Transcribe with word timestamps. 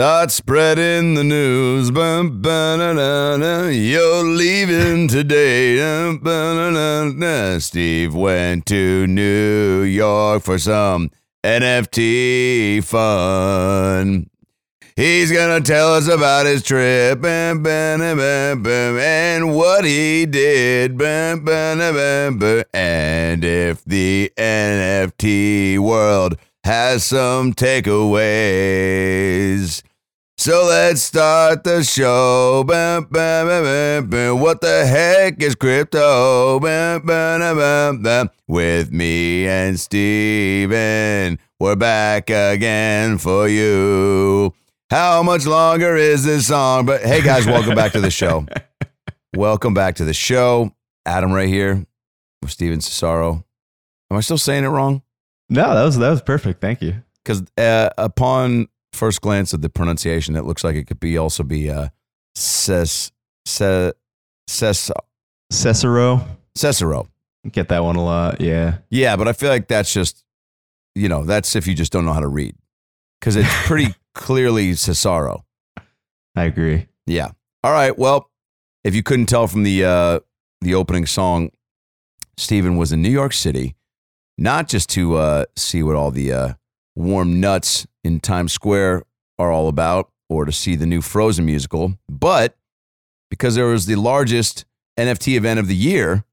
Start 0.00 0.30
spreading 0.30 1.12
the 1.12 1.24
news. 1.24 1.90
You're 1.90 2.30
leaving 4.24 5.08
today. 5.08 5.76
Steve 7.60 8.14
went 8.14 8.64
to 8.64 9.06
New 9.06 9.82
York 9.82 10.42
for 10.42 10.56
some 10.56 11.10
NFT 11.44 12.82
fun. 12.82 14.30
He's 14.96 15.30
gonna 15.30 15.60
tell 15.60 15.92
us 15.92 16.08
about 16.08 16.46
his 16.46 16.62
trip 16.62 17.22
and 17.22 17.62
what 19.54 19.84
he 19.84 20.24
did. 20.24 20.92
And 21.02 21.46
if 23.44 23.84
the 23.84 24.32
NFT 24.38 25.78
world 25.78 26.38
has 26.64 27.04
some 27.04 27.52
takeaways. 27.52 29.82
So 30.40 30.64
let's 30.64 31.02
start 31.02 31.64
the 31.64 31.84
show. 31.84 32.64
What 32.64 33.10
the 34.62 34.86
heck 34.86 35.42
is 35.42 35.54
crypto? 35.54 36.58
With 38.48 38.90
me 38.90 39.46
and 39.46 39.78
Stephen, 39.78 41.38
we're 41.60 41.76
back 41.76 42.30
again 42.30 43.18
for 43.18 43.48
you. 43.48 44.54
How 44.88 45.22
much 45.22 45.44
longer 45.44 45.94
is 45.96 46.24
this 46.24 46.46
song? 46.46 46.86
But 46.86 47.02
hey, 47.02 47.20
guys, 47.20 47.44
welcome 47.44 47.74
back 47.74 47.92
to 47.92 48.00
the 48.00 48.10
show. 48.10 48.46
welcome 49.36 49.74
back 49.74 49.96
to 49.96 50.06
the 50.06 50.14
show. 50.14 50.74
Adam 51.04 51.32
right 51.32 51.48
here 51.48 51.84
with 52.40 52.50
Stephen 52.50 52.78
Cesaro. 52.78 53.44
Am 54.10 54.16
I 54.16 54.20
still 54.20 54.38
saying 54.38 54.64
it 54.64 54.68
wrong? 54.68 55.02
No, 55.50 55.74
that 55.74 55.84
was 55.84 55.98
that 55.98 56.08
was 56.08 56.22
perfect. 56.22 56.62
Thank 56.62 56.80
you. 56.80 56.94
because 57.22 57.42
uh, 57.58 57.90
upon 57.98 58.68
first 58.92 59.20
glance 59.20 59.54
at 59.54 59.62
the 59.62 59.70
pronunciation, 59.70 60.36
it 60.36 60.44
looks 60.44 60.64
like 60.64 60.76
it 60.76 60.86
could 60.86 61.00
be 61.00 61.16
also 61.16 61.42
be 61.42 61.70
uh, 61.70 61.88
ses, 62.34 63.12
ses, 63.46 63.92
ses, 64.46 64.90
Cicero. 65.50 66.24
Cicero. 66.54 67.08
Get 67.50 67.68
that 67.68 67.82
one 67.82 67.96
a 67.96 68.04
lot. 68.04 68.40
Yeah. 68.40 68.78
Yeah, 68.90 69.16
but 69.16 69.28
I 69.28 69.32
feel 69.32 69.48
like 69.48 69.68
that's 69.68 69.92
just, 69.92 70.24
you 70.94 71.08
know, 71.08 71.24
that's 71.24 71.56
if 71.56 71.66
you 71.66 71.74
just 71.74 71.92
don't 71.92 72.04
know 72.04 72.12
how 72.12 72.20
to 72.20 72.28
read, 72.28 72.54
because 73.18 73.36
it's 73.36 73.48
pretty 73.66 73.94
clearly 74.14 74.72
Cesaro. 74.72 75.42
I 76.36 76.44
agree. 76.44 76.86
Yeah. 77.06 77.30
All 77.64 77.72
right. 77.72 77.98
Well, 77.98 78.30
if 78.84 78.94
you 78.94 79.02
couldn't 79.02 79.26
tell 79.26 79.46
from 79.46 79.62
the 79.62 79.84
uh, 79.84 80.20
the 80.60 80.74
opening 80.74 81.06
song, 81.06 81.50
Stephen 82.36 82.76
was 82.76 82.92
in 82.92 83.02
New 83.02 83.10
York 83.10 83.32
City, 83.32 83.74
not 84.38 84.68
just 84.68 84.88
to 84.90 85.16
uh, 85.16 85.44
see 85.56 85.82
what 85.82 85.96
all 85.96 86.10
the 86.10 86.32
uh, 86.32 86.52
warm 86.94 87.40
nuts 87.40 87.86
in 88.04 88.20
Times 88.20 88.52
Square 88.52 89.04
are 89.38 89.50
all 89.50 89.68
about, 89.68 90.10
or 90.28 90.44
to 90.44 90.52
see 90.52 90.76
the 90.76 90.86
new 90.86 91.00
Frozen 91.00 91.44
musical, 91.44 91.94
but 92.08 92.56
because 93.30 93.54
there 93.54 93.66
was 93.66 93.86
the 93.86 93.96
largest 93.96 94.64
NFT 94.98 95.36
event 95.36 95.60
of 95.60 95.68
the 95.68 95.76
year. 95.76 96.24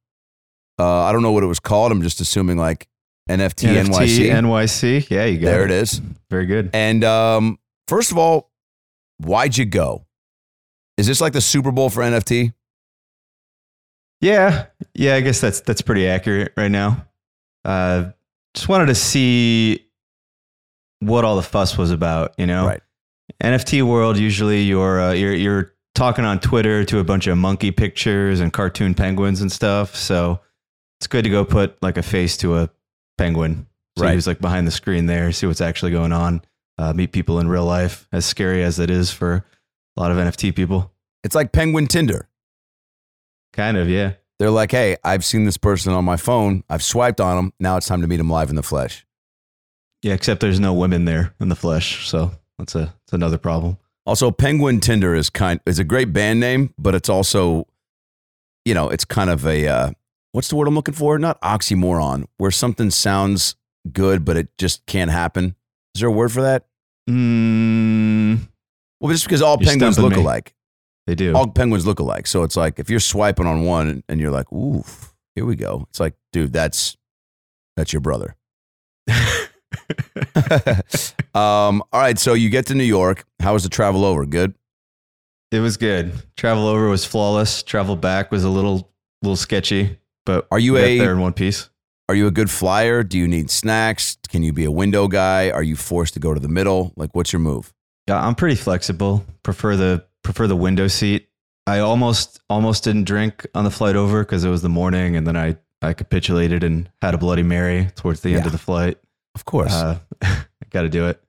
Uh, 0.79 1.03
I 1.03 1.11
don't 1.11 1.23
know 1.23 1.31
what 1.31 1.43
it 1.43 1.47
was 1.47 1.59
called. 1.59 1.91
I'm 1.91 2.01
just 2.01 2.21
assuming 2.21 2.57
like 2.57 2.87
NFT, 3.29 3.83
NYC. 3.85 4.29
NYC. 4.29 5.09
Yeah, 5.09 5.25
you 5.25 5.39
got 5.39 5.47
there 5.47 5.65
it 5.65 5.71
is. 5.71 6.01
Very 6.29 6.45
good. 6.45 6.69
And 6.73 7.03
um, 7.03 7.59
first 7.87 8.11
of 8.11 8.17
all, 8.17 8.51
why'd 9.17 9.57
you 9.57 9.65
go? 9.65 10.05
Is 10.97 11.07
this 11.07 11.21
like 11.21 11.33
the 11.33 11.41
Super 11.41 11.71
Bowl 11.71 11.89
for 11.89 12.01
NFT? 12.01 12.53
Yeah. 14.21 14.67
Yeah, 14.93 15.15
I 15.15 15.21
guess 15.21 15.39
that's 15.39 15.61
that's 15.61 15.81
pretty 15.81 16.07
accurate 16.07 16.53
right 16.57 16.71
now. 16.71 17.05
Uh 17.63 18.11
just 18.55 18.67
wanted 18.69 18.87
to 18.87 18.95
see 18.95 19.86
what 20.99 21.23
all 21.25 21.35
the 21.35 21.43
fuss 21.43 21.77
was 21.77 21.91
about, 21.91 22.33
you 22.37 22.47
know? 22.47 22.65
Right. 22.65 22.81
NFT 23.43 23.83
world 23.83 24.17
usually 24.17 24.63
you're 24.63 24.99
uh, 25.01 25.11
you're 25.13 25.33
you're 25.33 25.73
talking 25.95 26.25
on 26.25 26.39
Twitter 26.39 26.85
to 26.85 26.99
a 26.99 27.03
bunch 27.03 27.27
of 27.27 27.37
monkey 27.37 27.71
pictures 27.71 28.39
and 28.39 28.53
cartoon 28.53 28.93
penguins 28.93 29.41
and 29.41 29.51
stuff. 29.51 29.95
So 29.95 30.39
it's 30.99 31.07
good 31.07 31.23
to 31.23 31.29
go 31.29 31.43
put 31.43 31.81
like 31.83 31.97
a 31.97 32.03
face 32.03 32.37
to 32.37 32.57
a 32.57 32.69
penguin. 33.17 33.67
So 33.97 34.05
Right. 34.05 34.13
who's 34.13 34.27
like 34.27 34.39
behind 34.39 34.67
the 34.67 34.71
screen 34.71 35.07
there, 35.07 35.31
see 35.31 35.47
what's 35.47 35.61
actually 35.61 35.91
going 35.91 36.13
on. 36.13 36.41
Uh, 36.77 36.93
meet 36.93 37.11
people 37.11 37.39
in 37.39 37.47
real 37.47 37.65
life, 37.65 38.07
as 38.11 38.23
scary 38.25 38.63
as 38.63 38.77
it 38.77 38.91
is 38.91 39.11
for 39.11 39.43
a 39.97 39.99
lot 39.99 40.11
of 40.11 40.17
NFT 40.17 40.55
people. 40.55 40.91
It's 41.23 41.33
like 41.33 41.51
Penguin 41.51 41.87
Tinder. 41.87 42.29
Kind 43.53 43.77
of, 43.77 43.89
yeah. 43.89 44.13
They're 44.37 44.51
like, 44.51 44.69
hey, 44.69 44.97
I've 45.03 45.25
seen 45.25 45.45
this 45.45 45.57
person 45.57 45.93
on 45.93 46.05
my 46.05 46.17
phone. 46.17 46.63
I've 46.69 46.83
swiped 46.83 47.19
on 47.19 47.35
them. 47.35 47.53
Now 47.59 47.77
it's 47.77 47.87
time 47.87 48.01
to 48.01 48.07
meet 48.07 48.17
them 48.17 48.29
live 48.29 48.51
in 48.51 48.55
the 48.55 48.61
flesh. 48.61 49.06
Yeah, 50.03 50.13
except 50.13 50.41
there's 50.41 50.59
no 50.59 50.73
women 50.73 51.05
there 51.05 51.33
in 51.39 51.49
the 51.49 51.55
flesh, 51.55 52.07
so 52.07 52.31
that's 52.57 52.75
a 52.75 52.79
that's 53.05 53.13
another 53.13 53.37
problem. 53.37 53.77
Also, 54.05 54.31
Penguin 54.31 54.79
Tinder 54.79 55.15
is 55.15 55.29
kind 55.29 55.59
is 55.65 55.79
a 55.79 55.83
great 55.83 56.13
band 56.13 56.39
name, 56.39 56.73
but 56.77 56.95
it's 56.95 57.09
also, 57.09 57.67
you 58.63 58.73
know, 58.73 58.89
it's 58.89 59.03
kind 59.05 59.29
of 59.29 59.45
a 59.45 59.67
uh, 59.67 59.91
what's 60.31 60.47
the 60.49 60.55
word 60.55 60.67
I'm 60.67 60.75
looking 60.75 60.93
for? 60.93 61.17
Not 61.19 61.41
oxymoron, 61.41 62.25
where 62.37 62.51
something 62.51 62.89
sounds 62.91 63.55
good, 63.91 64.23
but 64.23 64.37
it 64.37 64.49
just 64.57 64.85
can't 64.85 65.11
happen. 65.11 65.55
Is 65.95 66.01
there 66.01 66.09
a 66.09 66.11
word 66.11 66.31
for 66.31 66.41
that? 66.43 66.67
Mm, 67.09 68.47
Well, 68.99 69.11
just 69.11 69.25
because 69.25 69.41
all 69.41 69.57
penguins 69.57 69.97
look 69.97 70.13
me. 70.13 70.19
alike. 70.21 70.53
they 71.07 71.15
do. 71.15 71.33
All 71.35 71.47
penguins 71.47 71.85
look 71.85 71.99
alike. 71.99 72.27
So 72.27 72.43
it's 72.43 72.55
like 72.55 72.79
if 72.79 72.89
you're 72.89 72.99
swiping 72.99 73.47
on 73.47 73.63
one 73.63 74.03
and 74.07 74.19
you're 74.19 74.31
like, 74.31 74.51
ooh, 74.53 74.83
here 75.35 75.45
we 75.45 75.55
go. 75.55 75.85
It's 75.89 75.99
like, 75.99 76.13
dude, 76.33 76.53
that's 76.53 76.95
that's 77.75 77.91
your 77.93 78.01
brother. 78.01 78.35
um, 81.35 81.83
all 81.91 82.01
right, 82.01 82.17
so 82.17 82.33
you 82.33 82.49
get 82.49 82.65
to 82.67 82.75
New 82.75 82.83
York. 82.83 83.25
How 83.39 83.53
was 83.53 83.63
the 83.63 83.69
travel 83.69 84.05
over? 84.05 84.25
Good. 84.25 84.53
it 85.51 85.59
was 85.59 85.77
good. 85.77 86.13
Travel 86.35 86.67
over 86.67 86.87
was 86.89 87.05
flawless. 87.05 87.63
Travel 87.63 87.95
back 87.95 88.31
was 88.31 88.43
a 88.43 88.49
little 88.49 88.91
little 89.21 89.35
sketchy, 89.35 89.97
but 90.25 90.47
Are 90.51 90.59
you 90.59 90.77
a- 90.77 90.97
there 90.97 91.11
in 91.13 91.19
one 91.19 91.33
piece? 91.33 91.69
Are 92.09 92.15
you 92.15 92.27
a 92.27 92.31
good 92.31 92.49
flyer? 92.49 93.03
Do 93.03 93.17
you 93.17 93.27
need 93.27 93.49
snacks? 93.51 94.17
Can 94.29 94.41
you 94.41 94.53
be 94.53 94.63
a 94.63 94.71
window 94.71 95.09
guy? 95.09 95.49
Are 95.51 95.63
you 95.63 95.75
forced 95.75 96.13
to 96.13 96.21
go 96.21 96.33
to 96.33 96.39
the 96.39 96.47
middle? 96.47 96.93
Like, 96.95 97.13
what's 97.13 97.33
your 97.33 97.41
move? 97.41 97.73
Yeah, 98.07 98.25
I'm 98.25 98.33
pretty 98.35 98.55
flexible. 98.55 99.25
Prefer 99.43 99.75
the 99.75 100.05
prefer 100.23 100.47
the 100.47 100.55
window 100.55 100.87
seat. 100.87 101.27
I 101.65 101.79
almost 101.79 102.39
almost 102.49 102.85
didn't 102.85 103.03
drink 103.03 103.45
on 103.53 103.65
the 103.65 103.71
flight 103.71 103.97
over 103.97 104.23
because 104.23 104.45
it 104.45 104.49
was 104.49 104.61
the 104.61 104.69
morning, 104.69 105.17
and 105.17 105.27
then 105.27 105.35
I 105.35 105.57
I 105.81 105.93
capitulated 105.93 106.63
and 106.63 106.89
had 107.01 107.13
a 107.13 107.17
Bloody 107.17 107.43
Mary 107.43 107.89
towards 107.95 108.21
the 108.21 108.33
end 108.35 108.45
of 108.45 108.53
the 108.53 108.57
flight. 108.57 108.97
Of 109.37 109.45
course. 109.45 109.71
Uh, 109.71 109.99
Got 110.71 110.81
to 110.81 110.89
do 110.89 111.05
it. 111.05 111.21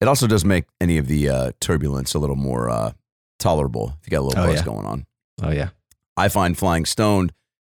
it 0.00 0.08
also 0.08 0.26
does 0.26 0.44
make 0.44 0.64
any 0.80 0.98
of 0.98 1.06
the 1.06 1.28
uh, 1.28 1.52
turbulence 1.60 2.14
a 2.14 2.18
little 2.18 2.34
more 2.36 2.68
uh, 2.68 2.92
tolerable 3.38 3.96
if 4.00 4.06
you 4.06 4.10
got 4.10 4.22
a 4.22 4.26
little 4.26 4.42
Oh, 4.42 4.46
buzz 4.48 4.56
yeah. 4.56 4.64
going 4.64 4.84
on. 4.84 5.06
Oh 5.40 5.50
yeah. 5.50 5.68
I 6.16 6.28
find 6.28 6.58
flying 6.58 6.84
stoned 6.84 7.32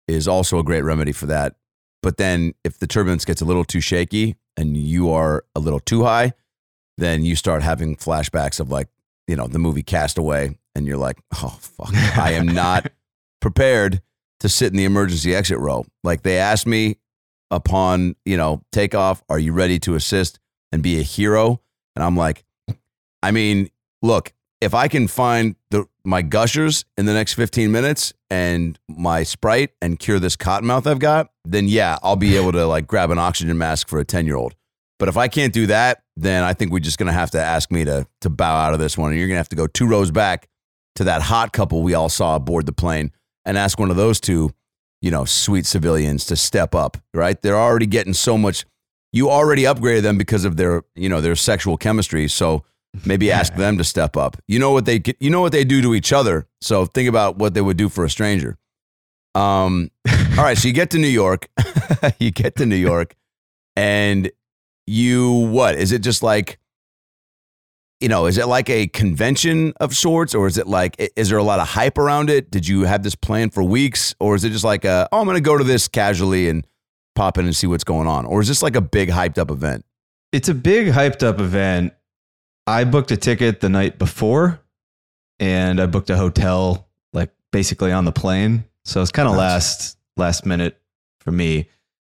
is 0.10 0.28
also 0.28 0.60
a 0.60 0.64
great 0.64 0.82
remedy 0.84 1.14
for 1.14 1.28
that. 1.28 1.56
But 2.04 2.18
then 2.18 2.54
if 2.66 2.78
the 2.80 2.88
turbulence 2.88 3.24
gets 3.26 3.42
a 3.42 3.46
little 3.46 3.64
too 3.64 3.80
shaky 3.82 4.36
and 4.58 4.76
you 4.76 5.10
are 5.12 5.46
a 5.56 5.60
little 5.62 5.80
too 5.80 6.04
high, 6.04 6.34
then 6.98 7.24
you 7.24 7.36
start 7.38 7.64
having 7.64 7.96
flashbacks 7.96 8.60
of 8.60 8.70
like, 8.70 8.90
you 9.28 9.36
know, 9.38 9.48
the 9.48 9.60
movie 9.60 9.84
Castaway 9.84 10.58
and 10.76 10.86
you're 10.86 10.98
like, 10.98 11.18
"Oh 11.42 11.58
fuck, 11.62 11.94
I 12.18 12.34
am 12.34 12.46
not 12.48 12.92
prepared 13.42 14.02
to 14.42 14.50
sit 14.50 14.72
in 14.72 14.78
the 14.78 14.86
emergency 14.86 15.34
exit 15.34 15.58
row." 15.58 15.86
Like 16.04 16.22
they 16.24 16.38
asked 16.38 16.68
me 16.68 16.98
upon, 17.52 18.16
you 18.26 18.38
know, 18.38 18.62
takeoff, 18.72 19.24
"Are 19.30 19.40
you 19.40 19.54
ready 19.54 19.80
to 19.80 19.96
assist 19.96 20.40
and 20.72 20.82
be 20.82 21.00
a 21.00 21.04
hero?" 21.04 21.62
And 21.96 22.04
I'm 22.04 22.16
like, 22.16 22.44
I 23.24 23.32
mean, 23.32 23.70
look, 24.02 24.34
if 24.62 24.74
I 24.74 24.88
can 24.88 25.08
find 25.08 25.56
the 25.72 25.86
my 26.04 26.22
gushers 26.22 26.86
in 26.98 27.06
the 27.06 27.14
next 27.14 27.34
15 27.34 27.72
minutes 27.72 28.14
and 28.30 28.80
my 28.88 29.24
sprite 29.24 29.72
and 29.82 30.00
cure 30.00 30.20
this 30.20 30.38
cottonmouth 30.38 30.88
I've 30.88 31.00
got, 31.00 31.32
then 31.44 31.68
yeah, 31.68 31.98
I'll 32.02 32.16
be 32.16 32.38
able 32.38 32.54
to 32.54 32.66
like 32.66 32.88
grab 32.88 33.12
an 33.12 33.20
oxygen 33.20 33.58
mask 33.58 33.90
for 33.90 34.00
a 34.00 34.06
10 34.06 34.26
year 34.26 34.36
old. 34.36 34.56
But 35.00 35.10
if 35.10 35.18
I 35.18 35.28
can't 35.28 35.54
do 35.54 35.68
that, 35.68 36.02
then 36.16 36.44
I 36.44 36.54
think 36.54 36.72
we're 36.72 36.80
just 36.80 36.98
gonna 36.98 37.14
have 37.14 37.32
to 37.32 37.42
ask 37.42 37.72
me 37.72 37.86
to 37.86 38.08
to 38.22 38.30
bow 38.30 38.56
out 38.56 38.74
of 38.74 38.80
this 38.80 38.98
one. 38.98 39.12
And 39.12 39.20
you're 39.20 39.28
gonna 39.28 39.38
have 39.38 39.50
to 39.50 39.56
go 39.56 39.68
two 39.68 39.88
rows 39.88 40.12
back 40.12 40.48
to 40.96 41.04
that 41.04 41.22
hot 41.22 41.54
couple 41.54 41.84
we 41.84 41.94
all 41.94 42.10
saw 42.10 42.36
aboard 42.36 42.66
the 42.66 42.74
plane 42.74 43.12
and 43.46 43.58
ask 43.58 43.80
one 43.80 43.92
of 43.92 43.98
those 43.98 44.20
two, 44.20 44.52
you 45.08 45.12
know, 45.12 45.24
sweet 45.24 45.66
civilians 45.66 46.26
to 46.26 46.36
step 46.36 46.76
up, 46.76 46.98
right? 47.14 47.42
They're 47.42 47.58
already 47.58 47.86
getting 47.86 48.12
so 48.14 48.38
much 48.38 48.66
you 49.14 49.30
already 49.30 49.64
upgraded 49.64 50.02
them 50.02 50.18
because 50.18 50.44
of 50.44 50.58
their, 50.58 50.84
you 50.94 51.08
know, 51.08 51.22
their 51.22 51.38
sexual 51.38 51.78
chemistry. 51.78 52.28
So 52.28 52.66
maybe 53.06 53.32
ask 53.40 53.56
them 53.56 53.78
to 53.78 53.86
step 53.86 54.18
up. 54.18 54.36
You 54.50 54.60
know 54.60 54.72
what 54.72 54.86
they 54.86 55.02
you 55.22 55.30
know 55.30 55.40
what 55.40 55.54
they 55.54 55.64
do 55.64 55.82
to 55.82 55.96
each 55.96 56.12
other. 56.12 56.46
So 56.60 56.86
think 56.86 57.08
about 57.08 57.38
what 57.38 57.54
they 57.54 57.62
would 57.62 57.78
do 57.78 57.88
for 57.88 58.04
a 58.04 58.10
stranger. 58.10 58.58
Um 59.34 59.92
all 60.38 60.44
right, 60.44 60.58
so 60.58 60.68
you 60.68 60.74
get 60.74 60.90
to 60.90 60.98
New 60.98 61.08
York. 61.08 61.48
you 62.20 62.32
get 62.32 62.58
to 62.58 62.66
New 62.66 62.76
York 62.76 63.16
and 63.78 64.30
you 64.88 65.32
what? 65.32 65.76
Is 65.76 65.94
it 65.94 66.00
just 66.00 66.22
like 66.22 66.60
you 68.00 68.08
know, 68.10 68.26
is 68.28 68.38
it 68.38 68.48
like 68.48 68.70
a 68.70 68.88
convention 68.88 69.74
of 69.80 69.96
sorts 69.96 70.36
or 70.36 70.46
is 70.48 70.58
it 70.58 70.68
like 70.68 70.96
is 71.16 71.30
there 71.30 71.38
a 71.38 71.44
lot 71.44 71.60
of 71.60 71.68
hype 71.68 71.98
around 71.98 72.30
it? 72.30 72.52
Did 72.52 72.68
you 72.68 72.84
have 72.84 73.04
this 73.04 73.16
plan 73.16 73.50
for 73.50 73.64
weeks 73.64 74.14
or 74.20 74.36
is 74.36 74.44
it 74.44 74.52
just 74.52 74.64
like 74.64 74.86
a, 74.86 75.08
oh, 75.12 75.20
I'm 75.20 75.26
going 75.26 75.36
to 75.36 75.42
go 75.42 75.58
to 75.58 75.64
this 75.64 75.88
casually 75.88 76.48
and 76.50 76.66
pop 77.16 77.38
in 77.40 77.46
and 77.46 77.56
see 77.56 77.66
what's 77.68 77.84
going 77.84 78.08
on? 78.08 78.26
Or 78.26 78.40
is 78.42 78.48
this 78.48 78.62
like 78.62 78.76
a 78.76 78.82
big 78.82 79.10
hyped 79.10 79.38
up 79.40 79.50
event? 79.50 79.84
It's 80.32 80.50
a 80.50 80.54
big 80.54 80.88
hyped 80.88 81.24
up 81.24 81.40
event. 81.40 81.94
I 82.68 82.84
booked 82.84 83.12
a 83.12 83.18
ticket 83.18 83.62
the 83.62 83.70
night 83.70 83.98
before, 83.98 84.60
and 85.40 85.80
I 85.80 85.86
booked 85.86 86.10
a 86.10 86.18
hotel 86.18 86.88
like 87.14 87.32
basically 87.52 87.92
on 87.94 88.04
the 88.06 88.12
plane. 88.12 88.66
So 88.84 89.02
it's 89.02 89.12
kind 89.12 89.28
of 89.28 89.36
Nice. 89.36 89.40
last 89.40 89.98
last 90.18 90.46
minute 90.46 90.80
for 91.22 91.32
me. 91.32 91.70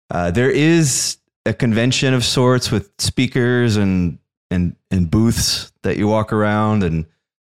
Uh, 0.10 0.30
there 0.30 0.52
is 0.52 1.18
a 1.46 1.54
convention 1.54 2.14
of 2.14 2.24
sorts 2.26 2.70
with 2.70 2.92
speakers 3.00 3.78
and 3.78 4.20
and 4.52 4.76
and 4.92 5.10
booths 5.10 5.72
that 5.84 5.98
you 5.98 6.08
walk 6.08 6.32
around 6.32 6.84
and 6.84 7.06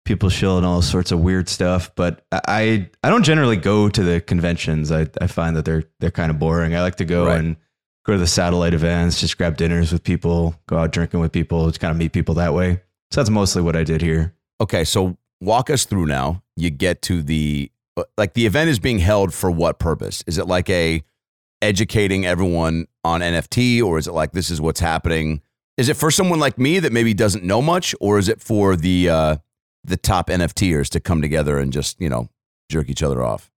people 0.06 0.28
showing 0.28 0.64
all 0.64 0.80
sorts 0.82 1.12
of 1.12 1.20
weird 1.20 1.48
stuff. 1.48 1.90
But 1.94 2.24
I 2.32 2.88
I 3.02 3.10
don't 3.10 3.24
generally 3.24 3.56
go 3.56 3.88
to 3.90 4.02
the 4.02 4.20
conventions. 4.20 4.90
I, 4.92 5.08
I 5.20 5.26
find 5.26 5.56
that 5.56 5.64
they're 5.66 5.84
they're 6.00 6.10
kind 6.10 6.30
of 6.30 6.38
boring. 6.38 6.74
I 6.74 6.80
like 6.80 6.96
to 6.96 7.04
go 7.04 7.26
Right. 7.26 7.38
and 7.40 7.56
go 8.06 8.12
to 8.12 8.18
the 8.18 8.26
satellite 8.26 8.74
events, 8.74 9.18
just 9.20 9.36
grab 9.38 9.56
dinners 9.56 9.90
with 9.92 10.02
people, 10.04 10.54
go 10.66 10.78
out 10.78 10.92
drinking 10.92 11.20
with 11.20 11.32
people, 11.32 11.66
just 11.68 11.80
kind 11.80 11.90
of 11.90 11.96
meet 11.96 12.12
people 12.12 12.34
that 12.36 12.52
way. 12.54 12.80
So 13.10 13.20
that's 13.20 13.30
mostly 13.30 13.62
what 13.62 13.76
I 13.76 13.82
did 13.84 14.00
here. 14.02 14.34
Okay, 14.60 14.84
so 14.84 15.16
walk 15.40 15.70
us 15.70 15.84
through 15.86 16.06
now. 16.06 16.42
You 16.56 16.70
get 16.70 17.00
to 17.02 17.22
the 17.22 17.70
like 18.18 18.34
the 18.34 18.44
event 18.46 18.68
is 18.70 18.78
being 18.78 18.98
held 18.98 19.32
for 19.32 19.50
what 19.50 19.78
purpose? 19.78 20.22
Is 20.26 20.36
it 20.38 20.46
like 20.46 20.68
a 20.70 21.02
educating 21.62 22.26
everyone 22.26 22.86
on 23.04 23.20
NFT 23.20 23.82
or 23.82 23.98
is 23.98 24.06
it 24.06 24.12
like 24.12 24.32
this 24.32 24.50
is 24.50 24.60
what's 24.60 24.80
happening? 24.80 25.40
Is 25.76 25.88
it 25.88 25.94
for 25.96 26.10
someone 26.10 26.38
like 26.38 26.58
me 26.58 26.78
that 26.78 26.92
maybe 26.92 27.14
doesn't 27.14 27.44
know 27.44 27.60
much 27.60 27.94
or 28.00 28.18
is 28.18 28.28
it 28.28 28.40
for 28.40 28.76
the 28.76 29.08
uh 29.08 29.36
the 29.84 29.96
top 29.96 30.28
NFTers 30.28 30.88
to 30.90 31.00
come 31.00 31.20
together 31.20 31.58
and 31.58 31.72
just, 31.72 32.00
you 32.00 32.08
know, 32.08 32.30
jerk 32.70 32.88
each 32.88 33.02
other 33.02 33.22
off? 33.22 33.50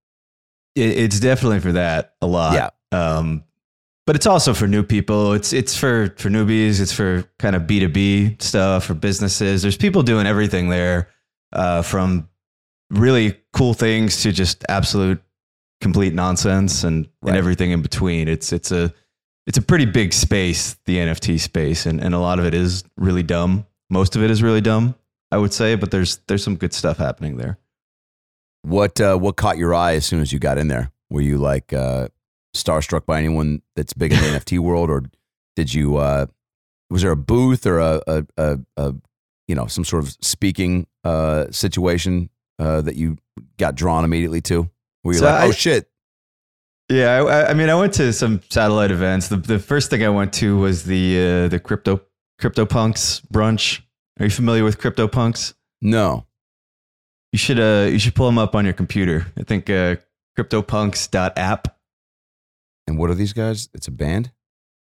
It's 0.76 1.18
definitely 1.20 1.60
for 1.60 1.72
that 1.72 2.14
a 2.20 2.26
lot. 2.26 2.54
Yeah. 2.54 2.70
Um, 2.92 3.44
but 4.06 4.14
it's 4.16 4.26
also 4.26 4.54
for 4.54 4.66
new 4.66 4.82
people. 4.82 5.32
It's 5.32 5.52
it's 5.52 5.76
for 5.76 6.14
for 6.18 6.28
newbies. 6.30 6.80
It's 6.80 6.92
for 6.92 7.24
kind 7.38 7.54
of 7.56 7.66
B 7.66 7.80
two 7.80 7.88
B 7.88 8.36
stuff 8.40 8.84
for 8.84 8.94
businesses. 8.94 9.62
There's 9.62 9.76
people 9.76 10.02
doing 10.02 10.26
everything 10.26 10.68
there, 10.70 11.08
uh, 11.52 11.82
from 11.82 12.28
really 12.90 13.38
cool 13.52 13.74
things 13.74 14.22
to 14.22 14.32
just 14.32 14.64
absolute 14.68 15.20
complete 15.80 16.14
nonsense 16.14 16.84
and, 16.84 17.06
Right. 17.22 17.30
and 17.30 17.36
everything 17.38 17.70
in 17.70 17.82
between. 17.82 18.28
It's 18.28 18.52
it's 18.52 18.70
a 18.72 18.92
it's 19.48 19.58
a 19.58 19.62
pretty 19.62 19.86
big 19.86 20.12
space, 20.12 20.76
the 20.84 20.98
NFT 20.98 21.40
space, 21.40 21.86
and, 21.86 22.00
and 22.00 22.14
a 22.14 22.18
lot 22.20 22.38
of 22.38 22.44
it 22.44 22.54
is 22.54 22.84
really 22.96 23.22
dumb. 23.24 23.66
Most 23.90 24.14
of 24.14 24.22
it 24.22 24.30
is 24.30 24.42
really 24.42 24.60
dumb, 24.60 24.94
I 25.32 25.38
would 25.38 25.52
say, 25.52 25.74
but 25.74 25.90
there's 25.90 26.18
there's 26.28 26.44
some 26.44 26.54
good 26.56 26.72
stuff 26.74 26.98
happening 26.98 27.38
there. 27.38 27.58
What 28.62 29.00
uh 29.00 29.16
what 29.16 29.36
caught 29.36 29.56
your 29.58 29.74
eye 29.74 29.94
as 29.94 30.04
soon 30.06 30.20
as 30.20 30.32
you 30.32 30.38
got 30.38 30.58
in 30.58 30.68
there? 30.68 30.92
Were 31.10 31.22
you 31.22 31.38
like 31.38 31.72
uh 31.72 32.08
starstruck 32.54 33.06
by 33.06 33.18
anyone 33.18 33.62
that's 33.76 33.92
big 33.92 34.12
in 34.12 34.18
the 34.20 34.26
NFT 34.38 34.58
world 34.58 34.90
or 34.90 35.04
did 35.56 35.72
you 35.72 35.96
uh 35.96 36.26
was 36.90 37.02
there 37.02 37.10
a 37.12 37.16
booth 37.16 37.66
or 37.66 37.78
a 37.78 38.00
a, 38.06 38.24
a, 38.36 38.58
a 38.76 38.94
you 39.46 39.54
know 39.54 39.66
some 39.66 39.84
sort 39.84 40.04
of 40.04 40.16
speaking 40.20 40.86
uh 41.04 41.46
situation 41.50 42.28
uh 42.58 42.80
that 42.82 42.96
you 42.96 43.16
got 43.58 43.74
drawn 43.74 44.04
immediately 44.04 44.40
to? 44.42 44.68
Were 45.04 45.12
you 45.12 45.20
So 45.20 45.24
like, 45.26 45.34
I- 45.34 45.46
"Oh 45.46 45.52
shit, 45.52 45.88
Yeah, 46.90 47.22
I, 47.22 47.50
I 47.50 47.54
mean, 47.54 47.68
I 47.68 47.74
went 47.74 47.92
to 47.94 48.12
some 48.12 48.40
satellite 48.48 48.90
events. 48.90 49.28
The, 49.28 49.36
the 49.36 49.58
first 49.58 49.90
thing 49.90 50.02
I 50.04 50.08
went 50.08 50.32
to 50.34 50.56
was 50.58 50.84
the 50.84 51.18
uh, 51.44 51.48
the 51.48 51.60
crypto 51.60 52.00
CryptoPunks 52.40 53.26
brunch. 53.32 53.80
Are 54.18 54.24
you 54.24 54.30
familiar 54.30 54.64
with 54.64 54.78
CryptoPunks? 54.78 55.54
no." 55.82 56.24
You 57.30 57.38
should 57.38 57.60
uh 57.60 57.90
you 57.90 57.98
should 57.98 58.14
pull 58.14 58.24
them 58.24 58.38
up 58.38 58.54
on 58.54 58.64
your 58.64 58.72
computer. 58.72 59.26
I 59.38 59.42
think 59.42 59.68
uh, 59.68 59.96
CryptoPunks.app. 60.38 61.76
And 62.86 62.96
what 62.98 63.10
are 63.10 63.14
these 63.14 63.34
guys? 63.34 63.68
It's 63.74 63.86
a 63.86 63.90
band? 63.90 64.32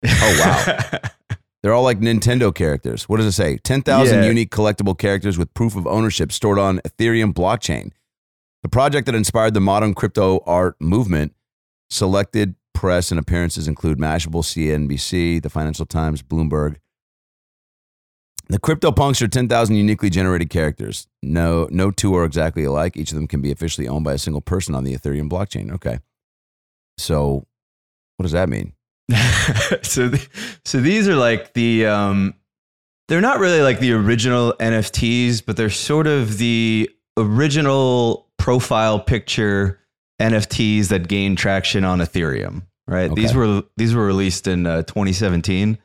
Oh, 0.07 0.37
wow. 0.39 0.99
They're 1.63 1.73
all 1.75 1.83
like 1.83 1.99
Nintendo 1.99 2.55
characters. 2.55 3.09
What 3.09 3.17
does 3.17 3.27
it 3.27 3.33
say? 3.33 3.59
10,000 3.59 4.23
Yeah. 4.23 4.29
unique 4.29 4.53
collectible 4.53 4.97
characters 4.97 5.37
with 5.37 5.53
proof 5.55 5.75
of 5.75 5.89
ownership 5.89 6.31
stored 6.31 6.61
on 6.61 6.79
Ethereum 6.87 7.33
blockchain. 7.35 7.91
The 8.63 8.69
project 8.69 9.07
that 9.07 9.17
inspired 9.17 9.55
the 9.55 9.61
modern 9.61 9.93
crypto 9.95 10.41
art 10.47 10.77
movement. 10.81 11.35
Selected 11.91 12.55
press 12.75 13.11
and 13.11 13.19
appearances 13.19 13.67
include 13.67 13.99
Mashable, 13.99 14.43
CNBC, 14.43 15.43
the 15.43 15.51
Financial 15.51 15.87
Times, 15.87 16.23
Bloomberg. 16.23 16.77
The 18.49 18.59
CryptoPunks 18.59 19.21
are 19.21 19.29
10,000 19.29 19.75
uniquely 19.75 20.09
generated 20.09 20.49
characters. 20.49 21.07
No, 21.23 21.69
no 21.71 21.91
two 21.91 22.15
are 22.15 22.25
exactly 22.25 22.65
alike. 22.65 22.97
Each 22.97 23.11
of 23.11 23.17
them 23.17 23.27
can 23.27 23.43
be 23.43 23.53
officially 23.53 23.87
owned 23.87 24.05
by 24.05 24.15
a 24.15 24.19
single 24.19 24.41
person 24.41 24.75
on 24.75 24.85
the 24.85 24.95
Ethereum 24.95 25.29
blockchain. 25.29 25.73
Okay. 25.73 25.99
So, 26.97 27.47
what 28.17 28.23
does 28.23 28.33
that 28.33 28.49
mean? 28.49 28.73
so 29.83 30.11
so 30.65 30.81
these 30.81 31.09
are 31.09 31.17
like 31.17 31.55
the 31.55 31.87
um 31.87 32.35
they're 33.09 33.23
not 33.23 33.39
really 33.39 33.63
like 33.63 33.81
the 33.81 33.93
original 33.93 34.55
NFTs, 34.61 35.43
but 35.45 35.57
they're 35.57 35.71
sort 35.71 36.07
of 36.07 36.37
the 36.37 36.91
original 37.17 38.29
profile 38.37 39.01
picture 39.01 39.81
NFTs 40.21 40.89
that 40.89 41.09
gained 41.09 41.39
traction 41.39 41.85
on 41.85 41.99
Ethereum, 42.01 42.63
right? 42.87 43.13
These 43.15 43.35
were 43.35 43.63
these 43.77 43.95
were 43.95 44.05
released 44.07 44.47
in 44.47 44.67
uh, 44.67 44.83
2017. 44.83 45.79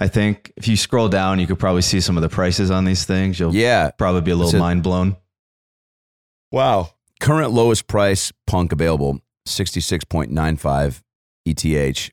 I 0.00 0.06
think 0.08 0.52
if 0.56 0.68
you 0.68 0.76
scroll 0.76 1.08
down, 1.08 1.40
you 1.40 1.46
could 1.46 1.58
probably 1.58 1.82
see 1.82 2.00
some 2.00 2.16
of 2.16 2.22
the 2.22 2.28
prices 2.28 2.70
on 2.70 2.84
these 2.84 3.04
things. 3.04 3.40
You'll 3.40 3.54
Yeah. 3.54 3.90
probably 3.90 4.20
be 4.20 4.30
a 4.30 4.36
little 4.36 4.52
So- 4.52 4.58
mind 4.58 4.82
blown. 4.84 5.16
Wow. 6.52 6.90
Current 7.20 7.50
lowest 7.52 7.88
price 7.88 8.32
punk 8.46 8.70
available 8.72 9.20
66.95 9.46 11.02
ETH, 11.44 12.10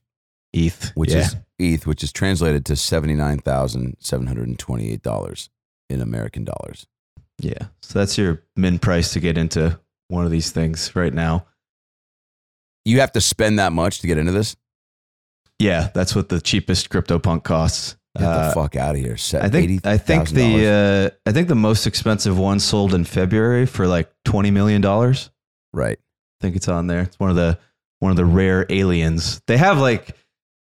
ETH, 0.54 0.92
which 0.96 1.12
yeah. 1.12 1.18
is 1.20 1.36
ETH, 1.60 1.86
which 1.86 2.04
is 2.04 2.12
translated 2.12 2.66
to 2.66 2.76
$79,728 2.76 5.50
in 5.90 6.02
American 6.02 6.44
dollars. 6.44 6.88
yeah. 7.40 7.68
So 7.82 8.00
that's 8.00 8.18
your 8.18 8.42
min 8.56 8.80
price 8.80 9.14
to 9.14 9.20
get 9.20 9.38
into 9.38 9.80
one 10.08 10.26
of 10.26 10.32
these 10.32 10.50
things 10.52 10.96
right 10.96 11.14
now. 11.14 11.46
You 12.86 13.00
have 13.02 13.12
to 13.14 13.22
spend 13.22 13.60
that 13.60 13.74
much 13.74 14.00
to 14.00 14.08
get 14.08 14.18
into 14.18 14.32
this? 14.32 14.56
Yeah, 15.60 15.90
that's 15.94 16.16
what 16.16 16.30
the 16.30 16.40
cheapest 16.40 16.90
CryptoPunk 16.90 17.44
costs. 17.44 17.98
Get 18.18 18.26
Uh, 18.28 18.48
the 18.48 18.54
fuck 18.54 18.76
out 18.76 18.96
of 18.96 19.02
here. 19.02 19.18
Set 19.18 19.44
I 19.44 19.50
think 19.50 19.86
I 19.86 19.98
think 19.98 20.30
the 20.30 21.12
uh, 21.26 21.30
I 21.30 21.34
think 21.34 21.48
the 21.50 21.56
most 21.56 21.86
expensive 21.88 22.38
one 22.38 22.60
sold 22.60 22.94
in 22.94 23.04
February 23.04 23.66
for 23.66 23.88
like 23.88 24.10
twenty 24.24 24.52
million 24.52 24.82
dollars. 24.82 25.30
right. 25.74 25.98
I 25.98 26.42
think 26.42 26.56
it's 26.58 26.68
on 26.68 26.88
there. 26.88 27.02
It's 27.02 27.20
one 27.20 27.30
of 27.30 27.36
the 27.36 27.58
one 28.00 28.12
of 28.12 28.18
the 28.18 28.26
rare 28.26 28.66
aliens. 28.70 29.42
They 29.48 29.58
have 29.58 29.80
like 29.80 30.16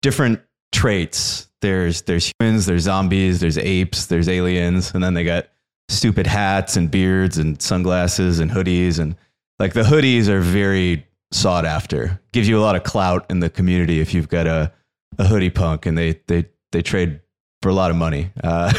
different 0.02 0.40
traits. 0.70 1.48
There's 1.60 2.02
there's 2.02 2.30
humans, 2.38 2.66
there's 2.66 2.82
zombies, 2.82 3.40
there's 3.40 3.58
apes, 3.58 4.06
there's 4.06 4.28
aliens, 4.28 4.92
and 4.94 5.02
then 5.02 5.14
they 5.14 5.24
got 5.24 5.48
stupid 5.88 6.26
hats 6.26 6.76
and 6.76 6.90
beards 6.90 7.38
and 7.38 7.60
sunglasses 7.60 8.38
and 8.38 8.50
hoodies 8.50 8.98
and 8.98 9.16
like 9.58 9.72
the 9.74 9.82
hoodies 9.82 10.28
are 10.28 10.40
very 10.40 11.06
sought 11.32 11.64
after. 11.64 12.20
Gives 12.32 12.48
you 12.48 12.58
a 12.58 12.62
lot 12.62 12.76
of 12.76 12.84
clout 12.84 13.26
in 13.30 13.40
the 13.40 13.50
community 13.50 14.00
if 14.00 14.14
you've 14.14 14.28
got 14.28 14.46
a 14.46 14.72
a 15.18 15.26
hoodie 15.26 15.50
punk 15.50 15.86
and 15.86 15.96
they 15.96 16.20
they 16.26 16.46
they 16.72 16.82
trade 16.82 17.20
for 17.62 17.68
a 17.68 17.74
lot 17.74 17.90
of 17.90 17.96
money. 17.96 18.30
Uh, 18.42 18.72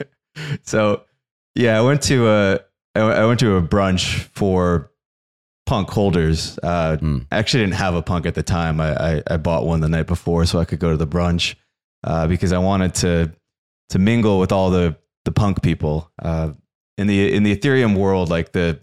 so 0.62 1.02
yeah, 1.54 1.78
I 1.78 1.82
went 1.82 2.02
to 2.02 2.28
a 2.28 2.60
I 2.94 3.00
I 3.00 3.26
went 3.26 3.40
to 3.40 3.56
a 3.56 3.62
brunch 3.62 4.20
for 4.34 4.90
punk 5.66 5.90
holders. 5.90 6.58
Uh, 6.62 6.96
Hmm. 6.96 7.18
I 7.30 7.38
actually 7.38 7.64
didn't 7.64 7.74
have 7.74 7.94
a 7.94 8.02
punk 8.02 8.24
at 8.26 8.34
the 8.34 8.42
time. 8.42 8.80
I, 8.80 9.16
I, 9.16 9.22
I 9.32 9.36
bought 9.36 9.66
one 9.66 9.80
the 9.80 9.88
night 9.88 10.06
before 10.06 10.46
so 10.46 10.60
I 10.60 10.64
could 10.64 10.78
go 10.78 10.92
to 10.92 10.96
the 10.96 11.06
brunch 11.06 11.56
uh, 12.04 12.26
because 12.28 12.52
I 12.52 12.58
wanted 12.58 12.94
to 12.96 13.32
to 13.90 13.98
mingle 13.98 14.38
with 14.38 14.52
all 14.52 14.70
the 14.70 14.96
the 15.24 15.32
punk 15.32 15.62
people 15.62 16.10
uh, 16.22 16.52
in 16.98 17.06
the 17.06 17.34
in 17.34 17.42
the 17.42 17.54
Ethereum 17.54 17.96
world. 17.96 18.30
Like 18.30 18.52
the 18.52 18.80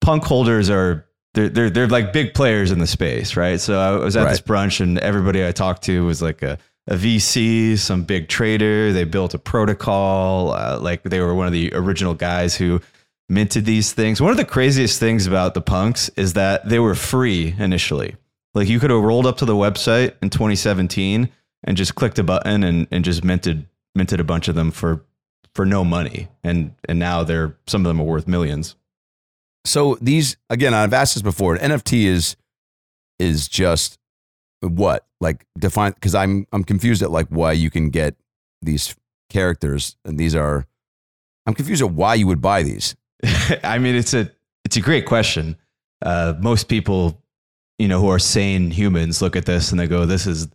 punk 0.00 0.24
holders 0.24 0.70
are 0.70 1.06
they're 1.34 1.48
they're 1.48 1.70
they're 1.70 1.88
like 1.88 2.12
big 2.12 2.34
players 2.34 2.70
in 2.70 2.78
the 2.78 2.86
space, 2.86 3.36
right? 3.36 3.60
So 3.60 3.78
I 3.78 3.96
was 3.96 4.16
at 4.16 4.28
this 4.28 4.40
brunch 4.40 4.80
and 4.80 4.98
everybody 4.98 5.46
I 5.46 5.52
talked 5.52 5.82
to 5.84 6.04
was 6.04 6.22
like 6.22 6.42
a 6.42 6.58
a 6.88 6.94
VC, 6.94 7.78
some 7.78 8.02
big 8.04 8.28
trader. 8.28 8.92
They 8.92 9.04
built 9.04 9.34
a 9.34 9.38
protocol. 9.38 10.52
Uh, 10.52 10.78
like 10.80 11.02
they 11.02 11.20
were 11.20 11.34
one 11.34 11.46
of 11.46 11.52
the 11.52 11.72
original 11.74 12.14
guys 12.14 12.56
who 12.56 12.80
minted 13.28 13.66
these 13.66 13.92
things. 13.92 14.20
One 14.20 14.30
of 14.30 14.38
the 14.38 14.44
craziest 14.44 14.98
things 14.98 15.26
about 15.26 15.54
the 15.54 15.60
punks 15.60 16.08
is 16.16 16.32
that 16.32 16.66
they 16.68 16.78
were 16.78 16.94
free 16.94 17.54
initially. 17.58 18.16
Like 18.54 18.68
you 18.68 18.80
could 18.80 18.90
have 18.90 19.02
rolled 19.02 19.26
up 19.26 19.36
to 19.38 19.44
the 19.44 19.54
website 19.54 20.14
in 20.22 20.30
2017 20.30 21.28
and 21.64 21.76
just 21.76 21.94
clicked 21.94 22.18
a 22.18 22.24
button 22.24 22.64
and, 22.64 22.88
and 22.90 23.04
just 23.04 23.22
minted 23.22 23.66
minted 23.94 24.20
a 24.20 24.24
bunch 24.24 24.48
of 24.48 24.54
them 24.54 24.70
for 24.70 25.04
for 25.54 25.66
no 25.66 25.84
money. 25.84 26.28
And 26.42 26.74
and 26.88 26.98
now 26.98 27.22
they're 27.22 27.56
some 27.66 27.84
of 27.84 27.88
them 27.88 28.00
are 28.00 28.04
worth 28.04 28.26
millions. 28.26 28.76
So 29.68 29.98
these 30.00 30.36
again, 30.48 30.72
I've 30.72 30.94
asked 30.94 31.14
this 31.14 31.22
before. 31.22 31.54
An 31.54 31.72
NFT 31.72 32.04
is 32.04 32.36
is 33.18 33.48
just 33.48 33.98
what 34.60 35.06
like 35.20 35.44
define 35.58 35.92
because 35.92 36.14
I'm 36.14 36.46
I'm 36.52 36.64
confused 36.64 37.02
at 37.02 37.10
like 37.10 37.28
why 37.28 37.52
you 37.52 37.70
can 37.70 37.90
get 37.90 38.16
these 38.62 38.96
characters 39.28 39.96
and 40.04 40.18
these 40.18 40.34
are 40.34 40.66
I'm 41.46 41.54
confused 41.54 41.82
at 41.82 41.90
why 41.90 42.14
you 42.14 42.26
would 42.26 42.40
buy 42.40 42.62
these. 42.62 42.96
I 43.62 43.78
mean, 43.78 43.94
it's 43.94 44.14
a 44.14 44.30
it's 44.64 44.76
a 44.76 44.80
great 44.80 45.04
question. 45.04 45.56
Uh, 46.00 46.34
most 46.40 46.68
people, 46.68 47.22
you 47.78 47.88
know, 47.88 48.00
who 48.00 48.08
are 48.08 48.18
sane 48.18 48.70
humans, 48.70 49.20
look 49.20 49.36
at 49.36 49.44
this 49.44 49.70
and 49.70 49.78
they 49.78 49.86
go, 49.86 50.06
"This 50.06 50.26
is 50.26 50.46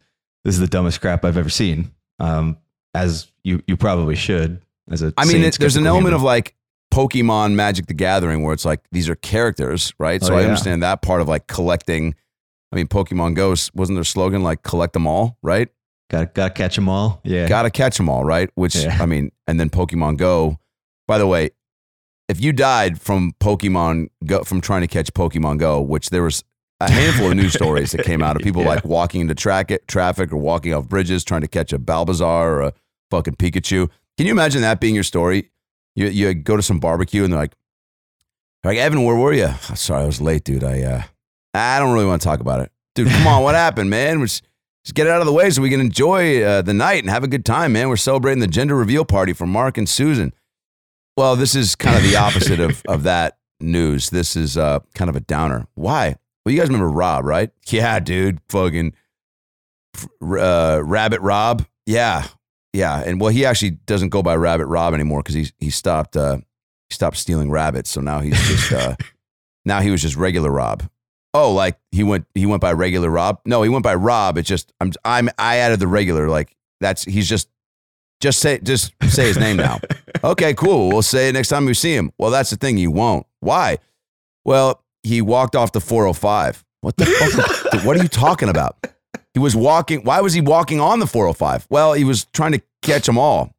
this 0.44 0.56
is 0.56 0.60
the 0.60 0.68
dumbest 0.68 1.02
crap 1.02 1.24
I've 1.24 1.38
ever 1.38 1.50
seen." 1.50 1.92
Um, 2.20 2.58
as 2.96 3.32
you 3.44 3.62
you 3.68 3.78
probably 3.78 4.16
should. 4.16 4.62
as 4.90 5.04
a. 5.04 5.14
I 5.18 5.26
mean, 5.26 5.44
it, 5.44 5.60
there's 5.60 5.76
an 5.76 5.86
element 5.86 6.14
human. 6.14 6.14
of 6.16 6.24
like 6.24 6.56
Pokemon 6.94 7.54
Magic 7.56 7.88
the 7.88 7.94
Gathering 7.94 8.44
where 8.44 8.54
it's 8.54 8.66
like 8.66 8.82
these 8.92 9.10
are 9.10 9.16
characters, 9.16 9.94
right? 10.00 10.22
Oh, 10.24 10.28
so 10.28 10.36
I 10.36 10.42
yeah. 10.42 10.48
understand 10.48 10.84
that 10.84 11.02
part 11.02 11.22
of 11.22 11.28
like 11.28 11.48
collecting. 11.48 12.14
I 12.72 12.76
mean, 12.76 12.88
Pokemon 12.88 13.36
Go 13.36 13.50
wasn't 13.74 13.96
their 13.98 14.04
slogan 14.04 14.44
like 14.44 14.64
collect 14.64 14.94
them 14.94 15.08
all, 15.08 15.38
right? 15.42 15.70
got 16.10 16.34
got 16.36 16.50
to 16.50 16.54
catch 16.54 16.76
them 16.76 16.90
all. 16.90 17.22
Yeah, 17.24 17.48
Gotta 17.48 17.72
catch 17.72 17.98
them 17.98 18.08
all, 18.10 18.24
right? 18.24 18.50
Which 18.56 18.76
Yeah. 18.76 18.98
I 19.02 19.08
mean, 19.08 19.32
and 19.48 19.60
then 19.60 19.70
Pokemon 19.72 20.18
Go. 20.18 20.60
By 21.08 21.18
the 21.18 21.26
way, 21.26 21.50
if 22.30 22.40
you 22.40 22.54
died 22.54 23.02
from 23.02 23.34
Pokemon 23.40 24.10
Go 24.26 24.44
from 24.44 24.62
trying 24.62 24.82
to 24.82 24.88
catch 24.88 25.12
Pokemon 25.14 25.58
Go, 25.60 25.82
which 25.82 26.12
there 26.12 26.22
was 26.24 26.44
a 26.80 26.92
handful 26.92 27.32
of 27.32 27.38
news 27.38 27.54
stories 27.54 27.92
that 27.94 28.06
came 28.06 28.22
out 28.22 28.36
of 28.36 28.42
people 28.44 28.62
Yeah. 28.62 28.68
like 28.70 28.86
walking 28.86 29.22
into 29.22 29.34
track 29.34 29.72
traffic 29.88 30.32
or 30.32 30.38
walking 30.38 30.74
off 30.74 30.88
bridges 30.88 31.24
trying 31.24 31.42
to 31.42 31.48
catch 31.48 31.74
a 31.74 31.80
Bulbasaur 31.80 32.44
or 32.46 32.62
a 32.62 32.74
fucking 33.10 33.36
Pikachu. 33.38 33.90
Can 34.18 34.28
you 34.28 34.32
imagine 34.32 34.62
that 34.62 34.80
being 34.80 34.94
your 34.94 35.04
story? 35.04 35.50
You 35.96 36.08
you 36.08 36.34
go 36.34 36.56
to 36.56 36.64
some 36.64 36.80
barbecue 36.80 37.24
and 37.24 37.32
they're 37.32 37.40
like, 37.40 37.54
like 38.64 38.78
Evan, 38.78 39.04
where 39.04 39.16
were 39.16 39.34
you? 39.34 39.48
Sorry, 39.76 40.04
I 40.04 40.06
was 40.06 40.22
late, 40.22 40.44
dude. 40.44 40.64
I 40.64 40.82
uh, 40.82 41.02
I 41.54 41.80
don't 41.80 41.94
really 41.94 42.06
want 42.06 42.22
to 42.22 42.28
talk 42.28 42.40
about 42.40 42.62
it, 42.62 42.72
dude. 42.96 43.10
Come 43.10 43.28
on, 43.28 43.44
what 43.44 43.56
happened, 43.64 43.90
man? 43.90 44.20
We're 44.20 44.26
just, 44.26 44.44
just 44.84 44.96
get 44.96 45.08
it 45.08 45.12
out 45.12 45.22
of 45.22 45.28
the 45.28 45.34
way 45.34 45.50
so 45.50 45.62
we 45.62 45.70
can 45.70 45.80
enjoy 45.80 46.42
uh, 46.44 46.62
the 46.62 46.74
night 46.74 47.04
and 47.04 47.10
have 47.10 47.24
a 47.24 47.28
good 47.28 47.46
time, 47.46 47.74
man. 47.74 47.90
We're 47.90 47.96
celebrating 47.98 48.40
the 48.40 48.48
gender 48.48 48.76
reveal 48.76 49.06
party 49.06 49.34
for 49.34 49.46
Mark 49.46 49.78
and 49.78 49.88
Susan. 49.88 50.34
Well, 51.16 51.36
this 51.36 51.56
is 51.56 51.76
kind 51.76 51.96
of 51.96 52.04
the 52.04 52.16
opposite 52.16 52.60
of 52.60 52.82
of 52.88 53.04
that 53.04 53.38
news. 53.60 54.10
This 54.10 54.36
is 54.36 54.58
uh, 54.58 54.80
kind 54.96 55.10
of 55.10 55.16
a 55.16 55.22
downer. 55.22 55.68
Why? 55.76 56.16
Well, 56.46 56.54
you 56.54 56.60
guys 56.60 56.68
remember 56.68 56.90
Rob, 56.90 57.24
right? 57.24 57.52
Yeah, 57.68 58.00
dude, 58.00 58.40
fucking 58.50 58.94
uh, 60.22 60.82
Rabbit 60.84 61.22
Rob. 61.22 61.66
Yeah, 61.86 62.28
yeah, 62.74 63.04
and 63.06 63.22
well, 63.22 63.30
he 63.30 63.46
actually 63.46 63.72
doesn't 63.72 64.10
go 64.10 64.24
by 64.24 64.36
Rabbit 64.36 64.66
Rob 64.66 64.94
anymore 64.94 65.22
because 65.22 65.36
he 65.36 65.52
he 65.60 65.70
stopped 65.70 66.18
uh, 66.18 66.38
he 66.38 66.94
stopped 66.94 67.18
stealing 67.18 67.52
rabbits. 67.52 67.92
So 67.92 68.02
now 68.02 68.20
he's 68.20 68.40
just 68.48 68.74
uh, 68.74 68.96
now 69.66 69.80
he 69.82 69.92
was 69.92 70.02
just 70.02 70.16
regular 70.16 70.52
Rob. 70.52 70.90
Oh, 71.36 71.54
like 71.54 71.78
he 71.92 72.04
went 72.04 72.26
he 72.34 72.46
went 72.46 72.62
by 72.62 72.74
regular 72.74 73.10
Rob? 73.10 73.40
No, 73.46 73.62
he 73.62 73.70
went 73.70 73.84
by 73.84 73.96
Rob. 73.96 74.38
It's 74.38 74.50
just 74.50 74.74
I'm 74.82 74.92
I'm 75.06 75.30
I 75.38 75.58
added 75.58 75.80
the 75.80 75.88
regular. 75.88 76.28
Like 76.30 76.56
that's 76.80 77.04
he's 77.04 77.30
just 77.30 77.48
just 78.20 78.40
say 78.40 78.60
just 78.60 78.92
say 79.08 79.28
his 79.28 79.38
name 79.38 79.58
now. 79.58 79.80
Okay, 80.24 80.54
cool. 80.54 80.88
We'll 80.88 81.02
say 81.02 81.28
it 81.28 81.34
next 81.34 81.50
time 81.50 81.66
we 81.66 81.74
see 81.74 81.94
him. 81.94 82.14
Well, 82.18 82.32
that's 82.32 82.50
the 82.50 82.56
thing. 82.56 82.78
You 82.78 82.92
won't. 82.92 83.26
Why? 83.42 83.80
Well, 84.46 84.82
he 85.02 85.22
walked 85.22 85.54
off 85.54 85.74
the 85.74 85.82
405. 85.82 86.64
What 86.80 86.96
the 86.96 87.06
fuck? 87.06 87.84
what 87.86 87.98
are 87.98 88.02
you 88.02 88.08
talking 88.08 88.48
about? 88.48 88.78
He 89.34 89.40
was 89.40 89.56
walking. 89.56 90.04
Why 90.04 90.22
was 90.22 90.34
he 90.34 90.42
walking 90.42 90.80
on 90.80 91.00
the 91.00 91.08
405? 91.08 91.68
Well, 91.70 91.94
he 91.94 92.04
was 92.04 92.26
trying 92.34 92.52
to 92.54 92.62
catch 92.82 93.06
them 93.06 93.18
all. 93.18 93.56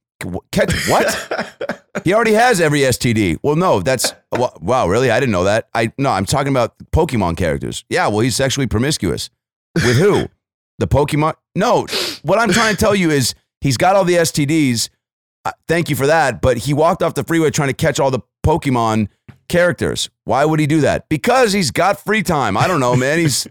Catch 0.52 0.88
what? 0.88 1.81
He 2.04 2.12
already 2.12 2.33
has 2.33 2.61
every 2.61 2.81
STD. 2.81 3.38
Well, 3.43 3.57
no, 3.57 3.81
that's 3.81 4.12
wow. 4.33 4.88
Really, 4.88 5.11
I 5.11 5.21
didn't 5.21 5.33
know 5.33 5.45
that. 5.45 5.69
I 5.75 5.93
no, 5.99 6.11
I'm 6.11 6.26
talking 6.26 6.52
about 6.52 6.76
Pokemon 6.93 7.37
characters. 7.37 7.85
Yeah, 7.88 8.09
well, 8.09 8.21
he's 8.21 8.37
sexually 8.37 8.66
promiscuous 8.66 9.31
with 9.76 9.97
who? 9.97 10.28
the 10.78 10.87
Pokemon? 10.87 11.35
No, 11.54 11.87
what 12.23 12.38
I'm 12.38 12.50
trying 12.50 12.75
to 12.75 12.81
tell 12.81 12.95
you 12.95 13.11
is 13.11 13.35
he's 13.61 13.76
got 13.76 13.97
all 13.97 14.04
the 14.04 14.14
STDs. 14.14 14.88
Uh, 15.45 15.52
thank 15.69 15.90
you 15.90 15.97
for 15.97 16.07
that. 16.07 16.40
But 16.40 16.59
he 16.59 16.75
walked 16.75 17.02
off 17.02 17.14
the 17.14 17.25
freeway 17.25 17.50
trying 17.50 17.69
to 17.69 17.75
catch 17.75 18.00
all 18.00 18.11
the 18.11 18.21
Pokemon 18.45 19.09
characters. 19.49 20.11
Why 20.25 20.45
would 20.45 20.59
he 20.61 20.66
do 20.66 20.81
that? 20.81 21.09
Because 21.09 21.52
he's 21.52 21.71
got 21.71 22.00
free 22.00 22.23
time. 22.23 22.57
I 22.57 22.66
don't 22.66 22.81
know, 22.81 22.97
man. 22.97 23.19
He's 23.19 23.47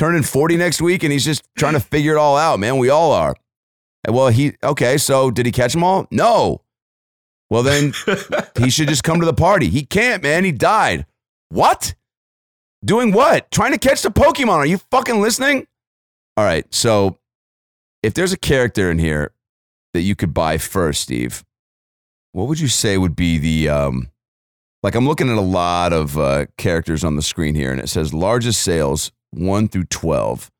turning 0.00 0.22
40 0.22 0.56
next 0.56 0.80
week 0.80 1.02
and 1.02 1.12
he's 1.12 1.26
just 1.26 1.46
trying 1.58 1.74
to 1.74 1.80
figure 1.80 2.14
it 2.14 2.18
all 2.18 2.34
out, 2.34 2.58
man. 2.58 2.78
We 2.78 2.88
all 2.88 3.12
are. 3.12 3.34
Well, 4.08 4.28
he, 4.28 4.54
okay, 4.62 4.96
so 4.96 5.30
did 5.30 5.44
he 5.44 5.52
catch 5.52 5.74
them 5.74 5.84
all? 5.84 6.06
No. 6.10 6.62
Well, 7.50 7.62
then 7.62 7.92
he 8.56 8.70
should 8.70 8.88
just 8.88 9.04
come 9.04 9.20
to 9.20 9.26
the 9.26 9.34
party. 9.34 9.68
He 9.68 9.84
can't, 9.84 10.22
man. 10.22 10.44
He 10.44 10.52
died. 10.52 11.04
What? 11.50 11.94
Doing 12.82 13.12
what? 13.12 13.50
Trying 13.50 13.72
to 13.72 13.78
catch 13.78 14.00
the 14.00 14.08
Pokemon. 14.08 14.56
Are 14.56 14.66
you 14.66 14.78
fucking 14.90 15.20
listening? 15.20 15.66
All 16.38 16.44
right. 16.44 16.64
So 16.72 17.18
if 18.02 18.14
there's 18.14 18.32
a 18.32 18.38
character 18.38 18.90
in 18.90 18.98
here 18.98 19.34
that 19.92 20.00
you 20.00 20.16
could 20.16 20.32
buy 20.32 20.56
first, 20.56 21.02
Steve, 21.02 21.44
what 22.32 22.48
would 22.48 22.58
you 22.58 22.68
say 22.68 22.96
would 22.96 23.16
be 23.16 23.36
the, 23.36 23.68
um, 23.68 24.08
like 24.82 24.94
I'm 24.94 25.06
looking 25.06 25.28
at 25.28 25.36
a 25.36 25.42
lot 25.42 25.92
of 25.92 26.16
uh, 26.16 26.46
characters 26.56 27.04
on 27.04 27.16
the 27.16 27.22
screen 27.22 27.54
here 27.54 27.70
and 27.70 27.82
it 27.82 27.90
says 27.90 28.14
largest 28.14 28.62
sales 28.62 29.12
1 29.32 29.68
through 29.68 29.84
12. 29.84 30.50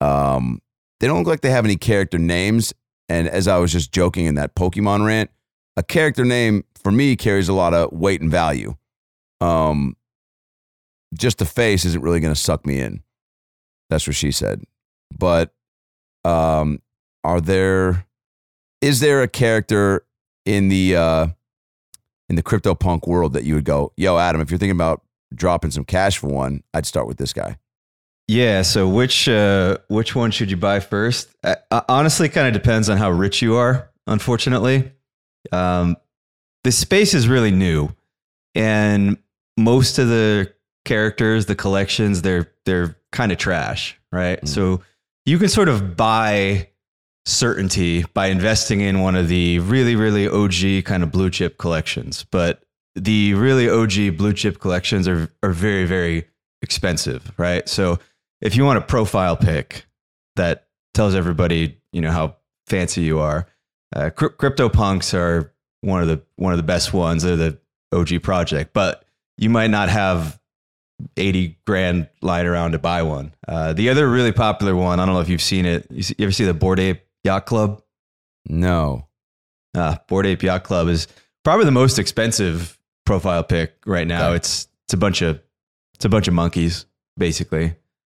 Um, 0.00 0.60
they 1.00 1.06
don't 1.06 1.18
look 1.18 1.26
like 1.26 1.40
they 1.40 1.50
have 1.50 1.64
any 1.64 1.76
character 1.76 2.18
names. 2.18 2.72
And 3.08 3.28
as 3.28 3.48
I 3.48 3.58
was 3.58 3.72
just 3.72 3.92
joking 3.92 4.26
in 4.26 4.36
that 4.36 4.54
Pokemon 4.54 5.04
rant, 5.04 5.30
a 5.76 5.82
character 5.82 6.24
name 6.24 6.64
for 6.82 6.92
me 6.92 7.16
carries 7.16 7.48
a 7.48 7.52
lot 7.52 7.74
of 7.74 7.92
weight 7.92 8.20
and 8.20 8.30
value. 8.30 8.76
Um, 9.40 9.96
just 11.14 11.38
the 11.38 11.44
face 11.44 11.84
isn't 11.84 12.02
really 12.02 12.20
going 12.20 12.34
to 12.34 12.40
suck 12.40 12.64
me 12.66 12.80
in. 12.80 13.02
That's 13.90 14.06
what 14.06 14.16
she 14.16 14.32
said. 14.32 14.62
But 15.16 15.52
um, 16.24 16.80
are 17.24 17.40
there? 17.40 18.06
Is 18.80 19.00
there 19.00 19.22
a 19.22 19.28
character 19.28 20.04
in 20.46 20.68
the 20.68 20.96
uh, 20.96 21.26
in 22.28 22.36
the 22.36 22.42
crypto 22.42 22.74
punk 22.74 23.06
world 23.06 23.34
that 23.34 23.44
you 23.44 23.54
would 23.54 23.64
go, 23.64 23.92
yo, 23.96 24.18
Adam? 24.18 24.40
If 24.40 24.50
you're 24.50 24.58
thinking 24.58 24.76
about 24.76 25.02
dropping 25.34 25.70
some 25.70 25.84
cash 25.84 26.18
for 26.18 26.28
one, 26.28 26.62
I'd 26.72 26.86
start 26.86 27.06
with 27.06 27.18
this 27.18 27.32
guy. 27.32 27.58
Yeah. 28.28 28.62
So 28.62 28.88
which 28.88 29.28
uh, 29.28 29.78
which 29.88 30.14
one 30.14 30.30
should 30.30 30.50
you 30.50 30.56
buy 30.56 30.80
first? 30.80 31.34
Uh, 31.42 31.56
honestly, 31.88 32.28
kind 32.28 32.46
of 32.46 32.52
depends 32.52 32.88
on 32.88 32.96
how 32.98 33.10
rich 33.10 33.42
you 33.42 33.56
are. 33.56 33.90
Unfortunately, 34.06 34.92
um, 35.52 35.96
the 36.64 36.72
space 36.72 37.14
is 37.14 37.28
really 37.28 37.50
new, 37.50 37.90
and 38.54 39.18
most 39.56 39.98
of 39.98 40.08
the 40.08 40.52
characters, 40.84 41.46
the 41.46 41.54
collections, 41.54 42.22
they're 42.22 42.52
they're 42.64 42.96
kind 43.10 43.32
of 43.32 43.38
trash, 43.38 43.98
right? 44.10 44.40
Mm. 44.42 44.48
So 44.48 44.82
you 45.26 45.38
can 45.38 45.48
sort 45.48 45.68
of 45.68 45.96
buy 45.96 46.68
certainty 47.24 48.04
by 48.14 48.26
investing 48.26 48.80
in 48.80 49.00
one 49.00 49.14
of 49.14 49.28
the 49.28 49.58
really 49.60 49.96
really 49.96 50.28
OG 50.28 50.84
kind 50.84 51.02
of 51.02 51.12
blue 51.12 51.30
chip 51.30 51.58
collections, 51.58 52.24
but 52.30 52.62
the 52.94 53.34
really 53.34 53.68
OG 53.68 54.16
blue 54.16 54.32
chip 54.32 54.58
collections 54.58 55.06
are 55.08 55.30
are 55.42 55.52
very 55.52 55.84
very 55.84 56.26
expensive, 56.62 57.32
right? 57.36 57.68
So 57.68 57.98
if 58.42 58.56
you 58.56 58.64
want 58.64 58.78
a 58.78 58.82
profile 58.82 59.36
pic 59.36 59.86
that 60.36 60.66
tells 60.92 61.14
everybody, 61.14 61.78
you 61.92 62.00
know, 62.00 62.10
how 62.10 62.36
fancy 62.66 63.02
you 63.02 63.20
are, 63.20 63.46
uh, 63.94 64.10
cryp- 64.10 64.36
crypto 64.36 64.68
punks 64.68 65.14
are 65.14 65.52
one 65.80 66.02
of 66.02 66.08
the 66.08 66.22
one 66.36 66.52
of 66.52 66.58
the 66.58 66.62
best 66.62 66.92
ones. 66.92 67.22
They're 67.22 67.36
the 67.36 67.58
OG 67.92 68.22
project, 68.22 68.72
but 68.72 69.04
you 69.38 69.48
might 69.48 69.70
not 69.70 69.88
have 69.88 70.38
80 71.16 71.58
grand 71.66 72.08
lying 72.20 72.46
around 72.46 72.72
to 72.72 72.78
buy 72.78 73.02
one. 73.02 73.34
Uh, 73.46 73.72
the 73.72 73.90
other 73.90 74.08
really 74.08 74.32
popular 74.32 74.74
one, 74.76 75.00
I 75.00 75.06
don't 75.06 75.14
know 75.14 75.20
if 75.20 75.28
you've 75.28 75.42
seen 75.42 75.66
it. 75.66 75.86
You, 75.90 76.02
see, 76.02 76.14
you 76.18 76.24
ever 76.24 76.32
see 76.32 76.44
the 76.44 76.54
Bored 76.54 76.80
Ape 76.80 77.02
Yacht 77.24 77.46
Club? 77.46 77.82
No. 78.48 79.08
Uh, 79.74 79.96
Bored 80.08 80.26
Ape 80.26 80.42
Yacht 80.42 80.64
Club 80.64 80.88
is 80.88 81.08
probably 81.44 81.64
the 81.64 81.70
most 81.70 81.98
expensive 81.98 82.78
profile 83.04 83.42
pic 83.42 83.74
right 83.86 84.06
now. 84.06 84.28
Okay. 84.28 84.36
It's 84.36 84.68
it's 84.84 84.94
a 84.94 84.96
bunch 84.96 85.22
of 85.22 85.40
it's 85.94 86.04
a 86.04 86.08
bunch 86.08 86.28
of 86.28 86.34
monkeys 86.34 86.86
basically, 87.18 87.74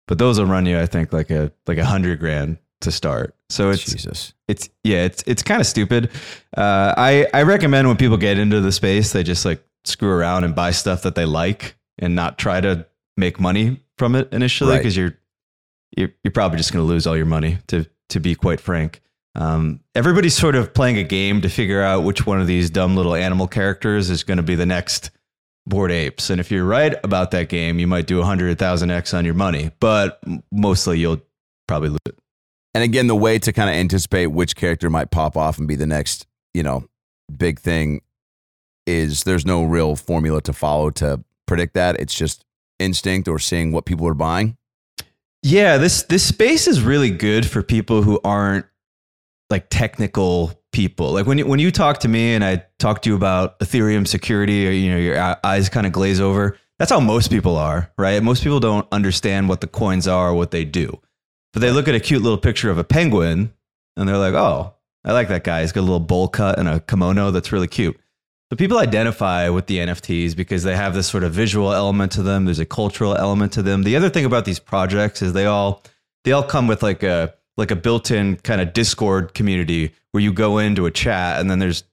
but 0.06 0.18
those 0.18 0.38
will 0.38 0.46
run 0.46 0.66
you 0.66 0.78
I 0.78 0.86
think 0.86 1.12
like 1.12 1.30
a 1.30 1.52
like 1.66 1.78
a 1.78 1.84
hundred 1.84 2.18
grand 2.20 2.58
to 2.80 2.90
start. 2.92 3.34
So 3.48 3.70
it's 3.70 3.84
Jesus. 3.84 4.34
it's 4.48 4.68
yeah 4.82 5.04
it's 5.04 5.22
it's 5.26 5.42
kind 5.42 5.60
of 5.60 5.66
stupid. 5.66 6.10
Uh, 6.56 6.92
I 6.96 7.26
I 7.32 7.42
recommend 7.42 7.88
when 7.88 7.96
people 7.96 8.16
get 8.16 8.38
into 8.38 8.60
the 8.60 8.72
space 8.72 9.12
they 9.12 9.22
just 9.22 9.44
like 9.44 9.64
screw 9.84 10.10
around 10.10 10.44
and 10.44 10.54
buy 10.54 10.70
stuff 10.70 11.02
that 11.02 11.14
they 11.14 11.24
like 11.24 11.76
and 11.98 12.14
not 12.14 12.38
try 12.38 12.60
to 12.60 12.86
make 13.16 13.38
money 13.38 13.80
from 13.96 14.14
it 14.16 14.32
initially 14.32 14.72
Right. 14.72 14.78
because 14.78 14.96
you're, 14.96 15.16
you're 15.96 16.10
you're 16.24 16.32
probably 16.32 16.58
just 16.58 16.72
going 16.72 16.84
to 16.84 16.88
lose 16.88 17.06
all 17.06 17.16
your 17.16 17.26
money 17.26 17.58
to 17.68 17.86
to 18.10 18.20
be 18.20 18.34
quite 18.34 18.60
frank. 18.60 19.00
Um, 19.36 19.80
everybody's 19.94 20.36
sort 20.36 20.54
of 20.54 20.72
playing 20.74 20.96
a 20.98 21.02
game 21.02 21.40
to 21.40 21.48
figure 21.48 21.82
out 21.82 22.02
which 22.04 22.24
one 22.26 22.40
of 22.40 22.46
these 22.46 22.70
dumb 22.70 22.94
little 22.96 23.14
animal 23.14 23.48
characters 23.48 24.08
is 24.10 24.22
going 24.24 24.36
to 24.36 24.42
be 24.44 24.54
the 24.54 24.66
next 24.66 25.10
bored 25.66 25.90
apes. 25.90 26.30
And 26.30 26.40
if 26.40 26.50
you're 26.50 26.64
right 26.64 26.94
about 27.04 27.30
that 27.32 27.48
game, 27.48 27.78
you 27.78 27.86
might 27.86 28.06
do 28.06 28.20
a 28.20 28.24
hundred 28.24 28.58
thousand 28.58 28.90
x 28.90 29.14
on 29.14 29.24
your 29.24 29.34
money, 29.34 29.70
but 29.80 30.20
mostly 30.52 30.98
you'll 30.98 31.20
probably 31.66 31.90
lose 31.90 31.98
it. 32.06 32.18
And 32.74 32.82
again, 32.82 33.06
the 33.06 33.16
way 33.16 33.38
to 33.38 33.52
kind 33.52 33.70
of 33.70 33.76
anticipate 33.76 34.26
which 34.26 34.56
character 34.56 34.90
might 34.90 35.10
pop 35.10 35.36
off 35.36 35.58
and 35.58 35.68
be 35.68 35.76
the 35.76 35.86
next, 35.86 36.26
you 36.52 36.62
know, 36.62 36.88
big 37.34 37.60
thing 37.60 38.02
is 38.86 39.24
there's 39.24 39.46
no 39.46 39.64
real 39.64 39.96
formula 39.96 40.42
to 40.42 40.52
follow 40.52 40.90
to 40.90 41.22
predict 41.46 41.74
that. 41.74 41.98
It's 42.00 42.14
just 42.14 42.44
instinct 42.78 43.28
or 43.28 43.38
seeing 43.38 43.72
what 43.72 43.84
people 43.84 44.06
are 44.08 44.14
buying. 44.14 44.56
Yeah, 45.42 45.76
this 45.76 46.02
this 46.04 46.26
space 46.26 46.66
is 46.66 46.80
really 46.80 47.10
good 47.10 47.46
for 47.46 47.62
people 47.62 48.02
who 48.02 48.18
aren't 48.24 48.66
like 49.50 49.68
technical 49.70 50.58
people. 50.74 51.12
Like 51.12 51.26
when 51.26 51.38
you, 51.38 51.46
when 51.46 51.60
you 51.60 51.70
talk 51.70 52.00
to 52.00 52.08
me 52.08 52.34
and 52.34 52.44
I 52.44 52.64
talk 52.78 53.00
to 53.02 53.10
you 53.10 53.16
about 53.16 53.58
Ethereum 53.60 54.06
security, 54.06 54.68
or 54.68 54.70
you 54.72 54.90
know 54.90 54.98
your 54.98 55.36
eyes 55.42 55.70
kind 55.70 55.86
of 55.86 55.92
glaze 55.92 56.20
over. 56.20 56.58
That's 56.78 56.90
how 56.90 57.00
most 57.00 57.30
people 57.30 57.56
are, 57.56 57.92
right? 57.96 58.20
Most 58.20 58.42
people 58.42 58.58
don't 58.58 58.86
understand 58.90 59.48
what 59.48 59.60
the 59.60 59.68
coins 59.68 60.08
are, 60.08 60.30
or 60.30 60.34
what 60.34 60.50
they 60.50 60.64
do, 60.64 61.00
but 61.52 61.62
they 61.62 61.70
look 61.70 61.88
at 61.88 61.94
a 61.94 62.00
cute 62.00 62.20
little 62.20 62.36
picture 62.36 62.68
of 62.68 62.78
a 62.78 62.84
penguin 62.84 63.54
and 63.96 64.08
they're 64.08 64.18
like, 64.18 64.34
"Oh, 64.34 64.74
I 65.04 65.12
like 65.12 65.28
that 65.28 65.44
guy. 65.44 65.60
He's 65.60 65.72
got 65.72 65.80
a 65.80 65.82
little 65.82 66.00
bowl 66.00 66.28
cut 66.28 66.58
and 66.58 66.68
a 66.68 66.80
kimono 66.80 67.30
that's 67.30 67.52
really 67.52 67.68
cute. 67.68 67.98
So 68.50 68.56
people 68.56 68.78
identify 68.78 69.48
with 69.48 69.66
the 69.66 69.78
NFTs 69.78 70.34
because 70.36 70.62
they 70.62 70.76
have 70.76 70.94
this 70.94 71.06
sort 71.06 71.24
of 71.24 71.32
visual 71.32 71.72
element 71.72 72.12
to 72.12 72.22
them. 72.22 72.44
There's 72.44 72.58
a 72.58 72.66
cultural 72.66 73.16
element 73.16 73.52
to 73.54 73.62
them. 73.62 73.82
The 73.82 73.96
other 73.96 74.08
thing 74.08 74.24
about 74.24 74.44
these 74.44 74.58
projects 74.58 75.22
is 75.22 75.32
they 75.32 75.46
all 75.46 75.82
they 76.24 76.32
all 76.32 76.42
come 76.42 76.66
with 76.66 76.82
like 76.82 77.02
a 77.02 77.34
like 77.56 77.70
a 77.70 77.76
built-in 77.76 78.36
kind 78.36 78.60
of 78.60 78.72
Discord 78.72 79.34
community 79.34 79.92
where 80.12 80.22
you 80.22 80.32
go 80.32 80.58
into 80.58 80.86
a 80.86 80.90
chat 80.90 81.40
and 81.40 81.50
then 81.50 81.58
there's 81.58 81.84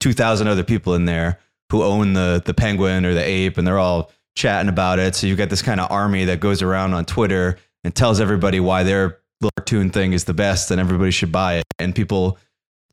2000 0.00 0.48
other 0.48 0.64
people 0.64 0.94
in 0.94 1.04
there 1.04 1.38
who 1.70 1.82
own 1.82 2.14
the 2.14 2.42
the 2.44 2.54
penguin 2.54 3.04
or 3.04 3.14
the 3.14 3.24
ape 3.24 3.58
and 3.58 3.66
they're 3.66 3.78
all 3.78 4.10
chatting 4.36 4.68
about 4.68 4.98
it. 4.98 5.14
So 5.14 5.26
you 5.26 5.36
get 5.36 5.50
this 5.50 5.62
kind 5.62 5.80
of 5.80 5.90
army 5.90 6.24
that 6.26 6.40
goes 6.40 6.62
around 6.62 6.94
on 6.94 7.04
Twitter 7.04 7.58
and 7.84 7.94
tells 7.94 8.20
everybody 8.20 8.60
why 8.60 8.84
their 8.84 9.18
little 9.40 9.52
cartoon 9.56 9.90
thing 9.90 10.12
is 10.12 10.24
the 10.24 10.34
best 10.34 10.70
and 10.70 10.80
everybody 10.80 11.10
should 11.10 11.32
buy 11.32 11.56
it. 11.56 11.64
And 11.78 11.94
people 11.94 12.38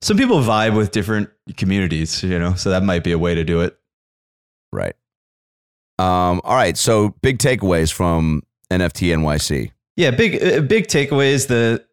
some 0.01 0.17
people 0.17 0.39
vibe 0.41 0.75
with 0.75 0.91
different 0.91 1.29
communities, 1.57 2.21
you 2.21 2.37
know, 2.37 2.53
so 2.53 2.69
that 2.69 2.83
might 2.83 3.03
be 3.03 3.11
a 3.11 3.17
way 3.17 3.35
to 3.35 3.43
do 3.43 3.61
it. 3.61 3.77
Right. 4.71 4.95
Um, 5.97 6.41
all 6.43 6.55
right. 6.55 6.77
So 6.77 7.15
big 7.21 7.37
takeaways 7.39 7.91
from 7.91 8.43
NFT 8.69 9.15
NYC. 9.15 9.71
Yeah, 9.95 10.11
big 10.11 10.43
uh, 10.43 10.61
big 10.61 10.87
takeaways. 10.87 11.47
The 11.47 11.85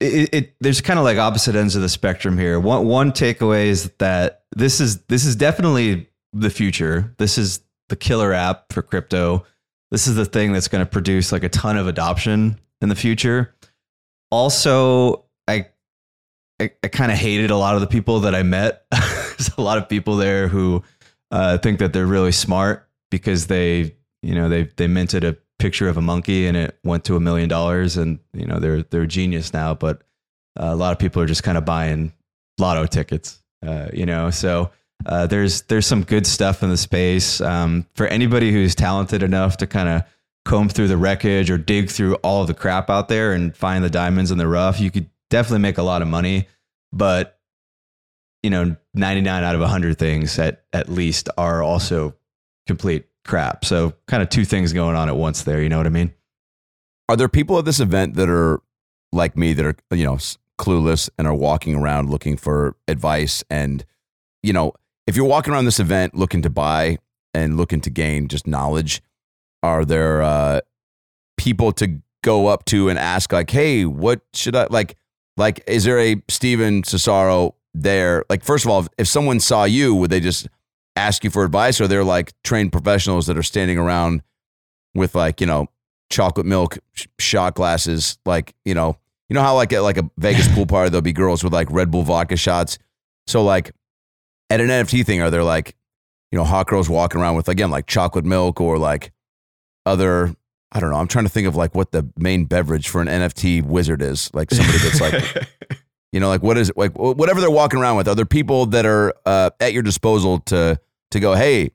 it, 0.00 0.28
it 0.32 0.54
there's 0.60 0.80
kind 0.80 0.98
of 0.98 1.04
like 1.04 1.18
opposite 1.18 1.54
ends 1.56 1.76
of 1.76 1.82
the 1.82 1.88
spectrum 1.88 2.38
here. 2.38 2.60
One 2.60 2.86
one 2.86 3.12
takeaway 3.12 3.66
is 3.66 3.90
that 3.98 4.44
this 4.54 4.80
is 4.80 5.02
this 5.02 5.24
is 5.24 5.36
definitely 5.36 6.08
the 6.32 6.50
future. 6.50 7.14
This 7.18 7.38
is 7.38 7.60
the 7.88 7.96
killer 7.96 8.32
app 8.32 8.72
for 8.72 8.82
crypto. 8.82 9.44
This 9.90 10.06
is 10.06 10.14
the 10.14 10.26
thing 10.26 10.52
that's 10.52 10.68
going 10.68 10.84
to 10.84 10.90
produce 10.90 11.32
like 11.32 11.42
a 11.42 11.48
ton 11.48 11.76
of 11.76 11.86
adoption 11.86 12.60
in 12.80 12.88
the 12.88 12.94
future. 12.94 13.54
Also, 14.30 15.24
I 15.48 15.66
I, 16.60 16.70
I 16.82 16.88
kind 16.88 17.10
of 17.10 17.18
hated 17.18 17.50
a 17.50 17.56
lot 17.56 17.74
of 17.74 17.80
the 17.80 17.86
people 17.86 18.20
that 18.20 18.34
I 18.34 18.42
met. 18.42 18.84
There's 18.90 19.50
a 19.56 19.60
lot 19.60 19.78
of 19.78 19.88
people 19.88 20.16
there 20.16 20.48
who 20.48 20.82
uh, 21.30 21.58
think 21.58 21.78
that 21.78 21.92
they're 21.92 22.06
really 22.06 22.32
smart 22.32 22.88
because 23.10 23.46
they, 23.46 23.96
you 24.22 24.34
know, 24.34 24.48
they 24.48 24.64
they 24.76 24.86
minted 24.86 25.24
a 25.24 25.36
picture 25.58 25.88
of 25.88 25.96
a 25.96 26.02
monkey 26.02 26.46
and 26.46 26.56
it 26.56 26.78
went 26.84 27.04
to 27.04 27.16
a 27.16 27.20
million 27.20 27.48
dollars, 27.48 27.96
and 27.96 28.18
you 28.32 28.46
know 28.46 28.58
they're 28.58 28.82
they're 28.82 29.06
genius 29.06 29.52
now. 29.52 29.74
But 29.74 30.02
uh, 30.58 30.70
a 30.70 30.76
lot 30.76 30.92
of 30.92 30.98
people 30.98 31.22
are 31.22 31.26
just 31.26 31.42
kind 31.42 31.58
of 31.58 31.64
buying 31.64 32.12
lotto 32.58 32.86
tickets, 32.86 33.42
uh, 33.66 33.88
you 33.92 34.06
know. 34.06 34.30
So 34.30 34.70
uh, 35.06 35.26
there's 35.26 35.62
there's 35.62 35.86
some 35.86 36.04
good 36.04 36.26
stuff 36.26 36.62
in 36.62 36.70
the 36.70 36.76
space 36.76 37.40
um, 37.40 37.86
for 37.94 38.06
anybody 38.06 38.52
who's 38.52 38.74
talented 38.74 39.22
enough 39.22 39.56
to 39.58 39.66
kind 39.66 39.88
of 39.88 40.02
comb 40.44 40.68
through 40.68 40.88
the 40.88 40.96
wreckage 40.96 41.50
or 41.50 41.58
dig 41.58 41.90
through 41.90 42.14
all 42.16 42.42
of 42.42 42.48
the 42.48 42.54
crap 42.54 42.88
out 42.88 43.08
there 43.08 43.32
and 43.32 43.56
find 43.56 43.84
the 43.84 43.90
diamonds 43.90 44.30
in 44.30 44.38
the 44.38 44.48
rough. 44.48 44.80
You 44.80 44.90
could 44.90 45.10
definitely 45.30 45.60
make 45.60 45.78
a 45.78 45.82
lot 45.82 46.02
of 46.02 46.08
money, 46.08 46.48
but 46.92 47.38
you 48.42 48.50
know, 48.50 48.76
99 48.94 49.44
out 49.44 49.54
of 49.54 49.60
100 49.60 49.98
things 49.98 50.38
at 50.38 50.64
at 50.72 50.88
least 50.88 51.28
are 51.36 51.62
also 51.62 52.14
complete 52.66 53.07
crap. 53.24 53.64
So 53.64 53.94
kind 54.06 54.22
of 54.22 54.28
two 54.28 54.44
things 54.44 54.72
going 54.72 54.96
on 54.96 55.08
at 55.08 55.16
once 55.16 55.42
there, 55.42 55.62
you 55.62 55.68
know 55.68 55.78
what 55.78 55.86
I 55.86 55.90
mean? 55.90 56.12
Are 57.08 57.16
there 57.16 57.28
people 57.28 57.58
at 57.58 57.64
this 57.64 57.80
event 57.80 58.14
that 58.14 58.28
are 58.28 58.60
like 59.12 59.36
me 59.36 59.52
that 59.54 59.64
are, 59.64 59.76
you 59.90 60.04
know, 60.04 60.18
clueless 60.58 61.08
and 61.18 61.26
are 61.26 61.34
walking 61.34 61.74
around 61.74 62.10
looking 62.10 62.36
for 62.36 62.76
advice 62.88 63.44
and 63.48 63.84
you 64.42 64.52
know, 64.52 64.72
if 65.06 65.16
you're 65.16 65.26
walking 65.26 65.52
around 65.52 65.64
this 65.64 65.80
event 65.80 66.14
looking 66.14 66.42
to 66.42 66.50
buy 66.50 66.98
and 67.34 67.56
looking 67.56 67.80
to 67.80 67.90
gain 67.90 68.28
just 68.28 68.46
knowledge, 68.46 69.02
are 69.62 69.84
there 69.84 70.22
uh 70.22 70.60
people 71.36 71.72
to 71.72 72.00
go 72.22 72.48
up 72.48 72.64
to 72.66 72.88
and 72.88 72.98
ask 72.98 73.32
like, 73.32 73.50
"Hey, 73.50 73.84
what 73.84 74.20
should 74.32 74.56
I 74.56 74.66
like 74.70 74.96
like, 75.38 75.62
is 75.68 75.84
there 75.84 76.00
a 76.00 76.20
Stephen 76.28 76.82
Cesaro 76.82 77.54
there? 77.72 78.24
Like, 78.28 78.42
first 78.42 78.64
of 78.64 78.70
all, 78.70 78.86
if 78.98 79.06
someone 79.06 79.38
saw 79.38 79.64
you, 79.64 79.94
would 79.94 80.10
they 80.10 80.20
just 80.20 80.48
ask 80.98 81.24
you 81.24 81.30
for 81.30 81.44
advice, 81.44 81.80
or 81.80 81.88
they're 81.88 82.04
like 82.04 82.32
trained 82.42 82.72
professionals 82.72 83.26
that 83.26 83.36
are 83.38 83.42
standing 83.42 83.78
around 83.78 84.22
with 84.94 85.14
like 85.14 85.40
you 85.40 85.46
know 85.46 85.68
chocolate 86.10 86.46
milk 86.46 86.78
sh- 86.92 87.06
shot 87.18 87.54
glasses, 87.54 88.18
like 88.26 88.54
you 88.64 88.74
know, 88.74 88.96
you 89.28 89.34
know 89.34 89.42
how 89.42 89.54
like 89.54 89.72
at 89.72 89.82
like 89.82 89.98
a 89.98 90.10
Vegas 90.18 90.48
pool 90.54 90.66
party 90.66 90.90
there'll 90.90 91.02
be 91.02 91.12
girls 91.12 91.44
with 91.44 91.52
like 91.52 91.70
Red 91.70 91.90
Bull 91.90 92.02
vodka 92.02 92.36
shots. 92.36 92.78
So 93.26 93.42
like 93.42 93.72
at 94.50 94.60
an 94.60 94.68
NFT 94.68 95.04
thing, 95.04 95.22
are 95.22 95.30
there 95.30 95.44
like 95.44 95.76
you 96.32 96.38
know 96.38 96.44
hot 96.44 96.66
girls 96.66 96.88
walking 96.88 97.20
around 97.20 97.36
with 97.36 97.48
again 97.48 97.70
like 97.70 97.86
chocolate 97.86 98.24
milk 98.24 98.60
or 98.60 98.78
like 98.78 99.12
other 99.86 100.34
I 100.70 100.80
don't 100.80 100.90
know. 100.90 100.96
I'm 100.96 101.08
trying 101.08 101.24
to 101.24 101.30
think 101.30 101.48
of 101.48 101.56
like 101.56 101.74
what 101.74 101.92
the 101.92 102.10
main 102.16 102.44
beverage 102.44 102.88
for 102.88 103.00
an 103.00 103.08
NFT 103.08 103.62
wizard 103.62 104.02
is. 104.02 104.30
Like 104.34 104.50
somebody 104.50 104.78
that's 104.78 105.00
like, 105.00 105.48
you 106.12 106.20
know, 106.20 106.28
like 106.28 106.42
what 106.42 106.58
is 106.58 106.70
it? 106.70 106.76
Like 106.76 106.92
whatever 106.98 107.40
they're 107.40 107.50
walking 107.50 107.80
around 107.80 107.96
with. 107.96 108.06
Are 108.06 108.14
there 108.14 108.26
people 108.26 108.66
that 108.66 108.84
are 108.84 109.14
uh, 109.24 109.50
at 109.60 109.72
your 109.72 109.82
disposal 109.82 110.40
to 110.40 110.78
to 111.10 111.20
go? 111.20 111.34
Hey, 111.34 111.70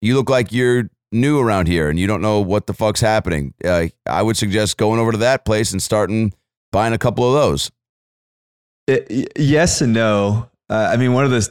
you 0.00 0.16
look 0.16 0.30
like 0.30 0.52
you're 0.52 0.90
new 1.10 1.40
around 1.40 1.68
here 1.68 1.88
and 1.88 1.98
you 1.98 2.06
don't 2.06 2.20
know 2.20 2.40
what 2.40 2.66
the 2.66 2.74
fuck's 2.74 3.00
happening. 3.00 3.54
Uh, 3.64 3.86
I 4.06 4.22
would 4.22 4.36
suggest 4.36 4.76
going 4.76 5.00
over 5.00 5.12
to 5.12 5.18
that 5.18 5.44
place 5.44 5.72
and 5.72 5.82
starting 5.82 6.32
buying 6.70 6.92
a 6.92 6.98
couple 6.98 7.26
of 7.26 7.34
those. 7.34 7.70
It, 8.86 9.32
yes 9.38 9.80
and 9.80 9.92
no. 9.92 10.50
Uh, 10.70 10.90
I 10.92 10.96
mean, 10.96 11.12
one 11.12 11.24
of 11.24 11.30
the 11.30 11.48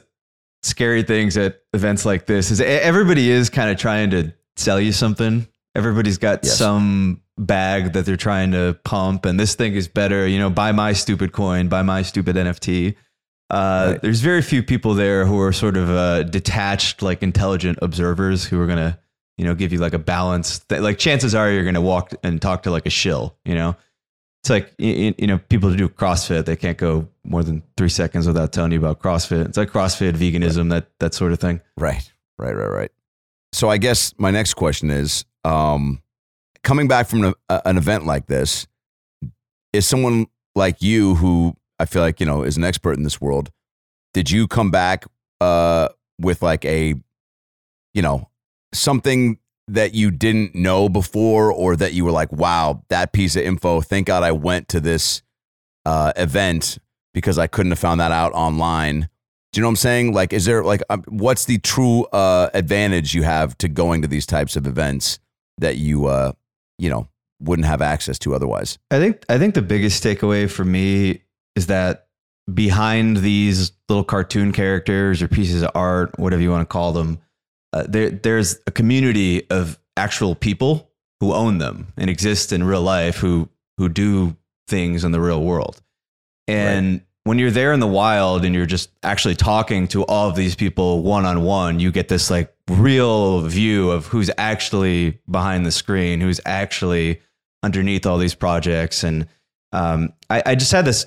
scary 0.63 1.03
things 1.03 1.37
at 1.37 1.61
events 1.73 2.05
like 2.05 2.25
this 2.25 2.51
is 2.51 2.61
everybody 2.61 3.29
is 3.29 3.49
kind 3.49 3.69
of 3.69 3.77
trying 3.77 4.09
to 4.11 4.33
sell 4.55 4.79
you 4.79 4.91
something 4.91 5.47
Everybody's 5.77 6.17
got 6.17 6.43
yes. 6.43 6.57
some 6.57 7.21
bag 7.37 7.93
that 7.93 8.03
they're 8.03 8.17
trying 8.17 8.51
to 8.53 8.79
pump, 8.83 9.25
and 9.25 9.39
this 9.39 9.53
thing 9.53 9.75
is 9.75 9.87
better. 9.87 10.27
You 10.27 10.39
know, 10.39 10.49
buy 10.49 10.71
my 10.71 10.93
stupid 10.93 11.33
coin, 11.33 11.67
buy 11.67 11.83
my 11.83 12.01
stupid 12.01 12.35
NFT. 12.35 12.95
Uh, 13.49 13.91
right. 13.91 14.01
There's 14.01 14.19
very 14.19 14.41
few 14.41 14.61
people 14.61 14.93
there 14.93 15.25
who 15.25 15.39
are 15.39 15.53
sort 15.53 15.77
of 15.77 15.89
uh, 15.89 16.23
detached, 16.23 17.01
like 17.01 17.23
intelligent 17.23 17.79
observers 17.81 18.43
who 18.43 18.59
are 18.59 18.67
gonna, 18.67 18.99
you 19.37 19.45
know, 19.45 19.55
give 19.55 19.71
you 19.71 19.79
like 19.79 19.93
a 19.93 19.99
balance. 19.99 20.59
That, 20.69 20.81
like 20.81 20.97
chances 20.97 21.33
are 21.33 21.49
you're 21.49 21.63
gonna 21.63 21.81
walk 21.81 22.13
and 22.23 22.41
talk 22.41 22.63
to 22.63 22.71
like 22.71 22.85
a 22.85 22.89
shill. 22.89 23.37
You 23.45 23.55
know, 23.55 23.75
it's 24.41 24.49
like 24.49 24.73
you, 24.77 25.13
you 25.17 25.27
know 25.27 25.37
people 25.37 25.69
who 25.69 25.77
do 25.77 25.87
CrossFit 25.87 26.45
they 26.45 26.55
can't 26.55 26.77
go 26.77 27.07
more 27.23 27.43
than 27.43 27.63
three 27.77 27.89
seconds 27.89 28.27
without 28.27 28.51
telling 28.51 28.71
you 28.71 28.79
about 28.79 28.99
CrossFit. 28.99 29.45
It's 29.45 29.57
like 29.57 29.69
CrossFit, 29.69 30.13
veganism, 30.13 30.71
right. 30.71 30.81
that 30.81 30.99
that 30.99 31.13
sort 31.13 31.31
of 31.31 31.39
thing. 31.39 31.61
Right, 31.77 32.11
right, 32.37 32.53
right, 32.53 32.71
right. 32.71 32.91
So 33.53 33.69
I 33.69 33.77
guess 33.77 34.13
my 34.17 34.29
next 34.29 34.55
question 34.55 34.91
is, 34.91 35.23
um, 35.45 36.01
coming 36.63 36.89
back 36.89 37.07
from 37.07 37.23
an, 37.23 37.33
an 37.49 37.77
event 37.77 38.05
like 38.05 38.27
this, 38.27 38.67
is 39.71 39.87
someone 39.87 40.27
like 40.53 40.81
you 40.81 41.15
who 41.15 41.55
I 41.79 41.85
feel 41.85 42.01
like 42.01 42.19
you 42.19 42.25
know 42.25 42.43
is 42.43 42.57
an 42.57 42.63
expert 42.63 42.97
in 42.97 43.03
this 43.03 43.21
world. 43.21 43.51
Did 44.13 44.31
you 44.31 44.47
come 44.47 44.71
back 44.71 45.05
uh, 45.41 45.89
with 46.19 46.41
like 46.41 46.65
a, 46.65 46.95
you 47.93 48.01
know, 48.01 48.29
something 48.73 49.37
that 49.67 49.93
you 49.93 50.11
didn't 50.11 50.55
know 50.55 50.89
before, 50.89 51.51
or 51.51 51.75
that 51.75 51.93
you 51.93 52.05
were 52.05 52.11
like, 52.11 52.31
"Wow, 52.31 52.83
that 52.89 53.11
piece 53.13 53.35
of 53.35 53.43
info! 53.43 53.81
Thank 53.81 54.07
God 54.07 54.23
I 54.23 54.31
went 54.31 54.69
to 54.69 54.79
this 54.79 55.21
uh, 55.85 56.13
event 56.15 56.77
because 57.13 57.37
I 57.37 57.47
couldn't 57.47 57.71
have 57.71 57.79
found 57.79 57.99
that 57.99 58.11
out 58.11 58.33
online." 58.33 59.09
Do 59.53 59.59
you 59.59 59.61
know 59.61 59.69
what 59.69 59.71
I'm 59.71 59.75
saying? 59.77 60.13
Like, 60.13 60.33
is 60.33 60.45
there 60.45 60.63
like, 60.63 60.83
um, 60.89 61.03
what's 61.07 61.45
the 61.45 61.57
true 61.57 62.03
uh, 62.05 62.49
advantage 62.53 63.15
you 63.15 63.23
have 63.23 63.57
to 63.59 63.67
going 63.67 64.01
to 64.01 64.07
these 64.07 64.25
types 64.25 64.55
of 64.55 64.67
events 64.67 65.19
that 65.57 65.77
you, 65.77 66.05
uh, 66.05 66.33
you 66.77 66.89
know, 66.89 67.07
wouldn't 67.39 67.65
have 67.65 67.81
access 67.81 68.19
to 68.19 68.35
otherwise? 68.35 68.77
I 68.91 68.99
think 68.99 69.23
I 69.29 69.37
think 69.37 69.55
the 69.55 69.61
biggest 69.61 70.03
takeaway 70.03 70.49
for 70.49 70.65
me 70.65 71.21
is 71.57 71.67
that 71.67 72.07
behind 72.53 73.17
these 73.17 73.73
little 73.89 74.03
cartoon 74.03 74.53
characters 74.53 75.21
or 75.21 75.27
pieces 75.27 75.61
of 75.61 75.71
art, 75.75 76.17
whatever 76.17 76.41
you 76.41 76.51
want 76.51 76.61
to 76.61 76.71
call 76.71 76.93
them, 76.93 77.19
uh, 77.73 77.83
there 77.87 78.09
there's 78.09 78.57
a 78.65 78.71
community 78.71 79.49
of 79.49 79.77
actual 79.97 80.35
people 80.35 80.89
who 81.19 81.33
own 81.33 81.57
them 81.57 81.91
and 81.97 82.09
exist 82.09 82.53
in 82.53 82.63
real 82.63 82.81
life 82.81 83.17
who 83.17 83.49
who 83.77 83.89
do 83.89 84.37
things 84.67 85.03
in 85.03 85.11
the 85.11 85.19
real 85.19 85.43
world. 85.43 85.81
And 86.47 86.93
right 86.93 87.01
when 87.27 87.37
you're 87.37 87.51
there 87.51 87.73
in 87.73 87.81
the 87.81 87.87
wild 87.87 88.45
and 88.45 88.55
you're 88.55 88.65
just 88.65 88.89
actually 89.03 89.35
talking 89.35 89.87
to 89.89 90.05
all 90.05 90.29
of 90.29 90.35
these 90.37 90.55
people 90.55 91.03
one 91.03 91.25
on 91.25 91.43
one, 91.43 91.79
you 91.79 91.91
get 91.91 92.07
this 92.07 92.31
like 92.31 92.55
real 92.69 93.41
view 93.41 93.91
of 93.91 94.05
who's 94.05 94.31
actually 94.37 95.19
behind 95.29 95.65
the 95.65 95.71
screen, 95.71 96.21
who's 96.21 96.39
actually 96.45 97.21
underneath 97.63 98.05
all 98.05 98.17
these 98.17 98.33
projects. 98.33 99.03
And 99.03 99.27
um, 99.73 100.13
I, 100.29 100.41
I, 100.45 100.55
just 100.55 100.71
had 100.71 100.85
this 100.85 101.05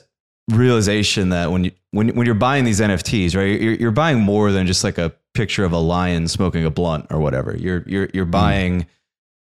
realization 0.51 1.31
that 1.31 1.51
when 1.51 1.65
you 1.65 1.73
when 1.91 2.09
when 2.11 2.27
you're 2.27 2.35
buying 2.35 2.65
these 2.65 2.81
NFTs, 2.81 3.37
right, 3.37 3.61
you're, 3.61 3.75
you're 3.75 3.91
buying 3.91 4.21
more 4.21 4.53
than 4.53 4.67
just 4.67 4.85
like 4.85 4.99
a 4.99 5.13
picture 5.35 5.65
of 5.65 5.73
a 5.73 5.79
lion 5.79 6.29
smoking 6.29 6.65
a 6.65 6.71
blunt 6.71 7.07
or 7.11 7.21
whatever. 7.21 7.57
You're 7.57 7.85
you're 7.87 8.09
you're 8.13 8.27
mm. 8.27 8.31
buying. 8.31 8.83
Mm 8.83 8.87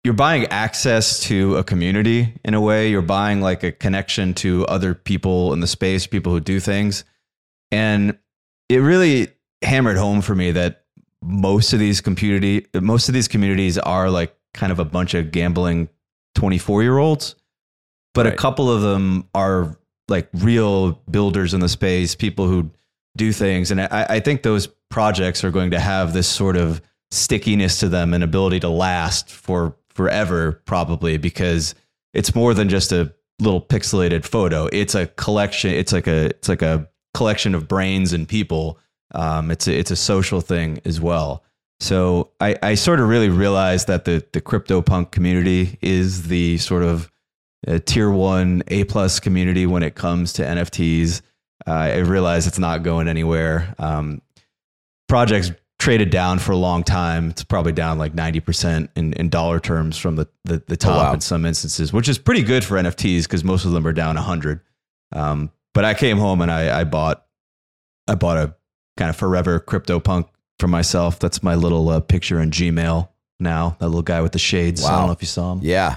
you're 0.04 0.14
buying 0.14 0.46
access 0.46 1.18
to 1.18 1.56
a 1.56 1.64
community 1.64 2.32
in 2.44 2.54
a 2.54 2.60
way. 2.60 2.88
You're 2.88 3.02
buying 3.02 3.40
like 3.40 3.64
a 3.64 3.72
connection 3.72 4.34
to 4.34 4.64
other 4.66 4.94
people 4.94 5.52
in 5.52 5.58
the 5.58 5.66
space, 5.66 6.06
people 6.06 6.30
who 6.30 6.38
do 6.38 6.60
things. 6.60 7.02
And 7.72 8.16
it 8.68 8.76
really 8.76 9.32
hammered 9.62 9.96
home 9.96 10.20
for 10.20 10.36
me 10.36 10.52
that 10.52 10.84
most 11.22 11.72
of 11.72 11.80
these 11.80 12.00
community 12.00 12.66
most 12.74 13.08
of 13.08 13.14
these 13.14 13.26
communities 13.26 13.78
are 13.78 14.08
like 14.08 14.36
kind 14.54 14.70
of 14.70 14.78
a 14.78 14.84
bunch 14.84 15.14
of 15.14 15.32
gambling 15.32 15.88
24 16.36 16.82
year 16.82 16.98
olds 16.98 17.34
but 18.14 18.26
right. 18.26 18.34
a 18.34 18.36
couple 18.36 18.70
of 18.70 18.82
them 18.82 19.28
are 19.34 19.76
like 20.08 20.28
real 20.34 20.92
builders 21.10 21.54
in 21.54 21.60
the 21.60 21.68
space, 21.68 22.14
people 22.14 22.46
who 22.46 22.70
do 23.16 23.32
things. 23.32 23.70
And 23.70 23.80
I, 23.80 24.06
I 24.08 24.20
think 24.20 24.42
those 24.42 24.68
projects 24.90 25.42
are 25.44 25.50
going 25.50 25.70
to 25.72 25.80
have 25.80 26.12
this 26.12 26.28
sort 26.28 26.56
of 26.56 26.80
stickiness 27.10 27.80
to 27.80 27.88
them 27.88 28.14
and 28.14 28.22
ability 28.22 28.60
to 28.60 28.68
last 28.68 29.30
for 29.30 29.76
forever, 29.90 30.62
probably 30.66 31.16
because 31.16 31.74
it's 32.14 32.34
more 32.34 32.54
than 32.54 32.68
just 32.68 32.92
a 32.92 33.12
little 33.40 33.60
pixelated 33.60 34.24
photo. 34.24 34.68
It's 34.72 34.94
a 34.94 35.06
collection. 35.06 35.72
It's 35.72 35.92
like 35.92 36.06
a 36.06 36.26
it's 36.26 36.48
like 36.48 36.62
a 36.62 36.88
collection 37.14 37.54
of 37.54 37.68
brains 37.68 38.12
and 38.12 38.28
people. 38.28 38.78
Um, 39.14 39.50
it's 39.50 39.66
a, 39.66 39.78
it's 39.78 39.90
a 39.90 39.96
social 39.96 40.40
thing 40.40 40.80
as 40.84 41.00
well. 41.00 41.44
So 41.80 42.30
I, 42.40 42.56
I 42.62 42.74
sort 42.74 43.00
of 43.00 43.08
really 43.08 43.28
realized 43.28 43.86
that 43.88 44.04
the 44.04 44.24
the 44.32 44.40
crypto 44.40 44.82
punk 44.82 45.10
community 45.10 45.78
is 45.82 46.28
the 46.28 46.58
sort 46.58 46.82
of 46.82 47.10
uh, 47.66 47.78
tier 47.84 48.10
one 48.10 48.62
A 48.68 48.84
plus 48.84 49.20
community 49.20 49.66
when 49.66 49.82
it 49.82 49.94
comes 49.94 50.32
to 50.34 50.42
NFTs. 50.42 51.22
Uh, 51.66 51.70
I 51.70 51.96
realize 51.98 52.46
it's 52.46 52.58
not 52.58 52.82
going 52.82 53.08
anywhere. 53.08 53.74
Um, 53.78 54.22
projects 55.08 55.50
traded 55.78 56.10
down 56.10 56.38
for 56.38 56.52
a 56.52 56.56
long 56.56 56.82
time. 56.82 57.30
It's 57.30 57.44
probably 57.44 57.72
down 57.72 57.98
like 57.98 58.14
90% 58.14 58.88
in, 58.96 59.12
in 59.14 59.28
dollar 59.28 59.60
terms 59.60 59.96
from 59.98 60.16
the, 60.16 60.26
the, 60.44 60.62
the 60.66 60.76
top 60.76 60.94
Oh, 60.94 60.98
wow. 61.08 61.12
in 61.14 61.20
some 61.20 61.44
instances, 61.44 61.92
which 61.92 62.08
is 62.08 62.18
pretty 62.18 62.42
good 62.42 62.64
for 62.64 62.76
NFTs 62.76 63.24
because 63.24 63.44
most 63.44 63.64
of 63.64 63.72
them 63.72 63.86
are 63.86 63.92
down 63.92 64.14
100. 64.14 64.60
Um, 65.12 65.50
but 65.74 65.84
I 65.84 65.94
came 65.94 66.18
home 66.18 66.40
and 66.40 66.50
I, 66.50 66.80
I 66.80 66.84
bought 66.84 67.24
I 68.08 68.14
bought 68.14 68.36
a 68.38 68.54
kind 68.96 69.10
of 69.10 69.16
forever 69.16 69.58
CryptoPunk 69.60 70.28
for 70.58 70.68
myself. 70.68 71.18
That's 71.18 71.42
my 71.42 71.54
little 71.56 71.88
uh, 71.88 72.00
picture 72.00 72.40
in 72.40 72.50
Gmail 72.50 73.08
now. 73.40 73.76
That 73.80 73.86
little 73.88 74.02
guy 74.02 74.20
with 74.22 74.32
the 74.32 74.38
shades. 74.38 74.84
I 74.84 74.96
don't 74.96 75.06
know 75.08 75.12
if 75.12 75.20
you 75.22 75.26
saw 75.26 75.52
him. 75.52 75.60
Yeah. 75.62 75.96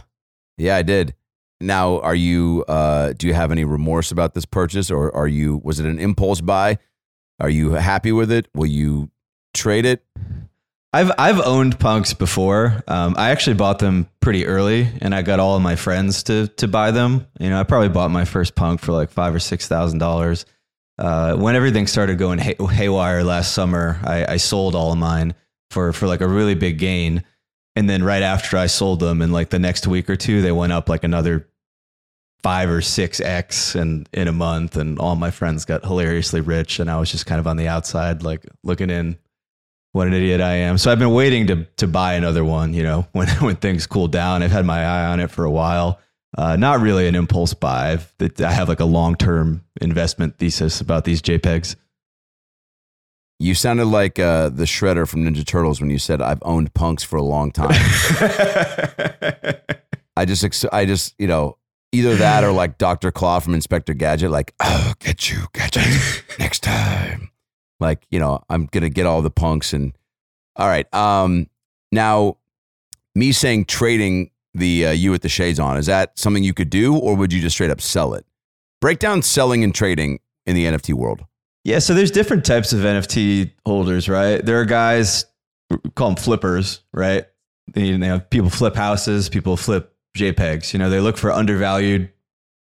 Yeah, 0.57 0.75
I 0.75 0.81
did. 0.81 1.13
Now, 1.61 1.99
are 1.99 2.15
you 2.15 2.63
uh 2.67 3.13
do 3.13 3.27
you 3.27 3.33
have 3.33 3.51
any 3.51 3.65
remorse 3.65 4.11
about 4.11 4.33
this 4.33 4.45
purchase 4.45 4.89
or 4.89 5.13
are 5.15 5.27
you 5.27 5.61
was 5.63 5.79
it 5.79 5.85
an 5.85 5.99
impulse 5.99 6.41
buy? 6.41 6.77
Are 7.39 7.49
you 7.49 7.71
happy 7.73 8.11
with 8.11 8.31
it? 8.31 8.47
Will 8.53 8.65
you 8.65 9.09
trade 9.53 9.85
it? 9.85 10.03
I've 10.91 11.11
I've 11.19 11.39
owned 11.39 11.79
punks 11.79 12.13
before. 12.13 12.83
Um, 12.87 13.15
I 13.17 13.29
actually 13.29 13.55
bought 13.55 13.79
them 13.79 14.09
pretty 14.21 14.47
early, 14.47 14.87
and 15.01 15.13
I 15.13 15.21
got 15.21 15.39
all 15.39 15.55
of 15.55 15.61
my 15.61 15.75
friends 15.75 16.23
to 16.23 16.47
to 16.47 16.67
buy 16.67 16.91
them. 16.91 17.27
You 17.39 17.49
know, 17.49 17.59
I 17.59 17.63
probably 17.63 17.89
bought 17.89 18.09
my 18.09 18.25
first 18.25 18.55
punk 18.55 18.79
for 18.81 18.91
like 18.91 19.11
five 19.11 19.35
or 19.35 19.39
six 19.39 19.67
thousand 19.67 19.99
dollars. 19.99 20.45
Uh, 20.97 21.35
when 21.35 21.55
everything 21.55 21.87
started 21.87 22.17
going 22.17 22.39
hay- 22.39 22.57
haywire 22.59 23.23
last 23.23 23.53
summer, 23.53 23.99
I, 24.03 24.33
I 24.33 24.37
sold 24.37 24.75
all 24.75 24.91
of 24.91 24.97
mine 24.97 25.35
for 25.69 25.93
for 25.93 26.07
like 26.07 26.21
a 26.21 26.27
really 26.27 26.55
big 26.55 26.79
gain, 26.79 27.23
and 27.75 27.89
then 27.89 28.03
right 28.03 28.23
after 28.23 28.57
I 28.57 28.67
sold 28.67 28.99
them, 28.99 29.21
in 29.21 29.31
like 29.31 29.49
the 29.49 29.59
next 29.59 29.87
week 29.87 30.09
or 30.09 30.15
two, 30.15 30.41
they 30.41 30.51
went 30.51 30.73
up 30.73 30.89
like 30.89 31.03
another 31.03 31.47
five 32.41 32.69
or 32.69 32.81
six 32.81 33.19
x 33.19 33.75
in 33.75 34.07
in 34.13 34.27
a 34.27 34.31
month, 34.33 34.75
and 34.75 34.99
all 34.99 35.15
my 35.15 35.31
friends 35.31 35.65
got 35.65 35.83
hilariously 35.85 36.41
rich, 36.41 36.79
and 36.79 36.89
I 36.89 36.99
was 36.99 37.11
just 37.11 37.25
kind 37.25 37.39
of 37.39 37.47
on 37.47 37.57
the 37.57 37.67
outside, 37.67 38.23
like 38.23 38.45
looking 38.63 38.89
in 38.89 39.17
what 39.91 40.07
an 40.07 40.13
idiot 40.13 40.41
I 40.41 40.55
am. 40.55 40.77
So 40.77 40.91
I've 40.91 40.99
been 40.99 41.13
waiting 41.13 41.47
to 41.47 41.65
to 41.77 41.87
buy 41.87 42.13
another 42.13 42.43
one. 42.43 42.73
You 42.73 42.83
know, 42.83 43.07
when 43.11 43.27
when 43.27 43.55
things 43.55 43.87
cool 43.87 44.07
down, 44.07 44.43
I've 44.43 44.51
had 44.51 44.65
my 44.65 44.83
eye 44.83 45.05
on 45.07 45.19
it 45.19 45.31
for 45.31 45.45
a 45.45 45.51
while. 45.51 45.99
Uh, 46.37 46.55
not 46.55 46.79
really 46.79 47.07
an 47.07 47.15
impulse 47.15 47.55
buy. 47.55 47.93
I've, 47.93 48.13
I 48.39 48.51
have 48.51 48.69
like 48.69 48.79
a 48.79 48.85
long 48.85 49.15
term 49.15 49.63
investment 49.81 50.37
thesis 50.37 50.79
about 50.79 51.03
these 51.03 51.21
JPEGs. 51.21 51.75
You 53.41 53.55
sounded 53.55 53.85
like 53.85 54.19
uh, 54.19 54.49
the 54.49 54.65
shredder 54.65 55.07
from 55.07 55.23
Ninja 55.23 55.45
Turtles 55.45 55.79
when 55.79 55.89
you 55.89 55.97
said 55.97 56.21
I've 56.21 56.39
owned 56.41 56.73
punks 56.73 57.03
for 57.03 57.15
a 57.15 57.21
long 57.23 57.51
time. 57.51 57.69
I 60.17 60.25
just 60.25 60.65
I 60.73 60.85
just, 60.85 61.15
you 61.17 61.27
know, 61.27 61.57
either 61.93 62.15
that 62.17 62.43
or 62.43 62.51
like 62.51 62.77
Dr. 62.77 63.11
Claw 63.11 63.39
from 63.39 63.53
Inspector 63.53 63.93
Gadget 63.93 64.29
like, 64.29 64.53
"Oh, 64.59 64.93
get 64.99 65.31
you, 65.31 65.45
Gadget 65.53 66.23
next 66.39 66.63
time." 66.63 67.31
Like, 67.79 68.05
you 68.09 68.19
know, 68.19 68.43
I'm 68.49 68.65
going 68.65 68.83
to 68.83 68.89
get 68.89 69.05
all 69.05 69.21
the 69.21 69.29
punks 69.29 69.71
and 69.71 69.93
All 70.57 70.67
right. 70.67 70.93
Um 70.93 71.47
now 71.93 72.35
me 73.15 73.31
saying 73.31 73.65
trading 73.65 74.31
the 74.53 74.87
uh, 74.87 74.91
you 74.91 75.11
with 75.11 75.21
the 75.21 75.29
shades 75.29 75.59
on, 75.59 75.77
is 75.77 75.85
that 75.85 76.19
something 76.19 76.43
you 76.43 76.53
could 76.53 76.69
do 76.69 76.95
or 76.97 77.15
would 77.15 77.31
you 77.31 77.39
just 77.39 77.55
straight 77.55 77.71
up 77.71 77.79
sell 77.79 78.13
it? 78.13 78.25
Break 78.81 78.99
down 78.99 79.21
selling 79.21 79.63
and 79.63 79.73
trading 79.73 80.19
in 80.45 80.55
the 80.55 80.65
NFT 80.65 80.93
world. 80.93 81.23
Yeah, 81.65 81.79
so 81.79 81.93
there's 81.93 82.11
different 82.11 82.45
types 82.45 82.73
of 82.73 82.79
NFT 82.79 83.51
holders, 83.65 84.07
right? 84.09 84.43
There 84.43 84.59
are 84.61 84.65
guys 84.65 85.25
call 85.95 86.09
them 86.09 86.15
flippers, 86.15 86.81
right? 86.93 87.25
They, 87.73 87.95
they 87.97 88.07
have 88.07 88.29
people 88.29 88.49
flip 88.49 88.75
houses, 88.75 89.29
people 89.29 89.57
flip 89.57 89.93
JPEGs. 90.17 90.73
You 90.73 90.79
know, 90.79 90.89
they 90.89 90.99
look 90.99 91.17
for 91.17 91.31
undervalued 91.31 92.09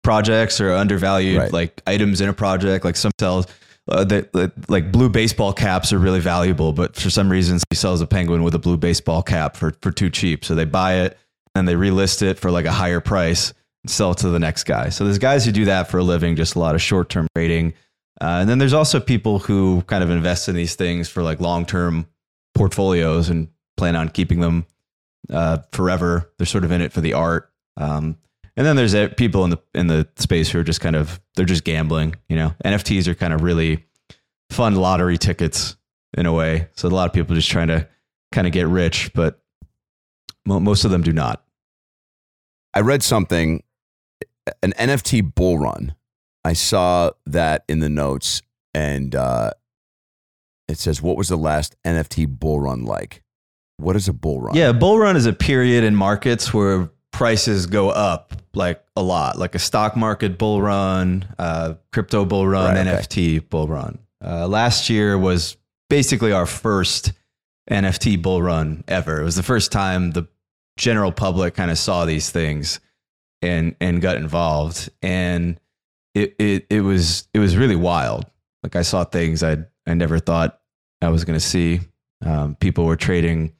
projects 0.02 0.60
or 0.60 0.72
undervalued 0.72 1.38
Right. 1.38 1.52
like 1.52 1.80
items 1.86 2.20
in 2.20 2.28
a 2.28 2.32
project. 2.32 2.84
Like 2.84 2.96
some 2.96 3.12
sells, 3.18 3.46
uh, 3.88 4.04
that 4.04 4.68
like 4.68 4.92
blue 4.92 5.08
baseball 5.08 5.52
caps 5.54 5.92
are 5.92 5.98
really 5.98 6.20
valuable, 6.20 6.72
but 6.72 6.94
for 6.94 7.08
some 7.08 7.30
reason, 7.30 7.58
he 7.70 7.76
sells 7.76 8.00
a 8.02 8.06
penguin 8.06 8.42
with 8.42 8.54
a 8.54 8.58
blue 8.58 8.76
baseball 8.76 9.22
cap 9.22 9.56
for 9.56 9.72
for 9.80 9.90
too 9.90 10.10
cheap. 10.10 10.44
So 10.44 10.54
they 10.54 10.66
buy 10.66 10.96
it 10.96 11.16
and 11.54 11.66
they 11.66 11.74
relist 11.74 12.20
it 12.20 12.38
for 12.38 12.50
like 12.50 12.66
a 12.66 12.72
higher 12.72 13.00
price 13.00 13.54
and 13.84 13.90
sell 13.90 14.10
it 14.10 14.18
to 14.18 14.28
the 14.28 14.38
next 14.38 14.64
guy. 14.64 14.90
So 14.90 15.04
there's 15.04 15.18
guys 15.18 15.46
who 15.46 15.52
do 15.52 15.64
that 15.66 15.88
for 15.90 15.98
a 15.98 16.04
living, 16.04 16.36
just 16.36 16.54
a 16.54 16.58
lot 16.58 16.74
of 16.74 16.82
short 16.82 17.08
term 17.08 17.26
trading. 17.34 17.72
Uh, 18.20 18.38
and 18.40 18.48
then 18.48 18.58
there's 18.58 18.72
also 18.72 18.98
people 18.98 19.38
who 19.38 19.82
kind 19.82 20.02
of 20.02 20.10
invest 20.10 20.48
in 20.48 20.54
these 20.54 20.74
things 20.74 21.08
for 21.08 21.22
like 21.22 21.40
long 21.40 21.64
term 21.64 22.06
portfolios 22.54 23.28
and 23.28 23.48
plan 23.76 23.94
on 23.94 24.08
keeping 24.08 24.40
them 24.40 24.66
uh, 25.30 25.58
forever. 25.72 26.32
They're 26.36 26.46
sort 26.46 26.64
of 26.64 26.72
in 26.72 26.80
it 26.80 26.92
for 26.92 27.00
the 27.00 27.14
art. 27.14 27.52
Um, 27.76 28.16
and 28.56 28.66
then 28.66 28.74
there's 28.74 28.94
people 29.14 29.44
in 29.44 29.50
the 29.50 29.58
in 29.72 29.86
the 29.86 30.08
space 30.16 30.50
who 30.50 30.58
are 30.58 30.64
just 30.64 30.80
kind 30.80 30.96
of 30.96 31.20
they're 31.36 31.44
just 31.44 31.62
gambling. 31.62 32.16
You 32.28 32.36
know, 32.36 32.54
NFTs 32.64 33.06
are 33.06 33.14
kind 33.14 33.32
of 33.32 33.42
really 33.42 33.86
fun 34.50 34.74
lottery 34.74 35.16
tickets 35.16 35.76
in 36.16 36.26
a 36.26 36.32
way. 36.32 36.68
So 36.74 36.88
a 36.88 36.90
lot 36.90 37.06
of 37.06 37.12
people 37.12 37.36
just 37.36 37.50
trying 37.50 37.68
to 37.68 37.88
kind 38.32 38.48
of 38.48 38.52
get 38.52 38.66
rich, 38.66 39.12
but 39.14 39.40
most 40.44 40.84
of 40.84 40.90
them 40.90 41.02
do 41.02 41.12
not. 41.12 41.44
I 42.74 42.80
read 42.80 43.02
something, 43.02 43.62
an 44.62 44.72
NFT 44.72 45.34
bull 45.34 45.58
run. 45.58 45.94
I 46.44 46.52
saw 46.52 47.10
that 47.26 47.64
in 47.68 47.80
the 47.80 47.88
notes, 47.88 48.42
and 48.74 49.14
uh, 49.14 49.50
it 50.68 50.78
says, 50.78 51.02
"What 51.02 51.16
was 51.16 51.28
the 51.28 51.36
last 51.36 51.76
NFT 51.84 52.26
bull 52.38 52.60
run 52.60 52.84
like?" 52.84 53.22
What 53.78 53.94
is 53.94 54.08
a 54.08 54.12
bull 54.12 54.40
run? 54.40 54.56
Yeah, 54.56 54.70
a 54.70 54.74
bull 54.74 54.98
run 54.98 55.16
is 55.16 55.26
a 55.26 55.32
period 55.32 55.84
in 55.84 55.94
markets 55.94 56.52
where 56.52 56.90
prices 57.12 57.66
go 57.66 57.90
up 57.90 58.32
like 58.52 58.82
a 58.96 59.02
lot, 59.02 59.38
like 59.38 59.54
a 59.54 59.58
stock 59.60 59.96
market 59.96 60.36
bull 60.36 60.60
run, 60.60 61.24
uh, 61.38 61.74
crypto 61.92 62.24
bull 62.24 62.46
run, 62.46 62.74
Right, 62.74 62.86
okay. 62.86 62.96
NFT 63.38 63.48
bull 63.48 63.68
run. 63.68 64.00
Uh, 64.24 64.48
last 64.48 64.90
year 64.90 65.16
was 65.16 65.56
basically 65.88 66.32
our 66.32 66.44
first 66.46 67.12
NFT 67.70 68.20
bull 68.20 68.42
run 68.42 68.82
ever. 68.88 69.20
It 69.20 69.24
was 69.24 69.36
the 69.36 69.44
first 69.44 69.70
time 69.70 70.10
the 70.10 70.26
general 70.76 71.12
public 71.12 71.54
kind 71.54 71.70
of 71.70 71.78
saw 71.78 72.04
these 72.04 72.30
things 72.30 72.80
and 73.42 73.76
and 73.80 74.00
got 74.02 74.16
involved, 74.16 74.90
and 75.02 75.60
it 76.14 76.34
it 76.38 76.66
it 76.70 76.80
was 76.80 77.28
it 77.34 77.38
was 77.38 77.56
really 77.56 77.76
wild. 77.76 78.26
Like 78.62 78.76
I 78.76 78.82
saw 78.82 79.04
things 79.04 79.42
I 79.42 79.58
I 79.86 79.94
never 79.94 80.18
thought 80.18 80.60
I 81.02 81.08
was 81.08 81.24
going 81.24 81.38
to 81.38 81.44
see. 81.44 81.80
Um, 82.24 82.56
people 82.56 82.84
were 82.84 82.96
trading, 82.96 83.52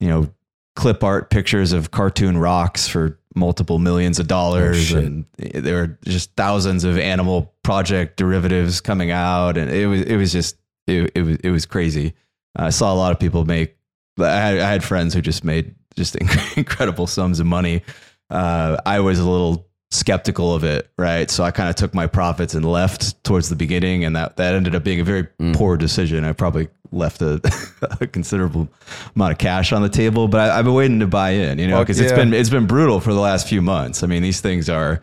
you 0.00 0.08
know, 0.08 0.28
clip 0.74 1.04
art 1.04 1.30
pictures 1.30 1.72
of 1.72 1.90
cartoon 1.90 2.36
rocks 2.36 2.88
for 2.88 3.18
multiple 3.36 3.78
millions 3.78 4.18
of 4.18 4.26
dollars, 4.26 4.86
shit. 4.86 5.04
and 5.04 5.24
there 5.38 5.76
were 5.76 5.98
just 6.04 6.34
thousands 6.36 6.84
of 6.84 6.98
animal 6.98 7.54
project 7.62 8.16
derivatives 8.16 8.80
coming 8.80 9.10
out, 9.10 9.56
and 9.56 9.70
it 9.70 9.86
was 9.86 10.02
it 10.02 10.16
was 10.16 10.32
just 10.32 10.56
it, 10.86 11.10
it 11.14 11.22
was 11.22 11.36
it 11.36 11.50
was 11.50 11.66
crazy. 11.66 12.14
I 12.56 12.70
saw 12.70 12.92
a 12.92 12.96
lot 12.96 13.12
of 13.12 13.18
people 13.18 13.44
make. 13.44 13.76
I 14.18 14.28
had, 14.28 14.58
I 14.58 14.70
had 14.70 14.84
friends 14.84 15.12
who 15.14 15.20
just 15.20 15.42
made 15.44 15.74
just 15.96 16.16
incredible 16.56 17.06
sums 17.06 17.40
of 17.40 17.46
money. 17.46 17.82
Uh, 18.30 18.76
I 18.86 19.00
was 19.00 19.18
a 19.18 19.28
little 19.28 19.68
skeptical 19.94 20.54
of 20.54 20.64
it, 20.64 20.90
right? 20.98 21.30
So 21.30 21.44
I 21.44 21.50
kind 21.50 21.68
of 21.68 21.76
took 21.76 21.94
my 21.94 22.06
profits 22.06 22.54
and 22.54 22.64
left 22.64 23.22
towards 23.24 23.48
the 23.48 23.56
beginning, 23.56 24.04
and 24.04 24.14
that 24.16 24.36
that 24.36 24.54
ended 24.54 24.74
up 24.74 24.84
being 24.84 25.00
a 25.00 25.04
very 25.04 25.24
Mm. 25.40 25.54
poor 25.54 25.76
decision. 25.76 26.24
I 26.24 26.32
probably 26.32 26.68
left 26.92 27.22
a, 27.22 27.40
a 28.00 28.06
considerable 28.06 28.68
amount 29.16 29.32
of 29.32 29.38
cash 29.38 29.72
on 29.72 29.82
the 29.82 29.88
table, 29.88 30.28
but 30.28 30.50
I, 30.50 30.58
I've 30.58 30.64
been 30.64 30.74
waiting 30.74 31.00
to 31.00 31.06
buy 31.06 31.30
in, 31.30 31.58
you 31.58 31.66
know, 31.68 31.80
because 31.80 32.00
it's 32.00 32.10
yeah. 32.10 32.16
been 32.18 32.34
it's 32.34 32.50
been 32.50 32.66
brutal 32.66 33.00
for 33.00 33.12
the 33.12 33.20
last 33.20 33.48
few 33.48 33.62
months. 33.62 34.02
I 34.02 34.06
mean, 34.06 34.22
these 34.22 34.40
things 34.40 34.68
are 34.68 35.02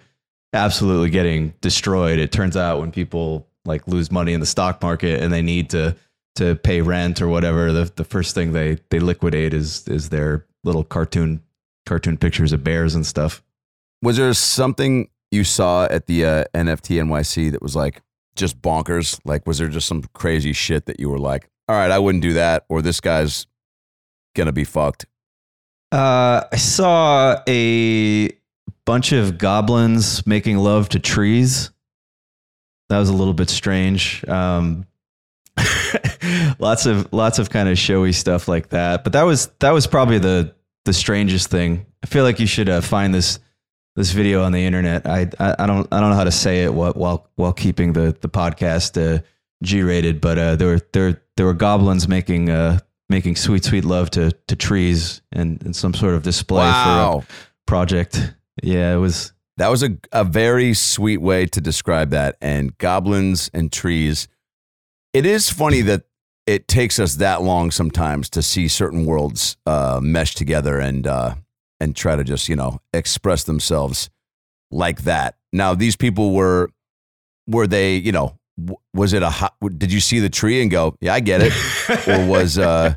absolutely 0.54 1.10
getting 1.10 1.54
destroyed. 1.62 2.20
It 2.20 2.32
turns 2.32 2.58
out 2.58 2.80
when 2.80 2.92
people 2.92 3.48
like 3.66 3.88
lose 3.88 4.12
money 4.12 4.34
in 4.34 4.40
the 4.40 4.46
stock 4.46 4.82
market 4.82 5.22
and 5.22 5.32
they 5.32 5.42
need 5.42 5.70
to 5.72 5.96
to 6.36 6.56
pay 6.56 6.82
rent 6.82 7.22
or 7.22 7.28
whatever, 7.28 7.72
the 7.72 7.92
the 7.96 8.04
first 8.04 8.36
thing 8.36 8.52
they 8.54 8.78
they 8.90 9.00
liquidate 9.00 9.54
is 9.54 9.88
is 9.88 10.10
their 10.10 10.46
little 10.64 10.84
cartoon 10.84 11.42
cartoon 11.86 12.18
pictures 12.18 12.54
of 12.54 12.64
bears 12.64 12.96
and 12.96 13.06
stuff. 13.06 13.42
Was 14.02 14.18
there 14.18 14.34
something 14.34 15.10
you 15.30 15.44
saw 15.44 15.86
at 15.86 16.08
the 16.08 16.26
uh, 16.26 16.44
NFT 16.54 17.02
NYC 17.02 17.52
that 17.52 17.62
was 17.62 17.76
like 17.76 18.02
just 18.36 18.62
bonkers? 18.62 19.20
Like, 19.26 19.46
was 19.46 19.58
there 19.60 19.68
just 19.68 19.88
some 19.88 20.04
crazy 20.14 20.54
shit 20.54 20.86
that 20.88 21.00
you 21.00 21.10
were 21.10 21.20
like, 21.20 21.50
"All 21.68 21.76
right, 21.76 21.92
I 21.92 22.00
wouldn't 22.00 22.24
do 22.24 22.34
that," 22.34 22.66
or 22.70 22.82
"This 22.82 23.00
guy's 23.00 23.48
gonna 24.36 24.52
be 24.52 24.64
fucked"? 24.64 25.06
Uh, 25.92 26.46
I 26.52 26.56
saw 26.56 27.42
a 27.48 28.30
bunch 28.86 29.12
of 29.12 29.38
goblins 29.38 30.26
making 30.26 30.58
love 30.58 30.90
to 30.90 31.00
trees. 31.00 31.70
that 32.90 32.98
was 33.00 33.10
a 33.10 33.14
little 33.14 33.34
bit 33.34 33.50
strange. 33.50 34.28
Um, 34.28 34.86
lots 36.60 36.86
of 36.86 37.12
lots 37.14 37.40
of 37.40 37.50
kind 37.50 37.70
of 37.70 37.78
showy 37.78 38.14
stuff 38.14 38.48
like 38.48 38.70
that. 38.70 39.04
But 39.04 39.14
that 39.14 39.24
was 39.24 39.48
that 39.60 39.72
was 39.72 39.86
probably 39.88 40.20
the 40.20 40.56
the 40.86 40.94
strangest 40.94 41.50
thing. 41.50 41.86
I 42.04 42.08
feel 42.08 42.24
like 42.24 42.40
you 42.40 42.48
should 42.48 42.68
uh, 42.70 42.82
find 42.82 43.14
this 43.14 43.40
this 43.96 44.12
video 44.12 44.44
on 44.44 44.52
the 44.52 44.66
internet. 44.66 45.06
I, 45.06 45.30
I, 45.40 45.56
I 45.60 45.68
don't 45.68 45.88
I 45.92 46.00
don't 46.00 46.10
know 46.12 46.16
how 46.16 46.24
to 46.24 46.32
say 46.32 46.64
it 46.64 46.74
while 46.74 46.94
while, 46.94 47.30
while 47.36 47.54
keeping 47.54 47.94
the 47.94 48.16
the 48.22 48.30
podcast 48.30 48.98
uh, 48.98 49.22
G 49.64 49.82
rated, 49.82 50.22
but 50.22 50.38
uh, 50.38 50.56
there 50.56 50.68
were 50.70 50.80
there 50.94 51.22
there 51.38 51.46
were 51.46 51.54
goblins 51.54 52.08
making 52.08 52.50
uh 52.50 52.80
making 53.10 53.36
sweet 53.36 53.64
sweet 53.66 53.84
love 53.86 54.10
to 54.12 54.32
to 54.48 54.56
trees 54.56 55.22
and, 55.32 55.62
and 55.64 55.76
some 55.76 55.94
sort 55.94 56.16
of 56.16 56.24
display 56.24 56.66
Wow. 56.66 57.20
for 57.22 57.34
a 57.34 57.66
project. 57.68 58.34
Yeah, 58.64 58.94
it 58.94 58.98
was 58.98 59.34
That 59.58 59.70
was 59.70 59.84
a, 59.84 59.98
a 60.12 60.24
very 60.24 60.74
sweet 60.74 61.18
way 61.22 61.46
to 61.48 61.62
describe 61.62 62.10
that. 62.12 62.38
And 62.42 62.78
goblins 62.78 63.50
and 63.54 63.72
trees. 63.72 64.28
It 65.14 65.26
is 65.26 65.50
funny 65.50 65.82
that 65.82 66.04
it 66.48 66.68
takes 66.68 67.00
us 67.00 67.16
that 67.16 67.42
long 67.42 67.70
sometimes 67.72 68.30
to 68.32 68.42
see 68.42 68.68
certain 68.68 69.06
worlds 69.06 69.58
uh, 69.66 70.00
mesh 70.02 70.36
together 70.36 70.80
and 70.80 71.06
uh, 71.06 71.36
and 71.82 71.96
try 71.96 72.16
to 72.16 72.24
just 72.24 72.48
you 72.48 72.56
know 72.56 72.80
express 72.94 73.44
themselves 73.44 74.10
like 74.70 75.02
that. 75.04 75.36
Now 75.52 75.76
these 75.76 75.96
people 75.96 76.34
were 76.34 76.70
were 77.48 77.68
they 77.68 77.96
you 77.98 78.12
know 78.12 78.38
was 78.94 79.14
it 79.14 79.24
a 79.24 79.30
hot, 79.30 79.56
did 79.78 79.92
you 79.92 80.00
see 80.00 80.20
the 80.20 80.30
tree 80.30 80.62
and 80.62 80.70
go 80.70 80.96
yeah 81.02 81.14
I 81.14 81.20
get 81.20 81.42
it 81.42 82.08
or 82.08 82.26
was 82.28 82.58
uh 82.60 82.94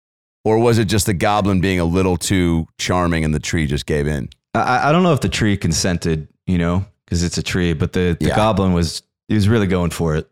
or 0.44 0.58
was 0.58 0.78
it 0.78 0.84
just 0.86 1.06
the 1.06 1.14
goblin 1.14 1.60
being 1.60 1.80
a 1.80 1.84
little 1.84 2.16
too 2.16 2.66
charming 2.78 3.24
and 3.24 3.34
the 3.34 3.40
tree 3.40 3.66
just 3.66 3.86
gave 3.86 4.06
in? 4.06 4.28
I, 4.54 4.88
I 4.88 4.92
don't 4.92 5.02
know 5.02 5.12
if 5.12 5.20
the 5.20 5.28
tree 5.28 5.56
consented, 5.56 6.28
you 6.46 6.58
know, 6.58 6.84
because 7.04 7.22
it's 7.22 7.36
a 7.38 7.42
tree, 7.42 7.72
but 7.72 7.92
the, 7.92 8.16
the 8.20 8.28
Yeah. 8.28 8.36
goblin 8.36 8.72
was 8.74 9.02
he 9.28 9.34
was 9.34 9.48
really 9.48 9.66
going 9.66 9.90
for 9.90 10.14
it. 10.16 10.28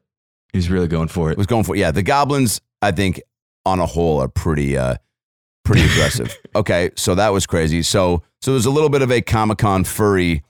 He 0.53 0.59
was 0.59 0.71
really 0.71 0.88
going 0.88 1.09
for 1.09 1.31
it. 1.33 1.38
was 1.38 1.47
going 1.49 1.64
for 1.64 1.75
yeah 1.75 1.90
the 1.90 2.03
goblins 2.03 2.61
i 2.83 2.93
think 2.93 3.21
on 3.64 3.81
a 3.81 3.87
whole 3.87 4.21
are 4.21 4.29
pretty 4.29 4.77
uh 4.77 4.97
pretty 5.64 5.83
aggressive 5.83 6.37
okay 6.55 6.90
so 6.96 7.14
that 7.14 7.31
was 7.31 7.46
crazy 7.46 7.83
so 7.83 8.22
so 8.40 8.53
there's 8.53 8.66
a 8.66 8.70
little 8.70 8.90
bit 8.90 9.03
of 9.03 9.11
a 9.11 9.20
comic-con 9.22 9.85
furry 9.85 10.42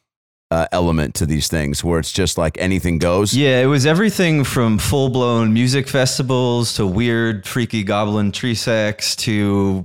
uh, 0.51 0.67
element 0.73 1.15
to 1.15 1.27
these 1.27 1.49
things 1.49 1.83
where 1.83 1.99
it's 1.99 2.13
just 2.13 2.37
like 2.39 2.57
anything 2.59 2.99
goes 2.99 3.35
Yeah, 3.35 3.61
it 3.61 3.67
was 3.67 3.87
everything 3.87 4.45
from 4.45 4.79
full 4.79 5.09
blown 5.09 5.53
music 5.53 5.89
festivals 5.89 6.75
to 6.75 6.87
weird, 6.87 7.47
freaky 7.47 7.83
goblin 7.83 8.31
tree 8.31 8.55
sex 8.55 9.17
to, 9.17 9.85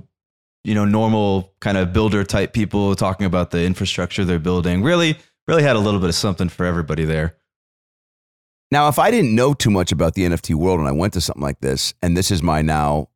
you 0.62 0.74
know, 0.74 0.84
normal 0.84 1.52
kind 1.60 1.76
of 1.76 1.92
builder 1.92 2.22
type 2.22 2.52
people 2.52 2.94
talking 2.94 3.26
about 3.26 3.50
the 3.50 3.64
infrastructure 3.64 4.24
they're 4.24 4.38
building. 4.38 4.82
Really, 4.82 5.18
really 5.48 5.62
had 5.64 5.74
a 5.74 5.80
little 5.80 5.98
bit 5.98 6.10
of 6.10 6.14
something 6.14 6.48
for 6.48 6.64
everybody 6.66 7.04
there. 7.04 7.34
now 8.70 8.86
if 8.86 8.98
i 8.98 9.10
didn't 9.10 9.34
know 9.34 9.54
too 9.54 9.70
much 9.70 9.90
about 9.90 10.14
the 10.14 10.22
nft 10.24 10.54
world 10.54 10.78
and 10.78 10.88
i 10.88 10.92
went 10.92 11.12
to 11.14 11.20
something 11.20 11.42
like 11.42 11.60
this 11.60 11.94
and 12.02 12.16
this 12.16 12.30
is 12.30 12.42
my 12.42 12.62
now 12.62 13.08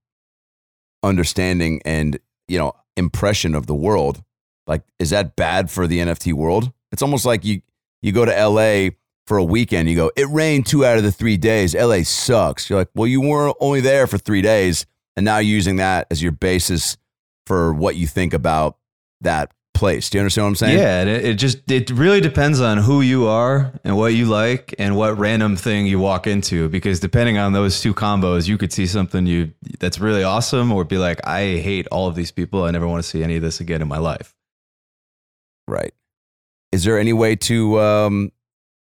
understanding 1.05 1.81
and 1.85 2.19
you 2.49 2.59
know 2.59 2.73
impression 2.97 3.55
of 3.55 3.67
the 3.67 3.75
world 3.75 4.23
like 4.67 4.83
is 4.99 5.11
that 5.11 5.37
bad 5.37 5.71
for 5.71 5.87
the 5.87 5.99
nft 5.99 6.33
world? 6.33 6.73
It's 6.93 7.03
almost 7.03 7.27
like 7.27 7.45
you 7.45 7.63
you 8.03 8.13
go 8.13 8.25
to 8.25 8.49
la 8.49 8.91
for 9.27 9.39
a 9.39 9.45
weekend 9.45 9.89
you 9.89 9.97
go 9.97 10.11
it 10.17 10.29
rained 10.29 10.67
two 10.67 10.85
out 10.85 10.97
of 10.97 11.03
the 11.03 11.13
three 11.13 11.37
days. 11.37 11.75
La 11.75 12.03
sucks. 12.03 12.69
You're 12.69 12.79
like 12.81 12.91
well 12.95 13.07
you 13.07 13.21
were 13.21 13.53
only 13.61 13.81
there 13.81 14.07
for 14.07 14.19
three 14.19 14.43
days 14.43 14.87
and 15.17 15.25
now 15.25 15.39
you're 15.39 15.55
using 15.55 15.77
that 15.77 16.07
as 16.11 16.23
your 16.23 16.33
basis 16.33 16.97
for 17.47 17.73
what 17.73 17.97
you 17.97 18.07
think 18.07 18.33
about 18.33 18.79
that 19.21 19.53
place 19.75 20.09
do 20.09 20.17
you 20.19 20.21
understand 20.21 20.45
what 20.45 20.49
i'm 20.51 20.55
saying 20.55 20.79
Yeah, 20.79 21.03
it, 21.03 21.25
it 21.25 21.35
just 21.35 21.71
it 21.71 21.91
really 21.91 22.21
depends 22.21 22.61
on 22.61 22.79
who 22.79 23.01
you 23.01 23.27
are 23.27 23.73
and 23.85 23.97
what 23.97 24.15
you 24.15 24.27
like 24.27 24.75
and 24.79 24.97
what 24.97 25.19
random 25.19 25.57
thing 25.57 25.87
you 25.87 25.99
walk 25.99 26.27
into 26.27 26.69
because 26.69 27.01
depending 27.01 27.37
on 27.39 27.53
those 27.53 27.81
two 27.81 27.93
combos, 27.93 28.47
you 28.49 28.57
could 28.57 28.73
see 28.73 28.87
something 28.87 29.27
you 29.27 29.53
that's 29.81 29.99
really 29.99 30.23
awesome 30.23 30.71
or 30.73 30.85
be 30.85 30.97
like, 30.99 31.21
I 31.27 31.59
hate 31.59 31.87
all 31.91 32.07
of 32.09 32.15
these 32.15 32.31
people. 32.31 32.63
I 32.65 32.71
never 32.71 32.87
want 32.87 33.03
to 33.03 33.09
see 33.09 33.23
any 33.25 33.37
of 33.37 33.43
this 33.43 33.61
again 33.61 33.83
in 33.83 33.89
my 33.89 33.99
life. 33.99 34.35
right 35.67 35.93
is 36.73 36.85
there 36.85 36.99
any 36.99 37.13
way 37.13 37.37
to 37.37 37.79
um 37.81 38.33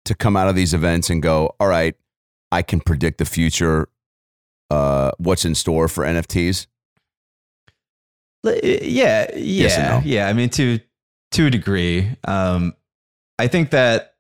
to 0.06 0.16
come 0.16 0.36
out 0.38 0.48
of 0.48 0.56
these 0.56 0.74
events 0.74 1.10
and 1.10 1.22
go 1.22 1.56
all 1.60 1.68
right 1.68 1.96
i 2.52 2.62
can 2.62 2.80
predict 2.80 3.18
the 3.18 3.26
future 3.26 3.88
uh 4.72 5.12
what's 5.18 5.44
in 5.46 5.56
store 5.56 5.88
for 5.88 6.04
nfts 6.06 6.68
Yeah, 8.44 8.52
yeah, 8.84 9.30
Yes 9.36 9.78
no. 9.78 10.02
yeah. 10.06 10.28
I 10.28 10.34
mean, 10.34 10.50
to 10.52 10.80
to 11.32 11.48
a 11.48 11.50
degree, 11.50 12.10
um, 12.26 12.76
I 13.40 13.48
think 13.48 13.72
that 13.72 14.16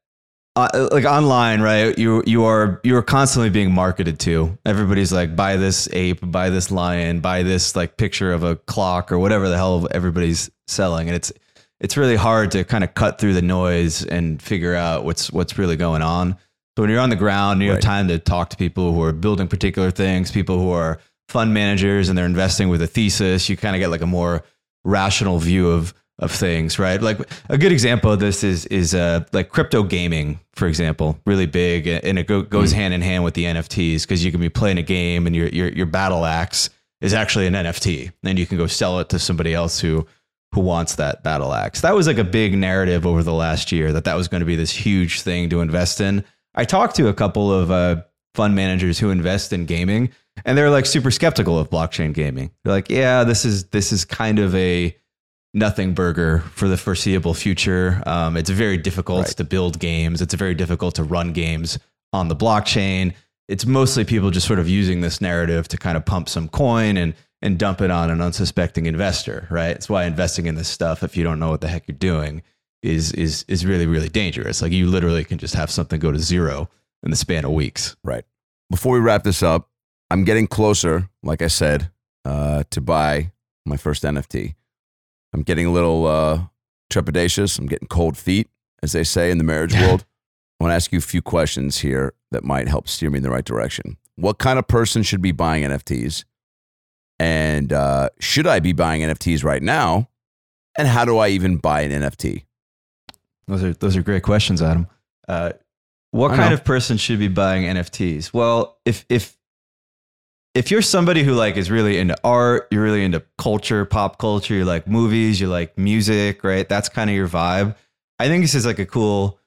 uh, 0.57 0.89
like 0.91 1.05
online, 1.05 1.61
right? 1.61 1.97
You 1.97 2.23
you 2.25 2.43
are 2.45 2.81
you 2.83 2.95
are 2.97 3.03
constantly 3.03 3.49
being 3.49 3.71
marketed 3.71 4.19
to. 4.21 4.57
Everybody's 4.65 5.13
like, 5.13 5.35
buy 5.35 5.55
this 5.55 5.87
ape, 5.93 6.19
buy 6.21 6.49
this 6.49 6.71
lion, 6.71 7.19
buy 7.19 7.43
this 7.43 7.75
like 7.75 7.97
picture 7.97 8.33
of 8.33 8.43
a 8.43 8.55
clock 8.55 9.11
or 9.11 9.19
whatever 9.19 9.49
the 9.49 9.55
hell 9.55 9.87
everybody's 9.91 10.49
selling, 10.67 11.07
and 11.07 11.15
it's 11.15 11.31
it's 11.79 11.95
really 11.95 12.15
hard 12.15 12.51
to 12.51 12.63
kind 12.63 12.83
of 12.83 12.95
cut 12.95 13.19
through 13.19 13.33
the 13.33 13.41
noise 13.41 14.03
and 14.03 14.41
figure 14.41 14.73
out 14.73 15.05
what's 15.05 15.31
what's 15.31 15.57
really 15.59 15.75
going 15.75 16.01
on. 16.01 16.35
So 16.75 16.83
when 16.83 16.89
you're 16.89 16.99
on 16.99 17.09
the 17.09 17.15
ground, 17.15 17.61
you 17.61 17.71
have 17.71 17.79
time 17.79 18.07
to 18.07 18.19
talk 18.19 18.49
to 18.49 18.57
people 18.57 18.93
who 18.93 19.01
are 19.01 19.11
building 19.11 19.47
particular 19.47 19.89
things, 19.89 20.31
people 20.31 20.59
who 20.59 20.71
are 20.71 20.99
fund 21.27 21.53
managers 21.53 22.09
and 22.09 22.17
they're 22.17 22.25
investing 22.25 22.69
with 22.69 22.81
a 22.81 22.87
thesis. 22.87 23.49
You 23.49 23.57
kind 23.57 23.75
of 23.75 23.79
get 23.79 23.89
like 23.89 24.01
a 24.01 24.07
more 24.07 24.43
rational 24.83 25.39
view 25.39 25.69
of 25.69 25.93
of 26.19 26.31
things, 26.31 26.79
right? 26.79 26.99
Like 26.99 27.19
a 27.47 27.57
good 27.57 27.71
example 27.71 28.11
of 28.11 28.19
this 28.19 28.43
is 28.43 28.65
is 28.67 28.95
uh, 28.95 29.25
like 29.33 29.49
crypto 29.49 29.83
gaming, 29.83 30.39
for 30.53 30.67
example, 30.67 31.19
really 31.25 31.45
big, 31.45 31.87
and 31.87 32.17
it 32.17 32.27
go, 32.27 32.41
goes 32.41 32.71
hand 32.71 32.93
in 32.93 33.01
hand 33.01 33.23
with 33.23 33.35
the 33.35 33.45
NFTs 33.45 34.01
because 34.01 34.25
you 34.25 34.31
can 34.31 34.41
be 34.41 34.49
playing 34.49 34.79
a 34.79 34.83
game 34.83 35.27
and 35.27 35.35
your 35.35 35.47
your 35.49 35.69
your 35.69 35.85
battle 35.85 36.25
axe 36.25 36.69
is 37.01 37.13
actually 37.13 37.45
an 37.45 37.53
NFT, 37.53 38.11
and 38.23 38.39
you 38.39 38.47
can 38.47 38.57
go 38.57 38.65
sell 38.65 38.99
it 38.99 39.09
to 39.09 39.19
somebody 39.19 39.53
else 39.53 39.79
who 39.79 40.07
who 40.53 40.61
wants 40.61 40.95
that 40.95 41.23
battle 41.23 41.53
axe. 41.53 41.81
That 41.81 41.93
was 41.93 42.07
like 42.07 42.17
a 42.17 42.23
big 42.23 42.57
narrative 42.57 43.05
over 43.05 43.21
the 43.21 43.33
last 43.33 43.71
year 43.71 43.93
that 43.93 44.05
that 44.05 44.15
was 44.15 44.27
going 44.27 44.39
to 44.39 44.45
be 44.45 44.55
this 44.55 44.71
huge 44.71 45.21
thing 45.21 45.49
to 45.49 45.61
invest 45.61 46.01
in. 46.01 46.23
I 46.55 46.63
talked 46.63 46.95
to 46.95 47.09
a 47.09 47.13
couple 47.13 47.51
of 47.53 47.69
uh, 47.69 48.03
fund 48.33 48.55
managers 48.55 48.97
who 48.97 49.11
invest 49.11 49.53
in 49.53 49.65
gaming, 49.65 50.09
and 50.45 50.57
they're 50.57 50.69
like 50.69 50.85
super 50.85 51.11
skeptical 51.11 51.57
of 51.59 51.69
blockchain 51.69 52.13
gaming. 52.13 52.51
They're 52.63 52.73
like, 52.73 52.89
yeah, 52.89 53.23
this 53.23 53.45
is 53.45 53.65
this 53.65 53.91
is 53.91 54.05
kind 54.05 54.39
of 54.39 54.53
a 54.55 54.95
nothing 55.53 55.93
burger 55.93 56.39
for 56.53 56.67
the 56.67 56.77
foreseeable 56.77 57.33
future. 57.33 58.01
Um, 58.05 58.37
it's 58.37 58.49
very 58.49 58.77
difficult 58.77 59.25
Right. 59.27 59.37
to 59.37 59.43
build 59.43 59.79
games. 59.79 60.21
It's 60.21 60.33
very 60.33 60.53
difficult 60.53 60.95
to 60.95 61.03
run 61.03 61.33
games 61.33 61.79
on 62.13 62.27
the 62.27 62.35
blockchain. 62.35 63.13
It's 63.47 63.65
mostly 63.65 64.03
people 64.03 64.29
just 64.29 64.45
sort 64.45 64.59
of 64.59 64.67
using 64.69 65.01
this 65.01 65.21
narrative 65.21 65.67
to 65.69 65.77
kind 65.77 65.95
of 65.97 66.05
pump 66.05 66.29
some 66.29 66.49
coin 66.49 66.97
and 66.97 67.13
and 67.43 67.59
dump 67.59 67.81
it 67.81 67.91
on 67.91 68.09
an 68.09 68.19
unsuspecting 68.19 68.87
investor, 68.87 69.47
right? 69.51 69.69
It's 69.75 69.87
why 69.87 70.05
investing 70.05 70.47
in 70.47 70.55
this 70.55 70.67
stuff, 70.67 71.03
if 71.03 71.15
you 71.15 71.23
don't 71.23 71.39
know 71.39 71.49
what 71.51 71.61
the 71.61 71.67
heck 71.67 71.87
you're 71.87 71.95
doing, 71.97 72.41
is 72.83 73.11
is 73.13 73.45
is 73.47 73.65
really 73.65 73.85
really 73.87 74.09
dangerous. 74.09 74.61
Like 74.61 74.71
you 74.71 74.87
literally 74.87 75.23
can 75.23 75.37
just 75.37 75.53
have 75.55 75.69
something 75.71 75.99
go 75.99 76.11
to 76.11 76.19
zero 76.19 76.69
in 77.03 77.09
the 77.11 77.15
span 77.17 77.45
of 77.45 77.51
weeks. 77.51 77.95
Right. 78.03 78.25
Before 78.69 78.93
we 78.93 78.99
wrap 78.99 79.23
this 79.23 79.41
up, 79.43 79.69
I'm 80.09 80.23
getting 80.23 80.47
closer, 80.47 81.09
like 81.23 81.41
I 81.41 81.47
said, 81.47 81.91
uh, 82.25 82.63
to 82.69 82.81
buy 82.81 83.31
my 83.65 83.77
first 83.77 84.03
NFT. 84.03 84.55
I'm 85.33 85.43
getting 85.43 85.65
a 85.65 85.71
little 85.71 86.07
uh, 86.07 86.45
trepidatious. 86.91 87.59
I'm 87.59 87.67
getting 87.67 87.87
cold 87.87 88.17
feet, 88.17 88.49
as 88.81 88.93
they 88.93 89.03
say 89.03 89.31
in 89.31 89.37
the 89.37 89.43
marriage 89.43 89.73
world. 89.73 90.05
I 90.59 90.63
want 90.63 90.71
to 90.71 90.75
ask 90.75 90.91
you 90.91 90.97
a 90.97 91.01
few 91.01 91.21
questions 91.21 91.79
here 91.79 92.13
that 92.31 92.43
might 92.43 92.67
help 92.67 92.87
steer 92.87 93.09
me 93.09 93.17
in 93.17 93.23
the 93.23 93.29
right 93.29 93.45
direction. 93.45 93.97
What 94.15 94.39
kind 94.39 94.57
of 94.57 94.67
person 94.67 95.03
should 95.03 95.21
be 95.21 95.31
buying 95.31 95.63
NFTs? 95.63 96.23
And 97.19 97.71
uh, 97.73 98.09
should 98.19 98.47
I 98.47 98.59
be 98.59 98.73
buying 98.73 99.01
NFTs 99.01 99.43
right 99.43 99.61
now? 99.61 100.09
And 100.77 100.87
how 100.87 101.05
do 101.05 101.17
I 101.17 101.29
even 101.29 101.57
buy 101.57 101.81
an 101.81 101.91
NFT? 101.91 102.45
Those 103.47 103.63
are 103.63 103.73
those 103.73 103.95
are 103.95 104.01
great 104.01 104.23
questions, 104.23 104.61
Adam. 104.61 104.87
Uh, 105.27 105.53
what 106.11 106.35
kind 106.35 106.53
of 106.53 106.63
person 106.63 106.97
should 106.97 107.19
be 107.19 107.27
buying 107.27 107.63
NFTs? 107.63 108.33
Well, 108.33 108.77
if 108.85 109.05
if 109.09 109.36
if 110.57 110.71
you're 110.71 110.81
somebody 110.81 111.23
who 111.23 111.33
like 111.33 111.55
is 111.57 111.69
really 111.69 111.97
into 111.99 112.15
art, 112.23 112.67
you're 112.71 112.83
really 112.83 113.03
into 113.03 113.23
culture, 113.37 113.85
pop 113.85 114.17
culture, 114.17 114.53
you 114.55 114.65
like 114.65 114.87
movies, 114.87 115.39
you 115.39 115.47
like 115.47 115.77
music, 115.77 116.43
right? 116.43 116.67
That's 116.67 116.89
kind 116.89 117.09
of 117.09 117.15
your 117.15 117.27
vibe. 117.27 117.75
I 118.19 118.27
think 118.27 118.43
this 118.43 118.55
is 118.55 118.65
like 118.65 118.79
a 118.79 118.85
cool 118.85 119.39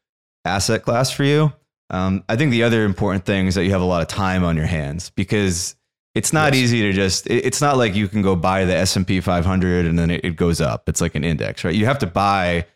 asset 0.45 0.83
class 0.85 1.11
for 1.11 1.25
you. 1.25 1.53
Um, 1.91 2.23
I 2.29 2.37
think 2.37 2.53
the 2.53 2.63
other 2.63 2.85
important 2.85 3.25
thing 3.25 3.47
is 3.49 3.57
that 3.57 3.65
you 3.65 3.73
have 3.73 3.81
a 3.81 3.85
lot 3.87 4.03
of 4.03 4.09
time 4.09 4.45
on 4.45 4.57
your 4.57 4.67
hands 4.67 5.11
because 5.11 5.75
it's 6.15 6.33
not 6.33 6.55
Yes. 6.55 6.63
easy 6.63 6.83
to 6.83 6.93
just. 6.93 7.27
it- 7.27 7.45
It's 7.45 7.61
not 7.61 7.77
like 7.77 7.95
you 7.97 8.07
can 8.09 8.23
go 8.23 8.37
buy 8.37 8.65
the 8.65 8.75
S 8.77 8.95
and 8.97 9.07
P 9.07 9.21
500 9.21 9.87
and 9.87 9.99
then 9.99 10.11
it, 10.11 10.25
it 10.25 10.37
goes 10.37 10.61
up. 10.61 10.89
It's 10.89 11.01
like 11.01 11.15
an 11.17 11.25
index, 11.25 11.65
right? 11.65 11.75
You 11.75 11.87
have 11.87 11.99
to 12.01 12.07
buy 12.07 12.67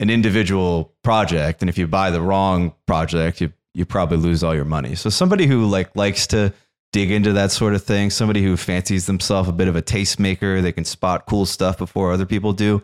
an 0.00 0.10
individual 0.10 0.92
project, 1.04 1.62
and 1.62 1.68
if 1.68 1.78
you 1.78 1.86
buy 1.86 2.10
the 2.10 2.20
wrong 2.20 2.74
project, 2.86 3.40
you 3.40 3.52
you 3.76 3.84
probably 3.84 4.16
lose 4.18 4.44
all 4.44 4.54
your 4.54 4.64
money. 4.64 4.94
So 4.96 5.10
somebody 5.10 5.46
who 5.46 5.64
like 5.66 5.94
likes 5.96 6.26
to 6.28 6.52
dig 6.94 7.10
into 7.10 7.32
that 7.32 7.50
sort 7.50 7.74
of 7.74 7.82
thing, 7.82 8.08
somebody 8.08 8.40
who 8.40 8.56
fancies 8.56 9.06
themselves 9.06 9.48
a 9.48 9.52
bit 9.52 9.66
of 9.66 9.74
a 9.74 9.82
tastemaker, 9.82 10.62
they 10.62 10.70
can 10.70 10.84
spot 10.84 11.26
cool 11.26 11.44
stuff 11.44 11.76
before 11.76 12.12
other 12.12 12.24
people 12.24 12.52
do. 12.52 12.80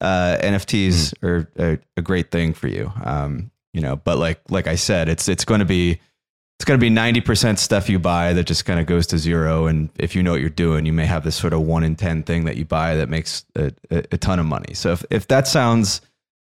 Uh, 0.00 0.36
NFTs 0.42 1.14
are, 1.22 1.48
are 1.60 1.80
a 1.96 2.02
great 2.02 2.32
thing 2.32 2.54
for 2.54 2.66
you. 2.66 2.92
Um, 3.04 3.52
you 3.72 3.80
know, 3.80 3.94
but 3.94 4.18
like 4.18 4.40
like 4.50 4.66
I 4.66 4.74
said, 4.74 5.08
it's 5.08 5.28
it's 5.28 5.44
going 5.44 5.60
to 5.60 5.64
be 5.64 6.00
it's 6.58 6.64
going 6.64 6.78
to 6.78 6.84
be 6.84 6.90
90% 6.90 7.58
stuff 7.58 7.88
you 7.88 8.00
buy 8.00 8.32
that 8.32 8.44
just 8.44 8.64
kind 8.64 8.80
of 8.80 8.86
goes 8.86 9.06
to 9.08 9.18
zero. 9.18 9.66
And 9.66 9.90
if 9.96 10.16
you 10.16 10.24
know 10.24 10.32
what 10.32 10.40
you're 10.40 10.50
doing, 10.50 10.84
you 10.84 10.92
may 10.92 11.06
have 11.06 11.22
this 11.22 11.36
sort 11.36 11.52
of 11.52 11.62
one 11.62 11.84
in 11.84 11.94
10 11.94 12.24
thing 12.24 12.44
that 12.44 12.56
you 12.56 12.64
buy 12.64 12.96
that 12.96 13.08
makes 13.08 13.44
a, 13.56 13.72
a, 13.90 13.98
a 14.12 14.18
ton 14.18 14.38
of 14.38 14.46
money. 14.46 14.74
So 14.74 14.92
if, 14.92 15.04
if 15.10 15.28
that 15.28 15.48
sounds 15.48 16.02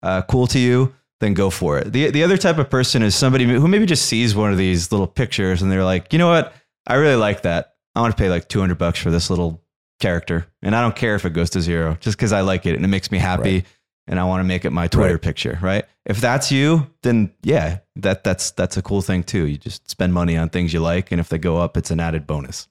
uh, 0.03 0.21
cool 0.23 0.45
to 0.47 0.59
you, 0.59 0.93
then 1.19 1.33
go 1.33 1.49
for 1.49 1.79
it. 1.79 1.93
The, 1.93 2.11
the 2.11 2.23
other 2.23 2.37
type 2.37 2.59
of 2.59 2.69
person 2.69 3.01
is 3.01 3.15
somebody 3.15 3.45
who 3.45 3.67
maybe 3.67 3.87
just 3.87 4.05
sees 4.05 4.35
one 4.35 4.51
of 4.51 4.57
these 4.57 4.91
little 4.91 5.07
pictures 5.07 5.63
and 5.63 5.71
they're 5.71 5.83
like, 5.83 6.13
you 6.13 6.19
know 6.19 6.29
what? 6.29 6.53
I 6.87 6.95
really 6.95 7.15
like 7.15 7.43
that. 7.43 7.75
I 7.95 8.01
want 8.01 8.15
to 8.15 8.21
pay 8.21 8.29
like 8.29 8.47
200 8.47 8.77
bucks 8.77 8.99
for 8.99 9.11
this 9.11 9.29
little 9.29 9.63
character. 9.99 10.47
And 10.61 10.75
I 10.75 10.81
don't 10.81 10.95
care 10.95 11.15
if 11.15 11.25
it 11.25 11.33
goes 11.33 11.51
to 11.51 11.61
zero 11.61 11.97
just 11.99 12.17
because 12.17 12.33
I 12.33 12.41
like 12.41 12.65
it 12.65 12.75
and 12.75 12.83
it 12.83 12.89
makes 12.89 13.11
me 13.11 13.17
happy. 13.17 13.55
Right 13.55 13.65
and 14.07 14.19
I 14.19 14.25
want 14.25 14.41
to 14.41 14.43
make 14.43 14.65
it 14.65 14.71
my 14.71 14.87
Twitter 14.87 15.13
right. 15.13 15.21
picture, 15.21 15.57
right? 15.61 15.85
If 16.05 16.19
that's 16.19 16.51
you, 16.51 16.87
then 17.03 17.33
yeah, 17.41 17.79
that 17.97 18.23
that's 18.23 18.51
that's 18.51 18.77
a 18.77 18.81
cool 18.81 19.01
thing 19.01 19.23
too. 19.23 19.45
You 19.45 19.57
just 19.57 19.89
spend 19.89 20.13
money 20.13 20.37
on 20.37 20.49
things 20.49 20.73
you 20.73 20.81
like, 20.81 21.11
and 21.11 21.19
if 21.19 21.29
they 21.29 21.37
go 21.37 21.57
up, 21.57 21.77
it's 21.77 21.91
an 21.91 21.99
added 21.99 22.27
bonus. 22.27 22.67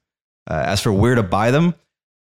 Uh, 0.51 0.63
as 0.67 0.81
for 0.81 0.93
where 0.93 1.15
to 1.15 1.23
buy 1.23 1.51
them, 1.51 1.75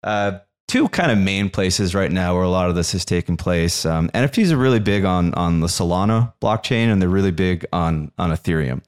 uh, 0.02 0.38
two 0.66 0.88
kind 0.88 1.10
of 1.10 1.18
main 1.18 1.48
places 1.48 1.94
right 1.94 2.10
now 2.10 2.34
where 2.34 2.42
a 2.42 2.50
lot 2.50 2.68
of 2.68 2.74
this 2.74 2.94
is 2.94 3.04
taking 3.04 3.36
place. 3.36 3.86
Um, 3.86 4.10
NFTs 4.10 4.50
are 4.50 4.56
really 4.56 4.80
big 4.80 5.04
on 5.04 5.32
on 5.34 5.60
the 5.60 5.68
Solana 5.68 6.34
blockchain, 6.42 6.92
and 6.92 7.00
they're 7.00 7.08
really 7.08 7.30
big 7.30 7.64
on 7.72 8.12
on 8.18 8.30
Ethereum. 8.30 8.82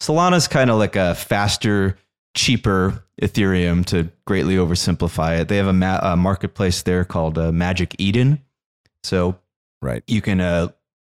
Solana 0.00 0.36
is 0.36 0.48
kind 0.48 0.70
of 0.70 0.78
like 0.78 0.96
a 0.96 1.14
faster, 1.14 1.98
cheaper 2.36 3.02
Ethereum 3.20 3.84
to 3.86 4.10
greatly 4.26 4.54
oversimplify 4.54 5.40
it. 5.40 5.48
They 5.48 5.56
have 5.56 5.66
a, 5.66 5.72
ma- 5.72 6.00
a 6.02 6.16
marketplace 6.16 6.82
there 6.82 7.04
called 7.04 7.36
uh, 7.36 7.50
Magic 7.50 7.96
Eden. 7.98 8.40
So 9.02 9.36
Right. 9.82 10.02
You 10.06 10.20
can 10.20 10.40
uh 10.40 10.68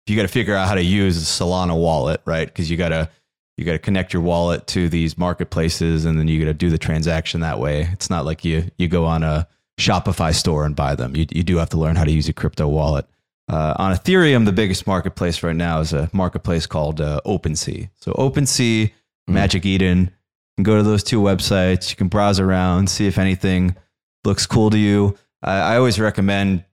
you 0.08 0.16
got 0.16 0.24
to 0.24 0.28
figure 0.28 0.56
out 0.56 0.68
how 0.68 0.76
to 0.76 0.84
use 0.84 1.18
a 1.18 1.22
Solana 1.44 1.78
wallet, 1.78 2.22
right? 2.26 2.48
Because 2.48 2.70
you 2.70 2.78
got 2.78 2.90
to 2.90 3.10
you 3.58 3.66
got 3.66 3.74
to 3.74 3.80
connect 3.80 4.14
your 4.14 4.22
wallet 4.22 4.66
to 4.68 4.90
these 4.90 5.18
marketplaces, 5.18 6.06
and 6.06 6.18
then 6.18 6.28
you 6.28 6.40
got 6.40 6.46
to 6.46 6.54
do 6.54 6.70
the 6.70 6.78
transaction 6.78 7.42
that 7.42 7.60
way. 7.60 7.88
It's 7.92 8.10
not 8.10 8.26
like 8.26 8.44
you 8.44 8.72
you 8.78 8.88
go 8.88 9.06
on 9.06 9.24
a 9.24 9.48
Shopify 9.80 10.34
store 10.34 10.66
and 10.66 10.76
buy 10.76 10.96
them. 10.96 11.16
You 11.16 11.26
you 11.32 11.44
do 11.44 11.58
have 11.58 11.70
to 11.70 11.78
learn 11.78 11.96
how 11.96 12.04
to 12.04 12.12
use 12.12 12.30
a 12.30 12.34
crypto 12.34 12.68
wallet. 12.68 13.06
Uh, 13.48 13.74
on 13.78 13.94
Ethereum, 13.94 14.46
the 14.46 14.54
biggest 14.54 14.88
marketplace 14.88 15.44
right 15.44 15.56
now 15.56 15.80
is 15.80 15.92
a 15.92 16.10
marketplace 16.14 16.66
called 16.66 17.02
uh, 17.02 17.20
OpenSea. 17.26 17.90
So 17.98 18.14
OpenSea, 18.14 18.86
mm. 18.86 18.94
Magic 19.28 19.66
Eden, 19.66 20.12
can 20.58 20.64
go 20.64 20.78
to 20.78 20.84
those 20.84 21.04
two 21.04 21.22
websites. 21.22 21.90
You 21.90 21.96
can 21.96 22.08
browse 22.08 22.40
around, 22.40 22.90
see 22.90 23.08
if 23.08 23.18
anything 23.18 23.76
looks 24.24 24.46
cool 24.46 24.70
to 24.70 24.78
you. 24.78 25.18
I, 25.42 25.74
I 25.74 25.78
always 25.78 26.00
recommend 26.00 26.66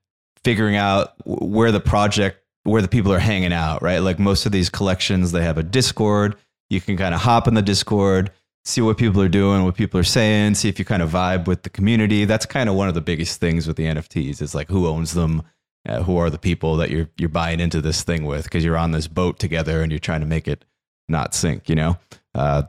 figuring 0.44 0.76
out 0.76 1.14
where 1.24 1.72
the 1.72 1.80
project 1.80 2.42
where 2.64 2.82
the 2.82 2.88
people 2.88 3.12
are 3.12 3.18
hanging 3.18 3.52
out 3.52 3.82
right 3.82 3.98
like 3.98 4.18
most 4.18 4.46
of 4.46 4.52
these 4.52 4.68
collections 4.68 5.32
they 5.32 5.42
have 5.42 5.58
a 5.58 5.62
discord 5.62 6.36
you 6.70 6.80
can 6.80 6.96
kind 6.96 7.14
of 7.14 7.20
hop 7.20 7.48
in 7.48 7.54
the 7.54 7.62
discord 7.62 8.30
see 8.64 8.80
what 8.80 8.98
people 8.98 9.22
are 9.22 9.28
doing 9.28 9.64
what 9.64 9.74
people 9.74 9.98
are 9.98 10.04
saying 10.04 10.54
see 10.54 10.68
if 10.68 10.78
you 10.78 10.84
kind 10.84 11.02
of 11.02 11.10
vibe 11.10 11.46
with 11.46 11.62
the 11.62 11.70
community 11.70 12.24
that's 12.24 12.46
kind 12.46 12.68
of 12.68 12.74
one 12.74 12.88
of 12.88 12.94
the 12.94 13.00
biggest 13.00 13.40
things 13.40 13.66
with 13.66 13.76
the 13.76 13.84
nfts 13.84 14.42
is 14.42 14.54
like 14.54 14.68
who 14.68 14.86
owns 14.86 15.14
them 15.14 15.42
uh, 15.88 16.02
who 16.02 16.16
are 16.16 16.30
the 16.30 16.38
people 16.38 16.76
that 16.76 16.90
you're 16.90 17.08
you're 17.16 17.28
buying 17.28 17.60
into 17.60 17.80
this 17.80 18.02
thing 18.02 18.24
with 18.24 18.44
because 18.44 18.64
you're 18.64 18.76
on 18.76 18.92
this 18.92 19.08
boat 19.08 19.38
together 19.38 19.82
and 19.82 19.90
you're 19.90 19.98
trying 19.98 20.20
to 20.20 20.26
make 20.26 20.46
it 20.46 20.64
not 21.08 21.34
sink 21.34 21.68
you 21.68 21.74
know 21.74 21.96
uh, 22.34 22.62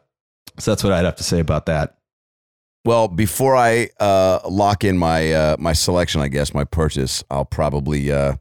so 0.59 0.71
that's 0.71 0.83
what 0.83 0.93
i'd 0.93 1.05
have 1.05 1.15
to 1.15 1.23
say 1.23 1.39
about 1.39 1.65
that 1.65 1.95
well, 2.85 3.09
before 3.09 3.55
I 3.55 3.89
uh, 3.99 4.39
lock 4.49 4.83
in 4.83 4.97
my 4.97 5.33
uh, 5.33 5.57
my 5.59 5.73
selection, 5.73 6.21
I 6.21 6.27
guess 6.29 6.53
my 6.53 6.63
purchase, 6.63 7.23
I'll 7.29 7.45
probably 7.45 8.11
uh, 8.11 8.37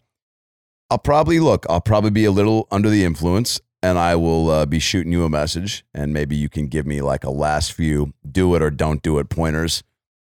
I'll 0.90 0.98
probably 0.98 1.40
look. 1.40 1.66
I'll 1.68 1.80
probably 1.80 2.10
be 2.10 2.24
a 2.24 2.30
little 2.30 2.68
under 2.70 2.88
the 2.88 3.04
influence, 3.04 3.60
and 3.82 3.98
I 3.98 4.14
will 4.16 4.48
uh, 4.48 4.66
be 4.66 4.78
shooting 4.78 5.12
you 5.12 5.24
a 5.24 5.30
message, 5.30 5.84
and 5.92 6.12
maybe 6.12 6.36
you 6.36 6.48
can 6.48 6.68
give 6.68 6.86
me 6.86 7.02
like 7.02 7.24
a 7.24 7.30
last 7.30 7.72
few 7.72 8.14
do 8.30 8.54
it 8.54 8.62
or 8.62 8.70
don't 8.70 9.02
do 9.02 9.18
it 9.18 9.28
pointers. 9.28 9.82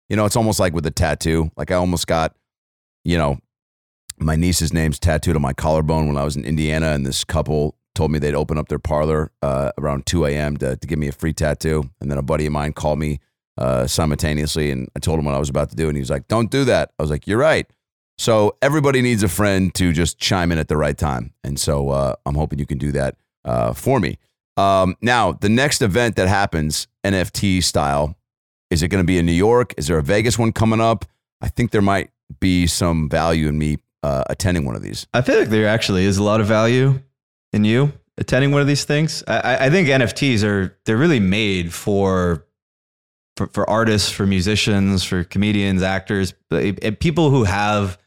You 0.08 0.16
know, 0.16 0.24
it's 0.24 0.36
almost 0.36 0.58
like 0.58 0.74
with 0.74 0.84
a 0.86 0.90
tattoo. 0.90 1.52
Like 1.56 1.70
I 1.70 1.76
almost 1.76 2.08
got, 2.08 2.34
you 3.04 3.16
know, 3.16 3.38
my 4.18 4.34
niece's 4.34 4.72
name's 4.72 4.98
tattooed 4.98 5.36
on 5.36 5.42
my 5.42 5.52
collarbone 5.52 6.08
when 6.08 6.16
I 6.16 6.24
was 6.24 6.36
in 6.36 6.44
Indiana, 6.44 6.90
and 6.90 7.06
this 7.06 7.22
couple 7.22 7.76
told 8.00 8.10
me 8.10 8.18
they'd 8.18 8.34
open 8.34 8.56
up 8.56 8.68
their 8.68 8.78
parlor 8.78 9.30
uh, 9.42 9.72
around 9.76 10.06
2 10.06 10.24
a.m. 10.24 10.56
To, 10.56 10.74
to 10.74 10.86
give 10.86 10.98
me 10.98 11.08
a 11.08 11.12
free 11.12 11.34
tattoo, 11.34 11.90
and 12.00 12.10
then 12.10 12.16
a 12.16 12.22
buddy 12.22 12.46
of 12.46 12.52
mine 12.52 12.72
called 12.72 12.98
me 12.98 13.20
uh, 13.58 13.86
simultaneously. 13.86 14.70
And 14.70 14.88
I 14.96 15.00
told 15.00 15.18
him 15.18 15.26
what 15.26 15.34
I 15.34 15.38
was 15.38 15.50
about 15.50 15.68
to 15.68 15.76
do. 15.76 15.86
And 15.88 15.98
he 15.98 16.00
was 16.00 16.08
like, 16.08 16.26
don't 16.26 16.50
do 16.50 16.64
that. 16.64 16.92
I 16.98 17.02
was 17.02 17.10
like, 17.10 17.26
you're 17.26 17.36
right. 17.36 17.66
So 18.16 18.56
everybody 18.62 19.02
needs 19.02 19.22
a 19.22 19.28
friend 19.28 19.74
to 19.74 19.92
just 19.92 20.18
chime 20.18 20.50
in 20.50 20.56
at 20.56 20.68
the 20.68 20.78
right 20.78 20.96
time. 20.96 21.34
And 21.44 21.60
so 21.60 21.90
uh, 21.90 22.14
I'm 22.24 22.36
hoping 22.36 22.58
you 22.58 22.64
can 22.64 22.78
do 22.78 22.90
that 22.92 23.16
uh, 23.44 23.74
for 23.74 24.00
me. 24.00 24.16
Um, 24.56 24.96
now, 25.02 25.32
the 25.32 25.50
next 25.50 25.82
event 25.82 26.16
that 26.16 26.26
happens, 26.26 26.88
NFT 27.04 27.62
style, 27.62 28.16
is 28.70 28.82
it 28.82 28.88
going 28.88 29.04
to 29.04 29.06
be 29.06 29.18
in 29.18 29.26
New 29.26 29.32
York? 29.32 29.74
Is 29.76 29.88
there 29.88 29.98
a 29.98 30.02
Vegas 30.02 30.38
one 30.38 30.52
coming 30.52 30.80
up? 30.80 31.04
I 31.42 31.48
think 31.48 31.70
there 31.70 31.82
might 31.82 32.08
be 32.40 32.66
some 32.66 33.10
value 33.10 33.48
in 33.48 33.58
me 33.58 33.76
uh, 34.02 34.24
attending 34.30 34.64
one 34.64 34.74
of 34.74 34.80
these. 34.80 35.06
I 35.12 35.20
feel 35.20 35.38
like 35.38 35.50
there 35.50 35.68
actually 35.68 36.06
is 36.06 36.16
a 36.16 36.22
lot 36.22 36.40
of 36.40 36.46
value 36.46 36.98
in 37.52 37.64
you 37.64 37.92
attending 38.20 38.52
one 38.52 38.60
of 38.60 38.66
these 38.66 38.84
things. 38.84 39.24
I, 39.26 39.66
I 39.66 39.70
think 39.70 39.88
NFTs 39.88 40.44
are 40.44 40.78
they're 40.84 40.96
really 40.96 41.20
made 41.20 41.72
for 41.72 42.46
for, 43.36 43.46
for 43.48 43.68
artists, 43.68 44.10
for 44.10 44.26
musicians, 44.26 45.02
for 45.02 45.24
comedians, 45.24 45.82
actors, 45.82 46.34
people 47.00 47.30
who 47.30 47.44
have 47.44 47.98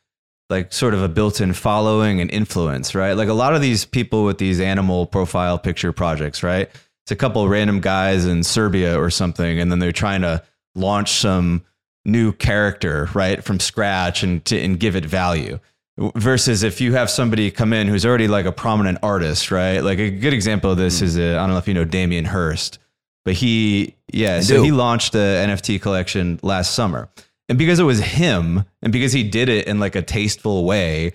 like 0.49 0.71
sort 0.71 0.93
of 0.93 1.01
a 1.01 1.09
built-in 1.09 1.53
following 1.53 2.21
and 2.21 2.29
influence, 2.29 2.93
right? 2.93 3.13
Like 3.13 3.29
a 3.29 3.33
lot 3.33 3.55
of 3.55 3.61
these 3.61 3.85
people 3.85 4.25
with 4.25 4.37
these 4.37 4.59
animal 4.59 5.07
profile 5.07 5.57
picture 5.57 5.91
projects, 5.91 6.43
right? 6.43 6.69
It's 7.03 7.11
a 7.11 7.15
couple 7.15 7.47
random 7.47 7.79
guys 7.79 8.25
in 8.25 8.43
Serbia 8.43 8.99
or 8.99 9.09
something, 9.09 9.59
and 9.59 9.71
then 9.71 9.79
they're 9.79 9.91
trying 9.91 10.21
to 10.21 10.43
launch 10.75 11.13
some 11.13 11.63
new 12.05 12.31
character, 12.31 13.09
right, 13.15 13.43
from 13.43 13.59
scratch 13.59 14.21
and 14.21 14.45
to, 14.45 14.59
and 14.59 14.79
give 14.79 14.95
it 14.95 15.05
value. 15.05 15.59
Versus 15.97 16.63
if 16.63 16.81
you 16.81 16.93
have 16.93 17.09
somebody 17.09 17.51
come 17.51 17.71
in 17.71 17.87
who's 17.87 18.03
already 18.03 18.27
like 18.27 18.47
a 18.47 18.51
prominent 18.51 18.97
artist, 19.03 19.51
right? 19.51 19.79
Like 19.79 19.99
a 19.99 20.09
good 20.09 20.33
example 20.33 20.71
of 20.71 20.77
this 20.77 20.99
mm. 20.99 21.03
is 21.03 21.17
I 21.17 21.35
don't 21.35 21.49
know 21.49 21.57
if 21.57 21.67
you 21.67 21.75
know 21.75 21.85
Damien 21.85 22.25
Hirst, 22.25 22.79
but 23.25 23.35
he, 23.35 23.95
yeah, 24.11 24.37
I 24.37 24.39
so 24.39 24.55
do. 24.55 24.63
he 24.63 24.71
launched 24.71 25.13
the 25.13 25.19
NFT 25.19 25.79
collection 25.81 26.39
last 26.41 26.73
summer. 26.73 27.09
And 27.47 27.57
because 27.57 27.79
it 27.79 27.83
was 27.83 27.99
him 27.99 28.65
and 28.81 28.91
because 28.91 29.13
he 29.13 29.23
did 29.23 29.49
it 29.49 29.67
in 29.67 29.79
like 29.79 29.95
a 29.95 30.01
tasteful 30.01 30.65
way, 30.65 31.13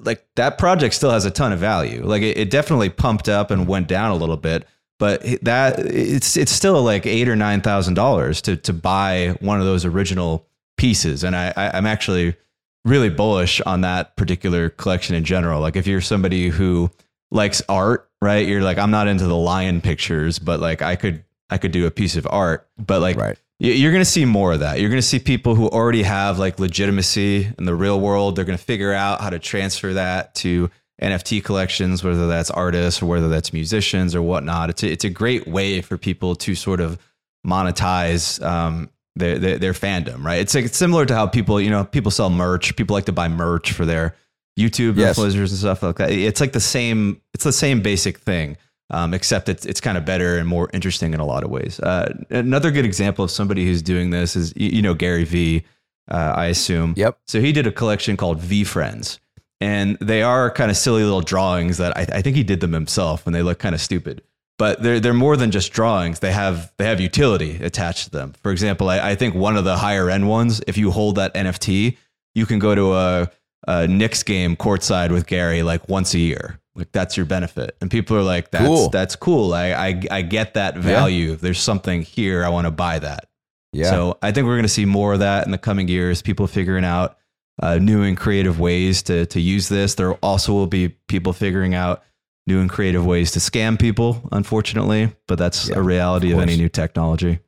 like 0.00 0.26
that 0.36 0.58
project 0.58 0.94
still 0.94 1.10
has 1.10 1.24
a 1.24 1.30
ton 1.30 1.52
of 1.52 1.58
value. 1.58 2.04
Like 2.04 2.22
it, 2.22 2.36
it 2.36 2.50
definitely 2.50 2.90
pumped 2.90 3.28
up 3.28 3.50
and 3.50 3.66
went 3.66 3.88
down 3.88 4.10
a 4.10 4.16
little 4.16 4.36
bit, 4.36 4.66
but 4.98 5.22
that 5.42 5.78
it's 5.78 6.36
it's 6.36 6.52
still 6.52 6.82
like 6.82 7.06
eight 7.06 7.28
or 7.28 7.36
nine 7.36 7.60
thousand 7.60 7.94
dollars 7.94 8.42
to 8.42 8.56
to 8.56 8.72
buy 8.72 9.36
one 9.40 9.60
of 9.60 9.66
those 9.66 9.84
original 9.84 10.46
pieces. 10.76 11.24
And 11.24 11.36
I, 11.36 11.52
I 11.56 11.70
I'm 11.76 11.86
actually 11.86 12.36
really 12.84 13.10
bullish 13.10 13.60
on 13.62 13.82
that 13.82 14.16
particular 14.16 14.70
collection 14.70 15.14
in 15.14 15.24
general. 15.24 15.60
Like 15.60 15.76
if 15.76 15.86
you're 15.86 16.00
somebody 16.00 16.48
who 16.48 16.90
likes 17.30 17.62
art, 17.68 18.10
right? 18.20 18.46
You're 18.46 18.62
like, 18.62 18.78
I'm 18.78 18.90
not 18.90 19.08
into 19.08 19.26
the 19.26 19.36
lion 19.36 19.80
pictures, 19.80 20.38
but 20.38 20.60
like 20.60 20.82
I 20.82 20.96
could 20.96 21.24
I 21.50 21.58
could 21.58 21.72
do 21.72 21.86
a 21.86 21.90
piece 21.90 22.16
of 22.16 22.26
art, 22.30 22.68
but 22.78 23.00
like 23.00 23.16
right. 23.16 23.38
you're 23.58 23.92
going 23.92 24.02
to 24.02 24.10
see 24.10 24.24
more 24.24 24.52
of 24.52 24.60
that. 24.60 24.80
You're 24.80 24.90
going 24.90 25.00
to 25.00 25.06
see 25.06 25.18
people 25.18 25.54
who 25.54 25.68
already 25.68 26.02
have 26.02 26.38
like 26.38 26.58
legitimacy 26.58 27.50
in 27.58 27.64
the 27.64 27.74
real 27.74 28.00
world. 28.00 28.36
They're 28.36 28.44
going 28.44 28.58
to 28.58 28.64
figure 28.64 28.92
out 28.92 29.20
how 29.20 29.30
to 29.30 29.38
transfer 29.38 29.94
that 29.94 30.34
to 30.36 30.70
NFT 31.00 31.42
collections, 31.42 32.04
whether 32.04 32.26
that's 32.26 32.50
artists 32.50 33.00
or 33.00 33.06
whether 33.06 33.28
that's 33.28 33.52
musicians 33.52 34.14
or 34.14 34.20
whatnot. 34.20 34.70
It's 34.70 34.82
a, 34.82 34.90
it's 34.90 35.04
a 35.04 35.10
great 35.10 35.46
way 35.46 35.80
for 35.80 35.96
people 35.96 36.34
to 36.36 36.54
sort 36.54 36.80
of 36.80 36.98
monetize 37.46 38.44
um, 38.44 38.90
their, 39.18 39.38
their, 39.38 39.58
their 39.58 39.72
fandom, 39.72 40.24
right? 40.24 40.40
It's 40.40 40.54
like 40.54 40.64
it's 40.64 40.78
similar 40.78 41.06
to 41.06 41.14
how 41.14 41.26
people 41.26 41.60
you 41.60 41.70
know 41.70 41.84
people 41.84 42.10
sell 42.10 42.30
merch. 42.30 42.76
People 42.76 42.94
like 42.94 43.06
to 43.06 43.12
buy 43.12 43.28
merch 43.28 43.72
for 43.72 43.84
their 43.84 44.14
YouTube 44.58 44.96
yes. 44.96 45.18
influencers 45.18 45.50
and 45.50 45.58
stuff 45.58 45.82
like 45.82 45.96
that. 45.96 46.10
It's 46.10 46.40
like 46.40 46.52
the 46.52 46.60
same. 46.60 47.20
It's 47.34 47.44
the 47.44 47.52
same 47.52 47.82
basic 47.82 48.18
thing 48.18 48.56
um, 48.90 49.14
except 49.14 49.48
it's 49.48 49.66
it's 49.66 49.80
kind 49.80 49.98
of 49.98 50.04
better 50.04 50.38
and 50.38 50.48
more 50.48 50.70
interesting 50.72 51.14
in 51.14 51.20
a 51.20 51.26
lot 51.26 51.44
of 51.44 51.50
ways. 51.50 51.78
Uh, 51.80 52.12
another 52.30 52.70
good 52.70 52.84
example 52.84 53.24
of 53.24 53.30
somebody 53.30 53.66
who's 53.66 53.82
doing 53.82 54.10
this 54.10 54.36
is 54.36 54.52
you, 54.56 54.68
you 54.68 54.82
know 54.82 54.94
Gary 54.94 55.24
Vee. 55.24 55.64
Uh, 56.10 56.32
I 56.34 56.46
assume. 56.46 56.94
Yep. 56.96 57.18
So 57.26 57.38
he 57.38 57.52
did 57.52 57.66
a 57.66 57.72
collection 57.72 58.16
called 58.16 58.40
VeeFriends, 58.40 59.18
and 59.60 59.98
they 60.00 60.22
are 60.22 60.50
kind 60.50 60.70
of 60.70 60.76
silly 60.78 61.04
little 61.04 61.20
drawings 61.20 61.76
that 61.76 61.94
I, 61.98 62.06
I 62.10 62.22
think 62.22 62.34
he 62.34 62.42
did 62.42 62.60
them 62.60 62.72
himself, 62.72 63.26
and 63.26 63.34
they 63.34 63.42
look 63.42 63.58
kind 63.58 63.74
of 63.74 63.80
stupid. 63.82 64.22
But 64.58 64.82
they're 64.82 64.98
they're 65.00 65.14
more 65.14 65.36
than 65.36 65.50
just 65.50 65.72
drawings. 65.72 66.18
They 66.18 66.32
have 66.32 66.72
they 66.78 66.84
have 66.84 67.00
utility 67.00 67.62
attached 67.62 68.04
to 68.04 68.10
them. 68.10 68.34
For 68.42 68.50
example, 68.50 68.88
I, 68.88 69.10
I 69.10 69.14
think 69.14 69.34
one 69.34 69.56
of 69.56 69.64
the 69.64 69.76
higher 69.76 70.10
end 70.10 70.28
ones, 70.28 70.60
if 70.66 70.76
you 70.76 70.90
hold 70.90 71.14
that 71.16 71.32
NFT, 71.34 71.96
you 72.34 72.46
can 72.46 72.58
go 72.58 72.74
to 72.74 72.94
a, 72.94 73.30
a 73.68 73.86
Knicks 73.86 74.24
game 74.24 74.56
courtside 74.56 75.12
with 75.12 75.26
Gary 75.26 75.62
like 75.62 75.88
once 75.88 76.12
a 76.14 76.18
year 76.18 76.60
like 76.78 76.92
that's 76.92 77.16
your 77.16 77.26
benefit. 77.26 77.76
And 77.80 77.90
people 77.90 78.16
are 78.16 78.22
like, 78.22 78.52
that's 78.52 78.64
cool. 78.64 78.88
that's 78.88 79.16
cool. 79.16 79.52
I, 79.52 79.72
I 79.72 80.02
I 80.10 80.22
get 80.22 80.54
that 80.54 80.78
value. 80.78 81.30
Yeah. 81.30 81.36
There's 81.40 81.58
something 81.58 82.02
here. 82.02 82.44
I 82.44 82.48
want 82.50 82.66
to 82.66 82.70
buy 82.70 83.00
that. 83.00 83.28
Yeah. 83.72 83.90
So 83.90 84.18
I 84.22 84.30
think 84.30 84.46
we're 84.46 84.54
going 84.54 84.62
to 84.62 84.68
see 84.68 84.84
more 84.84 85.14
of 85.14 85.18
that 85.18 85.44
in 85.44 85.50
the 85.50 85.58
coming 85.58 85.88
years. 85.88 86.22
People 86.22 86.46
figuring 86.46 86.84
out 86.84 87.18
uh, 87.60 87.78
new 87.78 88.04
and 88.04 88.16
creative 88.16 88.60
ways 88.60 89.02
to 89.04 89.26
to 89.26 89.40
use 89.40 89.68
this. 89.68 89.96
There 89.96 90.14
also 90.14 90.52
will 90.52 90.68
be 90.68 90.90
people 91.08 91.32
figuring 91.32 91.74
out 91.74 92.04
new 92.48 92.60
and 92.60 92.68
creative 92.68 93.06
ways 93.06 93.30
to 93.32 93.38
scam 93.38 93.78
people, 93.78 94.28
unfortunately. 94.32 95.12
But 95.28 95.38
that's 95.38 95.68
Yeah, 95.68 95.78
a 95.78 95.82
reality 95.82 96.32
of 96.32 96.38
of, 96.38 96.42
any 96.42 96.56
new 96.56 96.68
technology. 96.68 97.38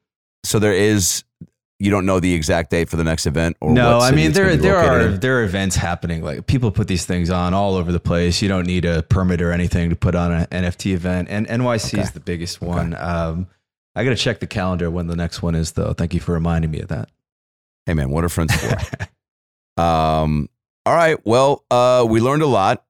So 0.44 0.60
there 0.60 0.74
is. 0.74 1.24
You 1.82 1.90
don't 1.90 2.04
know 2.04 2.20
the 2.20 2.34
exact 2.34 2.70
date 2.70 2.90
for 2.90 2.96
the 2.98 3.04
next 3.04 3.24
event, 3.26 3.56
or 3.62 3.72
no, 3.72 4.00
I 4.00 4.10
mean 4.10 4.32
there 4.32 4.54
there 4.54 4.76
are 4.76 5.00
in? 5.00 5.20
there 5.20 5.40
are 5.40 5.44
events 5.44 5.76
happening. 5.76 6.22
Like 6.22 6.46
people 6.46 6.70
put 6.70 6.88
these 6.88 7.06
things 7.06 7.30
on 7.30 7.54
all 7.54 7.74
over 7.74 7.90
the 7.90 7.98
place. 7.98 8.42
You 8.42 8.48
don't 8.48 8.66
need 8.66 8.84
a 8.84 9.02
permit 9.02 9.40
or 9.40 9.50
anything 9.50 9.88
to 9.88 9.96
put 9.96 10.14
on 10.14 10.30
an 10.30 10.46
NFT 10.48 10.92
event. 10.92 11.28
And 11.30 11.46
NYC 11.48 11.94
Okay. 11.94 12.02
is 12.02 12.10
the 12.10 12.20
biggest 12.20 12.60
one. 12.60 12.94
Um, 12.98 13.46
I 13.96 14.04
got 14.04 14.10
to 14.10 14.16
check 14.16 14.40
the 14.40 14.46
calendar 14.46 14.90
when 14.90 15.06
the 15.06 15.16
next 15.16 15.40
one 15.40 15.54
is, 15.54 15.72
though. 15.72 15.94
Thank 15.94 16.12
you 16.12 16.20
for 16.20 16.32
reminding 16.32 16.70
me 16.70 16.80
of 16.80 16.88
that. 16.88 17.08
Hey 17.86 17.94
man, 17.94 18.10
what 18.10 18.24
are 18.24 18.28
friends 18.28 18.54
for? 18.54 18.76
um. 19.82 20.50
All 20.84 20.94
right. 20.94 21.16
Well, 21.24 21.64
uh, 21.70 22.06
we 22.06 22.20
learned 22.20 22.42
a 22.42 22.46
lot. 22.46 22.84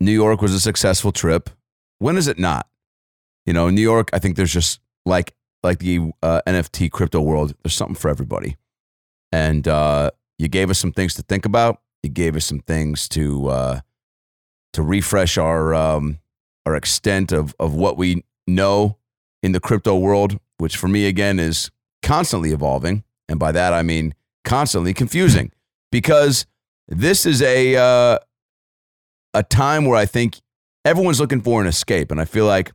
New 0.00 0.12
York 0.12 0.40
was 0.40 0.54
a 0.54 0.60
successful 0.60 1.12
trip. 1.12 1.50
When 1.98 2.16
is 2.16 2.28
it 2.28 2.38
not? 2.38 2.68
You 3.46 3.52
know, 3.52 3.70
New 3.70 3.82
York. 3.82 4.10
I 4.12 4.18
think 4.18 4.36
there's 4.36 4.52
just 4.52 4.80
like 5.04 5.34
like 5.62 5.80
the 5.80 6.12
uh, 6.22 6.42
NFT 6.46 6.90
crypto 6.90 7.20
world. 7.20 7.54
There's 7.62 7.74
something 7.74 7.96
for 7.96 8.08
everybody. 8.08 8.56
And 9.32 9.66
uh, 9.66 10.10
you 10.38 10.48
gave 10.48 10.70
us 10.70 10.78
some 10.78 10.92
things 10.92 11.14
to 11.14 11.22
think 11.22 11.44
about. 11.44 11.80
You 12.02 12.10
gave 12.10 12.36
us 12.36 12.44
some 12.44 12.60
things 12.60 13.08
to 13.10 13.48
uh, 13.48 13.80
to 14.72 14.82
refresh 14.82 15.36
our 15.36 15.74
um, 15.74 16.18
our 16.64 16.76
extent 16.76 17.32
of 17.32 17.54
of 17.58 17.74
what 17.74 17.96
we 17.96 18.24
know 18.46 18.98
in 19.42 19.52
the 19.52 19.60
crypto 19.60 19.98
world, 19.98 20.38
which 20.58 20.76
for 20.76 20.88
me 20.88 21.06
again 21.06 21.38
is 21.40 21.70
constantly 22.02 22.52
evolving, 22.52 23.02
and 23.28 23.38
by 23.38 23.52
that 23.52 23.72
I 23.72 23.82
mean 23.82 24.14
constantly 24.44 24.94
confusing, 24.94 25.50
because 25.90 26.46
this 26.86 27.26
is 27.26 27.42
a 27.42 27.76
uh, 27.76 28.18
a 29.34 29.42
time 29.42 29.84
where 29.84 29.96
I 29.96 30.06
think 30.06 30.40
everyone's 30.84 31.20
looking 31.20 31.40
for 31.40 31.60
an 31.60 31.66
escape, 31.66 32.10
and 32.10 32.20
I 32.20 32.24
feel 32.24 32.46
like 32.46 32.72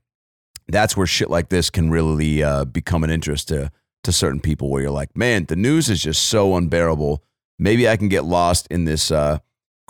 that's 0.67 0.95
where 0.95 1.07
shit 1.07 1.29
like 1.29 1.49
this 1.49 1.69
can 1.69 1.89
really 1.89 2.41
uh, 2.43 2.65
become 2.65 3.03
an 3.03 3.09
interest 3.09 3.49
to 3.49 3.71
to 4.03 4.11
certain 4.11 4.39
people. 4.39 4.69
Where 4.69 4.81
you're 4.83 4.91
like, 4.91 5.15
man, 5.15 5.45
the 5.45 5.55
news 5.55 5.89
is 5.89 6.03
just 6.03 6.23
so 6.23 6.55
unbearable. 6.55 7.23
Maybe 7.59 7.87
I 7.87 7.97
can 7.97 8.09
get 8.09 8.23
lost 8.23 8.67
in 8.69 8.85
this 8.85 9.11
uh, 9.11 9.39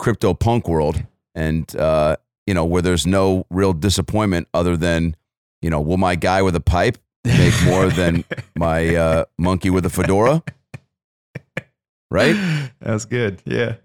CryptoPunk 0.00 0.68
world, 0.68 1.02
and 1.34 1.74
uh, 1.76 2.16
you 2.46 2.54
know 2.54 2.64
where 2.64 2.82
there's 2.82 3.06
no 3.06 3.46
real 3.50 3.72
disappointment 3.72 4.48
other 4.54 4.76
than 4.76 5.16
you 5.64 5.70
know, 5.70 5.80
will 5.80 5.96
my 5.96 6.14
guy 6.14 6.42
with 6.42 6.54
a 6.54 6.60
pipe 6.60 6.98
make 7.24 7.54
more 7.64 7.88
than 7.88 8.22
my 8.54 8.94
uh, 8.94 9.24
monkey 9.38 9.70
with 9.70 9.86
a 9.86 9.90
fedora? 9.90 10.42
Right. 12.10 12.36
That's 12.80 13.06
good. 13.06 13.40
Yeah. 13.46 13.76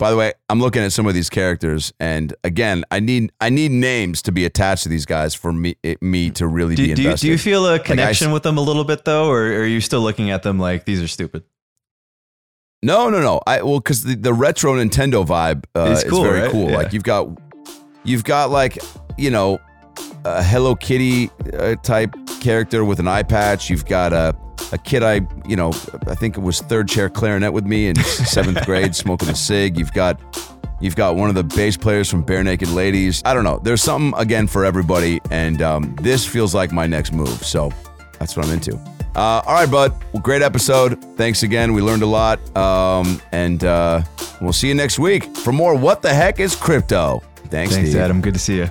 By 0.00 0.10
the 0.10 0.16
way, 0.16 0.32
I'm 0.48 0.60
looking 0.60 0.80
at 0.82 0.92
some 0.92 1.06
of 1.06 1.12
these 1.12 1.28
characters, 1.28 1.92
and 2.00 2.32
again, 2.42 2.84
I 2.90 3.00
need 3.00 3.32
I 3.38 3.50
need 3.50 3.70
names 3.70 4.22
to 4.22 4.32
be 4.32 4.46
attached 4.46 4.84
to 4.84 4.88
these 4.88 5.04
guys 5.04 5.34
for 5.34 5.52
me 5.52 5.76
it, 5.82 6.00
me 6.00 6.30
to 6.30 6.46
really 6.46 6.74
Do, 6.74 6.86
be 6.86 6.94
do, 6.94 7.02
you, 7.02 7.08
invested. 7.08 7.26
do 7.26 7.32
you 7.32 7.36
feel 7.36 7.66
a 7.66 7.78
connection 7.78 8.28
s- 8.28 8.32
with 8.32 8.42
them 8.42 8.56
a 8.56 8.62
little 8.62 8.84
bit, 8.84 9.04
though? 9.04 9.28
Or 9.28 9.42
are 9.42 9.66
you 9.66 9.82
still 9.82 10.00
looking 10.00 10.30
at 10.30 10.42
them 10.42 10.58
like 10.58 10.86
these 10.86 11.02
are 11.02 11.06
stupid? 11.06 11.44
No, 12.82 13.10
no, 13.10 13.20
no. 13.20 13.42
I 13.46 13.60
well, 13.60 13.78
because 13.78 14.02
the, 14.04 14.16
the 14.16 14.32
retro 14.32 14.72
Nintendo 14.72 15.22
vibe 15.26 15.64
uh, 15.74 15.90
It's 15.92 16.02
is 16.04 16.18
very 16.18 16.40
right? 16.40 16.50
cool. 16.50 16.70
Yeah. 16.70 16.76
Like 16.78 16.94
you've 16.94 17.02
got, 17.02 17.28
you've 18.02 18.24
got 18.24 18.48
like 18.50 18.78
you 19.18 19.30
know, 19.30 19.60
a 20.24 20.42
Hello 20.42 20.74
Kitty 20.74 21.28
uh, 21.52 21.74
type 21.82 22.14
character 22.40 22.86
with 22.86 23.00
an 23.00 23.06
eye 23.06 23.22
patch. 23.22 23.68
You've 23.68 23.84
got 23.84 24.14
a 24.14 24.34
a 24.72 24.78
kid 24.78 25.02
I 25.02 25.20
you 25.46 25.56
know 25.56 25.68
I 26.06 26.14
think 26.14 26.36
it 26.36 26.40
was 26.40 26.60
third 26.60 26.88
chair 26.88 27.08
clarinet 27.08 27.52
with 27.52 27.64
me 27.66 27.88
in 27.88 27.96
seventh 28.04 28.64
grade 28.66 28.94
smoking 28.94 29.28
a 29.28 29.34
cig. 29.34 29.78
You've 29.78 29.92
got. 29.92 30.20
You've 30.82 30.96
got 30.96 31.14
one 31.14 31.28
of 31.28 31.34
the 31.34 31.44
bass 31.44 31.76
players 31.76 32.08
from 32.08 32.24
Barenaked 32.24 32.72
Ladies. 32.74 33.20
I 33.26 33.34
don't 33.34 33.44
know. 33.44 33.60
There's 33.62 33.82
something 33.82 34.18
again 34.18 34.46
for 34.46 34.64
everybody, 34.64 35.20
and 35.30 35.60
um, 35.60 35.94
this 36.00 36.26
feels 36.26 36.54
like 36.54 36.72
my 36.72 36.86
next 36.86 37.12
move. 37.12 37.44
So 37.44 37.70
that's 38.18 38.34
what 38.34 38.46
I'm 38.46 38.52
into. 38.54 38.76
Uh, 39.14 39.42
all 39.46 39.52
right, 39.52 39.70
bud. 39.70 39.92
Well, 40.14 40.22
great 40.22 40.40
episode. 40.40 41.04
Thanks 41.18 41.42
again. 41.42 41.74
We 41.74 41.82
learned 41.82 42.02
a 42.02 42.06
lot. 42.06 42.38
Um, 42.56 43.20
and 43.30 43.62
uh, 43.62 44.02
we'll 44.40 44.54
see 44.54 44.68
you 44.68 44.74
next 44.74 44.98
week 44.98 45.24
for 45.36 45.52
more 45.52 45.74
What 45.74 46.00
the 46.00 46.14
Heck 46.14 46.40
is 46.40 46.56
Crypto. 46.56 47.22
Thanks, 47.48 47.74
Thanks, 47.74 47.90
Steve. 47.90 48.00
Adam. 48.00 48.22
Good 48.22 48.32
to 48.34 48.40
see 48.40 48.56
you. 48.56 48.70